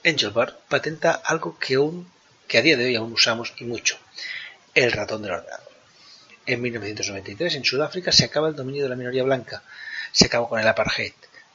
Engelbart 0.05 0.59
patenta 0.69 1.13
algo 1.13 1.59
que, 1.59 1.77
aún, 1.77 2.11
que 2.49 2.59
a 2.59 2.63
día 2.63 2.77
de 2.77 2.87
hoy 2.87 2.97
aún 2.97 3.13
usamos 3.13 3.55
y 3.57 3.65
mucho, 3.65 3.99
el 4.75 4.93
ratón 4.93 5.23
del 5.23 5.33
ordenador. 5.33 5.71
En 6.45 6.61
1993, 6.61 7.55
en 7.55 7.65
Sudáfrica, 7.65 8.11
se 8.11 8.25
acaba 8.25 8.49
el 8.49 8.57
dominio 8.57 8.83
de 8.83 8.89
la 8.89 8.97
minoría 8.97 9.23
blanca, 9.23 9.63
se 10.11 10.27
acabó 10.27 10.49
con 10.49 10.61
el 10.61 10.67
apartheid, 10.67 11.13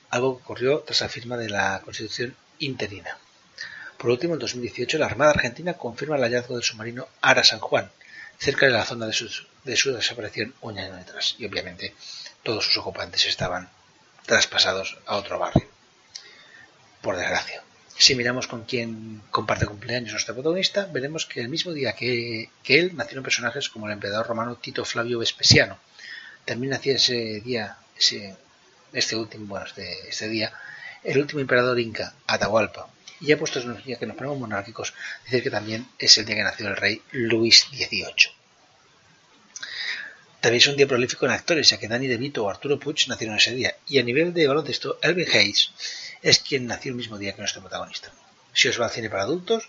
algo 0.10 0.38
que 0.38 0.44
ocurrió 0.44 0.80
tras 0.80 1.02
la 1.02 1.10
firma 1.10 1.38
de 1.38 1.49
la 1.49 1.82
Constitución 1.84 2.36
interina. 2.60 3.18
Por 3.98 4.11
último, 4.11 4.36
en 4.36 4.40
2018, 4.40 4.98
la 4.98 5.07
Armada 5.07 5.32
Argentina 5.32 5.74
confirma 5.74 6.15
el 6.15 6.24
hallazgo 6.24 6.56
del 6.56 6.64
submarino 6.64 7.07
Ara 7.22 7.44
San 7.44 7.60
Juan, 7.60 7.91
cerca 8.38 8.68
de 8.68 8.72
la 8.72 8.86
zona 8.86 9.07
de 9.07 9.14
su, 9.14 9.30
de 9.64 9.76
su 9.76 9.94
desaparición 9.94 10.53
un 10.61 10.78
año 10.78 10.95
detrás. 10.95 11.36
Y 11.38 11.45
obviamente 11.45 11.95
todos 12.44 12.65
sus 12.65 12.78
ocupantes 12.78 13.26
estaban 13.26 13.69
traspasados 14.28 14.99
a 15.08 15.16
otro 15.16 15.40
barrio. 15.40 15.68
Por 17.02 17.16
desgracia. 17.18 17.64
Si 17.98 18.14
miramos 18.14 18.45
con 18.45 18.66
quién 18.66 19.24
comparte 19.32 19.66
cumpleaños 19.66 20.12
nuestro 20.12 20.36
protagonista, 20.36 20.86
veremos 20.91 21.26
que 21.26 21.41
el 21.41 21.49
mismo 21.49 21.72
día 21.72 21.94
que, 21.94 22.52
que 22.62 22.78
él 22.78 22.95
nacieron 22.95 23.24
personajes 23.24 23.70
como 23.70 23.88
el 23.88 23.94
emperador 23.94 24.28
romano 24.28 24.58
Tito 24.58 24.86
Flavio 24.86 25.18
Vespasiano. 25.18 25.80
También 26.45 26.72
nacía 26.72 26.95
ese 26.95 27.41
día, 27.41 27.78
ese, 27.98 28.36
este 28.94 29.16
último, 29.16 29.48
bueno, 29.48 29.66
este, 29.66 30.10
este 30.10 30.30
día, 30.30 30.54
el 31.04 31.18
último 31.18 31.41
emperador 31.41 31.80
inca, 31.80 32.14
Atahualpa. 32.28 32.88
Y 33.20 33.28
ya 33.28 33.38
puestos 33.38 33.66
en 33.66 33.82
día 33.84 33.98
que 33.98 34.06
nos 34.06 34.16
ponemos 34.16 34.38
monárquicos, 34.38 34.94
decir 35.24 35.41
que 35.41 35.49
también 35.49 35.88
es 35.98 36.16
el 36.20 36.26
día 36.26 36.36
que 36.36 36.44
nació 36.44 36.68
el 36.68 36.78
rey 36.78 37.02
Luis 37.12 37.66
XVIII. 37.72 38.36
También 40.48 40.61
es 40.61 40.68
un 40.68 40.78
día 40.78 40.88
prolífico 40.88 41.26
en 41.26 41.34
actores, 41.34 41.69
ya 41.69 41.78
que 41.78 41.90
Danny 41.90 42.07
DeVito 42.07 42.45
o 42.45 42.49
Arturo 42.49 42.80
Puig 42.80 43.10
nacieron 43.10 43.36
ese 43.36 43.53
día. 43.53 43.76
Y 43.86 43.99
a 43.99 44.03
nivel 44.03 44.34
de 44.34 44.48
baloncesto, 44.48 44.98
Elvin 45.02 45.28
Hayes 45.30 45.72
es 46.22 46.40
quien 46.40 46.68
nació 46.68 46.91
el 46.91 46.95
mismo 46.95 47.18
día 47.18 47.34
que 47.34 47.41
nuestro 47.41 47.60
protagonista. 47.60 48.14
Si 48.53 48.69
os 48.69 48.80
va 48.80 48.86
al 48.86 48.91
cine 48.91 49.10
para 49.10 49.24
adultos, 49.24 49.68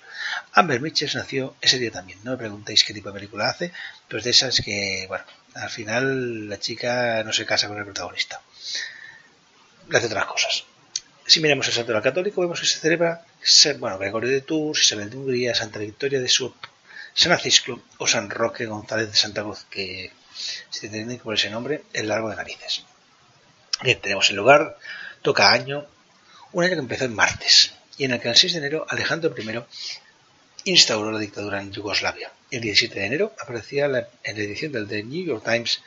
Amber 0.53 0.81
Mitchell 0.81 1.11
nació 1.15 1.57
ese 1.61 1.81
día 1.81 1.91
también. 1.91 2.21
No 2.23 2.31
me 2.31 2.37
preguntéis 2.37 2.85
qué 2.85 2.95
tipo 2.95 3.09
de 3.09 3.15
película 3.15 3.49
hace, 3.49 3.73
pero 4.07 4.19
es 4.19 4.25
de 4.25 4.31
esas 4.31 4.61
que, 4.61 5.07
bueno, 5.09 5.25
al 5.55 5.69
final 5.69 6.49
la 6.49 6.61
chica 6.61 7.25
no 7.25 7.33
se 7.33 7.45
casa 7.45 7.67
con 7.67 7.77
el 7.77 7.85
protagonista. 7.85 8.41
Le 9.89 9.99
hace 9.99 10.07
otras 10.07 10.27
cosas. 10.27 10.65
Si 11.27 11.41
miramos 11.41 11.67
el 11.67 11.75
santo 11.75 12.01
católico, 12.01 12.41
vemos 12.43 12.61
que 12.61 12.67
se 12.67 12.79
celebra, 12.79 13.27
bueno, 13.81 13.99
Gregorio 13.99 14.31
de 14.31 14.43
Tours, 14.43 14.81
Isabel 14.81 15.11
de 15.11 15.17
Hungría, 15.17 15.57
Santa 15.57 15.81
Victoria 15.81 16.21
de 16.21 16.29
Sur, 16.29 16.55
San 17.15 17.33
Francisco 17.33 17.83
o 17.99 18.07
San 18.07 18.31
Roque 18.31 18.67
González 18.67 19.11
de 19.11 19.17
Santa 19.17 19.43
Cruz, 19.43 19.67
que 19.69 20.13
si 20.70 20.81
te 20.81 20.89
tienen 20.89 21.19
por 21.19 21.35
ese 21.35 21.51
nombre, 21.51 21.82
es 21.93 22.05
largo 22.05 22.31
de 22.31 22.36
narices. 22.36 22.85
Tenemos 24.01 24.28
el 24.31 24.36
lugar, 24.36 24.78
toca 25.23 25.52
año, 25.52 25.86
un 26.52 26.65
año 26.65 26.74
que 26.74 26.81
empezó 26.81 27.05
en 27.05 27.15
martes, 27.15 27.73
y 27.97 28.05
en 28.05 28.12
el 28.12 28.20
que 28.20 28.28
el 28.28 28.36
6 28.36 28.52
de 28.52 28.59
enero 28.59 28.86
Alejandro 28.89 29.35
I 29.36 29.65
instauró 30.65 31.10
la 31.10 31.19
dictadura 31.19 31.60
en 31.60 31.73
Yugoslavia. 31.73 32.32
El 32.51 32.60
17 32.60 32.98
de 32.98 33.06
enero 33.06 33.35
aparecía 33.40 33.86
en 33.86 33.93
la 33.93 34.09
edición 34.23 34.73
del 34.73 34.89
The 34.89 35.02
New 35.02 35.24
York 35.24 35.44
Times 35.44 35.81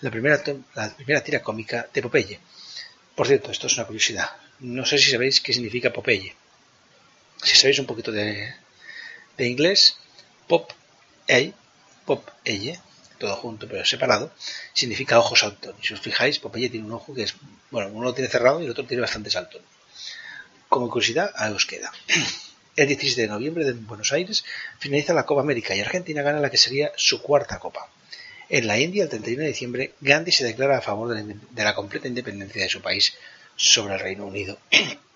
la 0.00 0.10
primera, 0.10 0.42
la 0.74 0.94
primera 0.94 1.22
tira 1.22 1.42
cómica 1.42 1.88
de 1.92 2.02
Popeye. 2.02 2.38
Por 3.14 3.26
cierto, 3.26 3.50
esto 3.50 3.66
es 3.66 3.74
una 3.74 3.86
curiosidad. 3.86 4.30
No 4.60 4.84
sé 4.84 4.98
si 4.98 5.10
sabéis 5.10 5.40
qué 5.40 5.52
significa 5.52 5.92
Popeye. 5.92 6.34
Si 7.42 7.56
sabéis 7.56 7.78
un 7.78 7.86
poquito 7.86 8.12
de, 8.12 8.54
de 9.36 9.46
inglés, 9.46 9.96
pop, 10.46 10.70
ey, 11.26 11.54
pop, 12.04 12.28
eye, 12.44 12.78
todo 13.18 13.36
junto 13.36 13.68
pero 13.68 13.84
separado, 13.84 14.32
significa 14.72 15.18
ojo 15.18 15.36
saltón. 15.36 15.74
Y 15.82 15.86
si 15.86 15.94
os 15.94 16.00
fijáis, 16.00 16.38
Popeye 16.38 16.70
tiene 16.70 16.86
un 16.86 16.92
ojo 16.92 17.14
que 17.14 17.22
es, 17.22 17.34
bueno, 17.70 17.90
uno 17.92 18.06
lo 18.06 18.14
tiene 18.14 18.30
cerrado 18.30 18.60
y 18.60 18.64
el 18.64 18.70
otro 18.70 18.84
tiene 18.84 19.00
bastante 19.00 19.30
saltón. 19.30 19.62
Como 20.68 20.90
curiosidad, 20.90 21.32
ahí 21.36 21.52
os 21.52 21.66
queda. 21.66 21.92
El 22.76 22.86
16 22.86 23.16
de 23.16 23.26
noviembre 23.26 23.66
en 23.66 23.86
Buenos 23.88 24.12
Aires 24.12 24.44
finaliza 24.78 25.12
la 25.12 25.26
Copa 25.26 25.40
América 25.40 25.74
y 25.74 25.80
Argentina 25.80 26.22
gana 26.22 26.38
la 26.38 26.48
que 26.48 26.56
sería 26.56 26.92
su 26.96 27.20
cuarta 27.20 27.58
Copa. 27.58 27.90
En 28.48 28.66
la 28.68 28.78
India, 28.78 29.02
el 29.02 29.08
31 29.08 29.42
de 29.42 29.48
diciembre, 29.48 29.94
Gandhi 30.00 30.30
se 30.30 30.44
declara 30.44 30.78
a 30.78 30.80
favor 30.80 31.08
de 31.08 31.36
de 31.50 31.64
la 31.64 31.74
completa 31.74 32.06
independencia 32.06 32.62
de 32.62 32.68
su 32.68 32.80
país 32.80 33.14
sobre 33.56 33.94
el 33.94 34.00
Reino 34.00 34.26
Unido. 34.26 34.58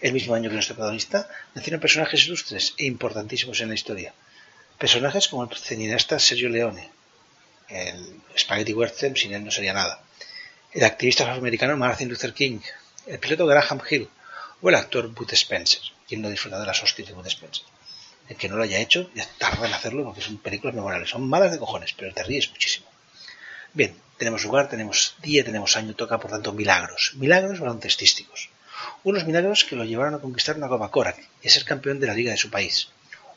El 0.00 0.12
mismo 0.12 0.34
año 0.34 0.48
que 0.48 0.54
nuestro 0.54 0.76
protagonista, 0.76 1.28
nacieron 1.54 1.80
personajes 1.80 2.24
ilustres 2.24 2.74
e 2.78 2.84
importantísimos 2.86 3.60
en 3.60 3.68
la 3.68 3.74
historia. 3.74 4.14
Personajes 4.78 5.26
como 5.26 5.42
el 5.42 5.56
cineasta 5.56 6.20
Sergio 6.20 6.48
Leone, 6.48 6.88
el 7.68 8.20
Spaghetti 8.36 8.72
Western, 8.72 9.16
sin 9.16 9.34
él 9.34 9.44
no 9.44 9.50
sería 9.50 9.72
nada, 9.72 10.02
el 10.72 10.84
activista 10.84 11.24
afroamericano 11.24 11.76
Martin 11.76 12.08
Luther 12.08 12.34
King, 12.34 12.60
el 13.06 13.18
piloto 13.18 13.46
Graham 13.46 13.80
Hill 13.88 14.08
o 14.60 14.68
el 14.68 14.74
actor 14.74 15.08
Bud 15.08 15.32
Spencer, 15.32 15.80
quien 16.06 16.20
no 16.20 16.28
disfruta 16.28 16.60
de 16.60 16.66
las 16.66 16.82
hostias 16.82 17.08
de 17.08 17.14
Bud 17.14 17.26
Spencer. 17.26 17.64
El 18.28 18.36
que 18.36 18.48
no 18.48 18.56
lo 18.56 18.64
haya 18.64 18.78
hecho 18.78 19.10
ya 19.14 19.26
tarda 19.38 19.66
en 19.66 19.72
hacerlo 19.72 20.04
porque 20.04 20.20
son 20.20 20.36
películas 20.38 20.74
memorables, 20.74 21.08
son 21.08 21.26
malas 21.26 21.50
de 21.50 21.58
cojones, 21.58 21.94
pero 21.94 22.12
te 22.12 22.22
ríes 22.22 22.50
muchísimo. 22.50 22.86
Bien, 23.72 23.96
tenemos 24.18 24.44
lugar, 24.44 24.68
tenemos 24.68 25.14
día, 25.22 25.44
tenemos 25.44 25.76
año, 25.76 25.94
toca 25.94 26.18
por 26.18 26.30
tanto 26.30 26.52
milagros, 26.52 27.12
milagros 27.14 27.60
baloncestísticos. 27.60 28.50
Unos 29.04 29.24
milagros 29.24 29.64
que 29.64 29.76
lo 29.76 29.84
llevaron 29.84 30.14
a 30.14 30.18
conquistar 30.18 30.56
una 30.56 30.68
Copa 30.68 30.90
Korak 30.90 31.18
y 31.42 31.48
a 31.48 31.50
ser 31.50 31.64
campeón 31.64 32.00
de 32.00 32.06
la 32.06 32.14
liga 32.14 32.32
de 32.32 32.36
su 32.36 32.50
país. 32.50 32.88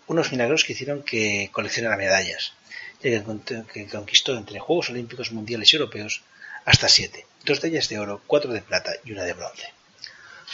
Unos 0.08 0.32
milagros 0.32 0.66
que 0.66 0.74
hicieron 0.74 1.04
que 1.04 1.50
coleccionara 1.54 1.96
medallas, 1.96 2.54
que 3.02 3.88
conquistó 3.92 4.38
entre 4.38 4.60
Juegos 4.60 4.90
Olímpicos 4.90 5.32
Mundiales 5.32 5.74
y 5.74 5.76
Europeos 5.76 6.22
hasta 6.66 6.88
siete, 6.88 7.26
dos 7.46 7.62
de 7.62 7.70
ellas 7.70 7.90
de 7.90 8.00
oro, 8.00 8.22
cuatro 8.28 8.54
de 8.54 8.62
plata 8.62 8.94
y 9.04 9.12
una 9.12 9.24
de 9.24 9.34
bronce. 9.34 9.68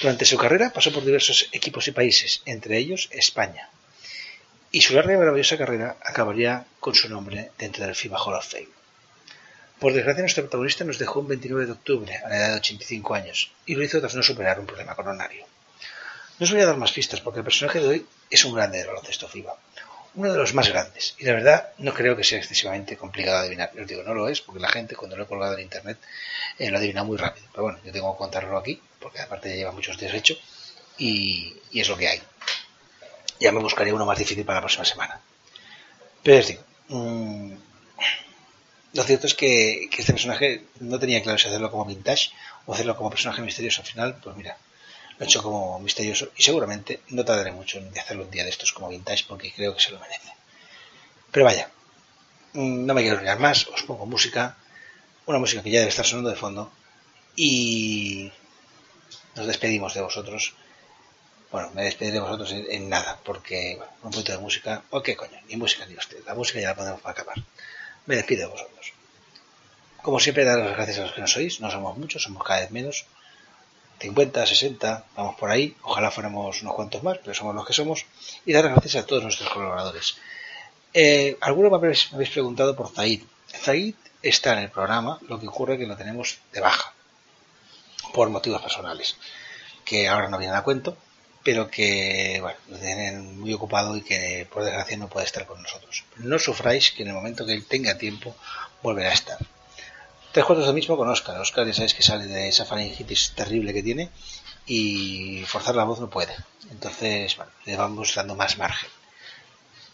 Durante 0.02 0.26
su 0.26 0.38
carrera 0.38 0.72
pasó 0.72 0.92
por 0.92 1.04
diversos 1.04 1.50
equipos 1.52 1.88
y 1.88 1.92
países, 1.92 2.42
entre 2.46 2.78
ellos 2.78 3.10
España. 3.12 3.70
Y 4.72 4.82
su 4.82 4.94
larga 4.94 5.14
y 5.14 5.18
maravillosa 5.18 5.58
carrera 5.58 5.98
acabaría 6.02 6.66
con 6.80 6.94
su 6.94 7.10
nombre 7.10 7.52
dentro 7.58 7.86
del 7.86 7.96
FIBA 7.96 8.20
Hall 8.24 8.36
of 8.36 8.48
Fame. 8.48 8.70
Por 9.80 9.94
desgracia, 9.94 10.22
nuestro 10.22 10.44
protagonista 10.44 10.84
nos 10.84 10.98
dejó 10.98 11.20
un 11.20 11.28
29 11.28 11.66
de 11.66 11.72
octubre, 11.72 12.16
a 12.16 12.30
la 12.30 12.38
edad 12.38 12.50
de 12.50 12.58
85 12.58 13.14
años, 13.14 13.52
y 13.66 13.76
lo 13.76 13.84
hizo 13.84 14.00
tras 14.00 14.16
no 14.16 14.24
superar 14.24 14.60
un 14.60 14.66
problema 14.66 14.96
coronario. 14.96 15.46
No 16.40 16.44
os 16.44 16.52
voy 16.52 16.62
a 16.62 16.66
dar 16.66 16.78
más 16.78 16.92
pistas 16.92 17.22
porque 17.22 17.40
el 17.40 17.46
personaje 17.46 17.80
de 17.80 17.88
hoy 17.88 18.06
es 18.30 18.46
un 18.46 18.54
grande 18.54 18.80
del 18.80 18.88
baloncesto 18.88 19.28
FIBA, 19.28 19.58
uno 20.18 20.32
de 20.32 20.38
los 20.40 20.56
más 20.56 20.68
grandes, 20.68 21.16
y 21.20 21.26
la 21.26 21.34
verdad 21.34 21.70
no 21.78 21.94
creo 21.94 22.18
que 22.18 22.24
sea 22.24 22.40
excesivamente 22.40 22.98
complicado 22.98 23.38
adivinar. 23.38 23.72
Os 23.80 23.88
digo, 23.88 24.02
no 24.02 24.16
lo 24.16 24.28
es, 24.28 24.42
porque 24.42 24.60
la 24.60 24.68
gente 24.68 24.96
cuando 24.96 25.16
lo 25.16 25.24
he 25.24 25.28
colgado 25.28 25.54
en 25.54 25.62
internet 25.62 26.00
eh, 26.58 26.72
lo 26.72 26.78
adivina 26.78 27.04
muy 27.04 27.18
rápido. 27.18 27.46
Pero 27.52 27.64
bueno, 27.64 27.80
yo 27.86 27.92
tengo 27.92 28.12
que 28.14 28.18
contarlo 28.18 28.58
aquí, 28.58 28.82
porque 29.00 29.22
aparte 29.22 29.50
ya 29.50 29.56
lleva 29.56 29.72
muchos 29.72 29.96
días 29.98 30.14
hecho, 30.16 30.36
y, 30.98 31.56
y 31.72 31.82
es 31.82 31.88
lo 31.88 31.96
que 31.96 32.08
hay. 32.08 32.22
Ya 33.40 33.52
me 33.52 33.60
buscaré 33.60 33.94
uno 33.94 34.08
más 34.08 34.18
difícil 34.18 34.44
para 34.44 34.58
la 34.58 34.62
próxima 34.62 34.86
semana. 34.86 35.22
Pero 36.24 36.40
os 36.40 36.48
digo, 36.48 36.64
mmm, 36.90 37.54
lo 38.94 39.04
cierto 39.04 39.28
es 39.28 39.36
que, 39.36 39.88
que, 39.92 40.02
este 40.02 40.14
personaje 40.14 40.64
no 40.80 40.98
tenía 40.98 41.22
claro 41.22 41.38
si 41.38 41.48
hacerlo 41.48 41.70
como 41.70 41.86
vintage 41.86 42.32
o 42.66 42.74
hacerlo 42.74 42.98
como 42.98 43.12
personaje 43.12 43.44
misterioso. 43.44 43.82
Al 43.82 43.88
final, 43.88 44.20
pues 44.24 44.36
mira, 44.36 44.58
lo 45.18 45.26
he 45.26 45.28
hecho 45.28 45.42
como 45.42 45.80
misterioso 45.80 46.30
y 46.36 46.44
seguramente 46.44 47.02
no 47.10 47.26
tardaré 47.26 47.52
mucho 47.52 47.80
en 47.80 47.98
hacerlo 47.98 48.24
un 48.24 48.32
día 48.32 48.44
de 48.44 48.50
estos 48.50 48.72
como 48.72 48.90
vintage 48.90 49.26
porque 49.28 49.52
creo 49.52 49.74
que 49.76 49.82
se 49.82 49.92
lo 49.92 50.00
merece. 50.00 50.32
Pero 51.32 51.46
vaya, 51.46 51.70
no 52.54 52.94
me 52.94 53.02
quiero 53.02 53.18
olvidar 53.18 53.40
más, 53.40 53.68
os 53.68 53.84
pongo 53.84 54.06
música, 54.06 54.58
una 55.26 55.40
música 55.40 55.64
que 55.64 55.72
ya 55.72 55.80
debe 55.80 55.90
estar 55.90 56.06
sonando 56.06 56.30
de 56.30 56.36
fondo 56.36 56.72
y 57.36 58.32
nos 59.36 59.48
despedimos 59.48 59.94
de 59.94 60.02
vosotros. 60.02 60.54
Bueno, 61.52 61.72
me 61.74 61.84
despediré 61.84 62.16
de 62.16 62.20
vosotros 62.20 62.52
en, 62.52 62.90
nada, 62.90 63.20
porque 63.24 63.76
bueno, 63.78 63.92
un 64.04 64.12
poquito 64.12 64.34
de 64.34 64.40
música, 64.40 64.84
o 64.90 65.02
qué 65.02 65.16
coño, 65.16 65.40
ni 65.48 65.56
música 65.56 65.86
ni 65.86 65.96
usted, 65.96 66.18
la 66.26 66.36
música 66.36 66.60
ya 66.60 66.70
la 66.70 66.76
podemos 66.76 67.02
para 67.02 67.14
acabar. 67.14 67.38
Me 68.06 68.16
despido 68.16 68.48
de 68.48 68.54
vosotros. 68.54 68.94
Como 70.02 70.20
siempre, 70.20 70.44
dar 70.44 70.60
las 70.60 70.76
gracias 70.76 71.00
a 71.00 71.02
los 71.04 71.14
que 71.14 71.22
nos 71.22 71.36
oís, 71.38 71.60
no 71.62 71.72
somos 71.72 71.98
muchos, 71.98 72.24
somos 72.24 72.44
cada 72.44 72.62
vez 72.62 72.72
menos, 72.72 73.06
50, 74.00 74.46
60, 74.46 75.06
vamos 75.16 75.36
por 75.36 75.50
ahí, 75.50 75.76
ojalá 75.82 76.12
fuéramos 76.12 76.62
unos 76.62 76.76
cuantos 76.76 77.04
más, 77.04 77.18
pero 77.20 77.34
somos 77.34 77.56
los 77.56 77.66
que 77.66 77.74
somos, 77.74 78.06
y 78.46 78.54
dar 78.54 78.66
las 78.66 78.74
gracias 78.74 79.04
a 79.04 79.08
todos 79.08 79.24
nuestros 79.24 79.50
colaboradores. 79.50 80.18
Eh, 80.94 81.38
algunos 81.42 81.72
me 81.72 81.78
habéis, 81.78 82.12
me 82.12 82.18
habéis 82.18 82.30
preguntado 82.32 82.76
por 82.76 82.90
Zaid. 82.90 83.24
Zaid 83.48 83.96
está 84.22 84.54
en 84.54 84.60
el 84.60 84.70
programa, 84.70 85.20
lo 85.28 85.40
que 85.40 85.48
ocurre 85.48 85.74
es 85.74 85.80
que 85.80 85.88
lo 85.88 85.98
tenemos 85.98 86.38
de 86.54 86.62
baja, 86.62 86.94
por 88.14 88.30
motivos 88.30 88.62
personales, 88.62 89.18
que 89.84 90.08
ahora 90.08 90.30
no 90.30 90.38
vienen 90.38 90.58
a 90.58 90.64
cuento, 90.64 90.98
pero 91.44 91.70
que 91.70 92.40
bueno, 92.42 92.58
lo 92.70 92.78
tienen 92.78 93.40
muy 93.40 93.54
ocupado 93.54 93.96
y 93.96 94.02
que 94.02 94.48
por 94.52 94.64
desgracia 94.64 94.98
no 94.98 95.08
puede 95.08 95.26
estar 95.26 95.46
con 95.46 95.62
nosotros. 95.62 96.04
No 96.18 96.40
sufráis 96.40 96.92
que 96.92 97.04
en 97.04 97.10
el 97.10 97.16
momento 97.16 97.46
que 97.46 97.54
él 97.54 97.66
tenga 97.66 97.98
tiempo 97.98 98.36
volverá 98.84 99.10
a 99.10 99.14
estar. 99.14 99.38
Cuartos 100.46 100.68
de 100.68 100.74
mismo 100.74 100.98
con 100.98 101.08
Oscar. 101.10 101.40
Oscar 101.40 101.66
ya 101.66 101.74
sabéis 101.74 101.94
que 101.94 102.04
sale 102.04 102.26
de 102.26 102.48
esa 102.50 102.66
faringitis 102.66 103.32
terrible 103.36 103.74
que 103.74 103.84
tiene 103.84 104.10
y 104.66 105.44
forzar 105.48 105.76
la 105.76 105.84
voz 105.86 106.00
no 106.00 106.10
puede. 106.10 106.36
Entonces, 106.72 107.36
bueno, 107.38 107.52
le 107.66 107.76
vamos 107.78 108.14
dando 108.16 108.36
más 108.36 108.58
margen. 108.58 108.90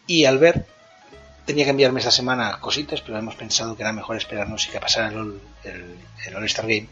Y 0.08 0.26
Albert 0.26 0.68
tenía 1.46 1.64
que 1.66 1.72
enviarme 1.72 2.00
esta 2.00 2.12
semana 2.12 2.60
cositas, 2.60 3.02
pero 3.02 3.18
hemos 3.18 3.36
pensado 3.36 3.76
que 3.76 3.84
era 3.84 3.94
mejor 3.94 4.18
esperarnos 4.18 4.66
y 4.68 4.70
que 4.72 4.80
pasara 4.80 5.08
el, 5.10 5.18
All- 5.18 5.42
el, 5.64 5.96
el 6.26 6.36
All-Star 6.36 6.66
Game 6.68 6.88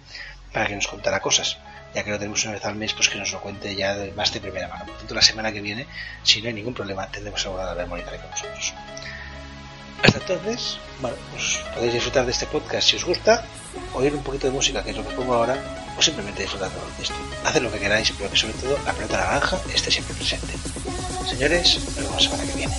para 0.54 0.68
que 0.68 0.76
nos 0.76 0.88
contara 0.88 1.20
cosas. 1.22 1.58
Ya 1.94 2.04
que 2.04 2.12
lo 2.12 2.18
tenemos 2.20 2.44
una 2.46 2.54
vez 2.54 2.64
al 2.64 2.76
mes, 2.76 2.94
pues 2.94 3.10
que 3.10 3.18
nos 3.18 3.32
lo 3.34 3.42
cuente 3.42 3.76
ya 3.76 3.96
de- 3.96 4.12
más 4.14 4.32
de 4.34 4.40
primera 4.40 4.68
mano. 4.70 4.86
Por 4.86 4.98
tanto, 4.98 5.14
la 5.14 5.22
semana 5.22 5.52
que 5.52 5.60
viene, 5.62 5.88
si 6.24 6.42
no 6.42 6.48
hay 6.48 6.54
ningún 6.54 6.74
problema, 6.74 7.08
tendremos 7.12 7.46
abogado 7.46 7.76
de 7.76 7.86
Monitoring 7.86 8.22
con 8.22 8.30
nosotros. 8.32 8.74
Hasta 10.04 10.18
entonces, 10.18 10.78
bueno, 11.00 11.16
pues 11.32 11.60
podéis 11.74 11.94
disfrutar 11.94 12.26
de 12.26 12.32
este 12.32 12.48
podcast 12.48 12.88
si 12.90 12.96
os 12.96 13.06
gusta, 13.06 13.46
oír 13.94 14.14
un 14.14 14.24
poquito 14.24 14.48
de 14.48 14.54
música, 14.54 14.84
que 14.84 14.92
es 14.92 14.98
lo 14.98 15.08
que 15.08 15.16
pongo 15.16 15.34
ahora, 15.34 15.56
o 15.98 16.02
simplemente 16.02 16.42
disfrutar 16.42 16.70
de 16.70 17.04
esto. 17.04 17.16
Haced 17.46 17.62
lo 17.62 17.72
que 17.72 17.80
queráis, 17.80 18.12
pero 18.18 18.30
que 18.30 18.38
sobre 18.38 18.54
todo 18.54 18.78
la 18.86 18.94
pelota 18.94 19.18
naranja 19.18 19.60
esté 19.74 19.92
siempre 19.92 20.16
presente. 20.16 20.54
Señores, 21.30 21.80
nos 21.86 21.96
vemos 21.96 22.14
la 22.14 22.20
semana 22.20 22.44
que 22.44 22.58
viene. 22.58 22.76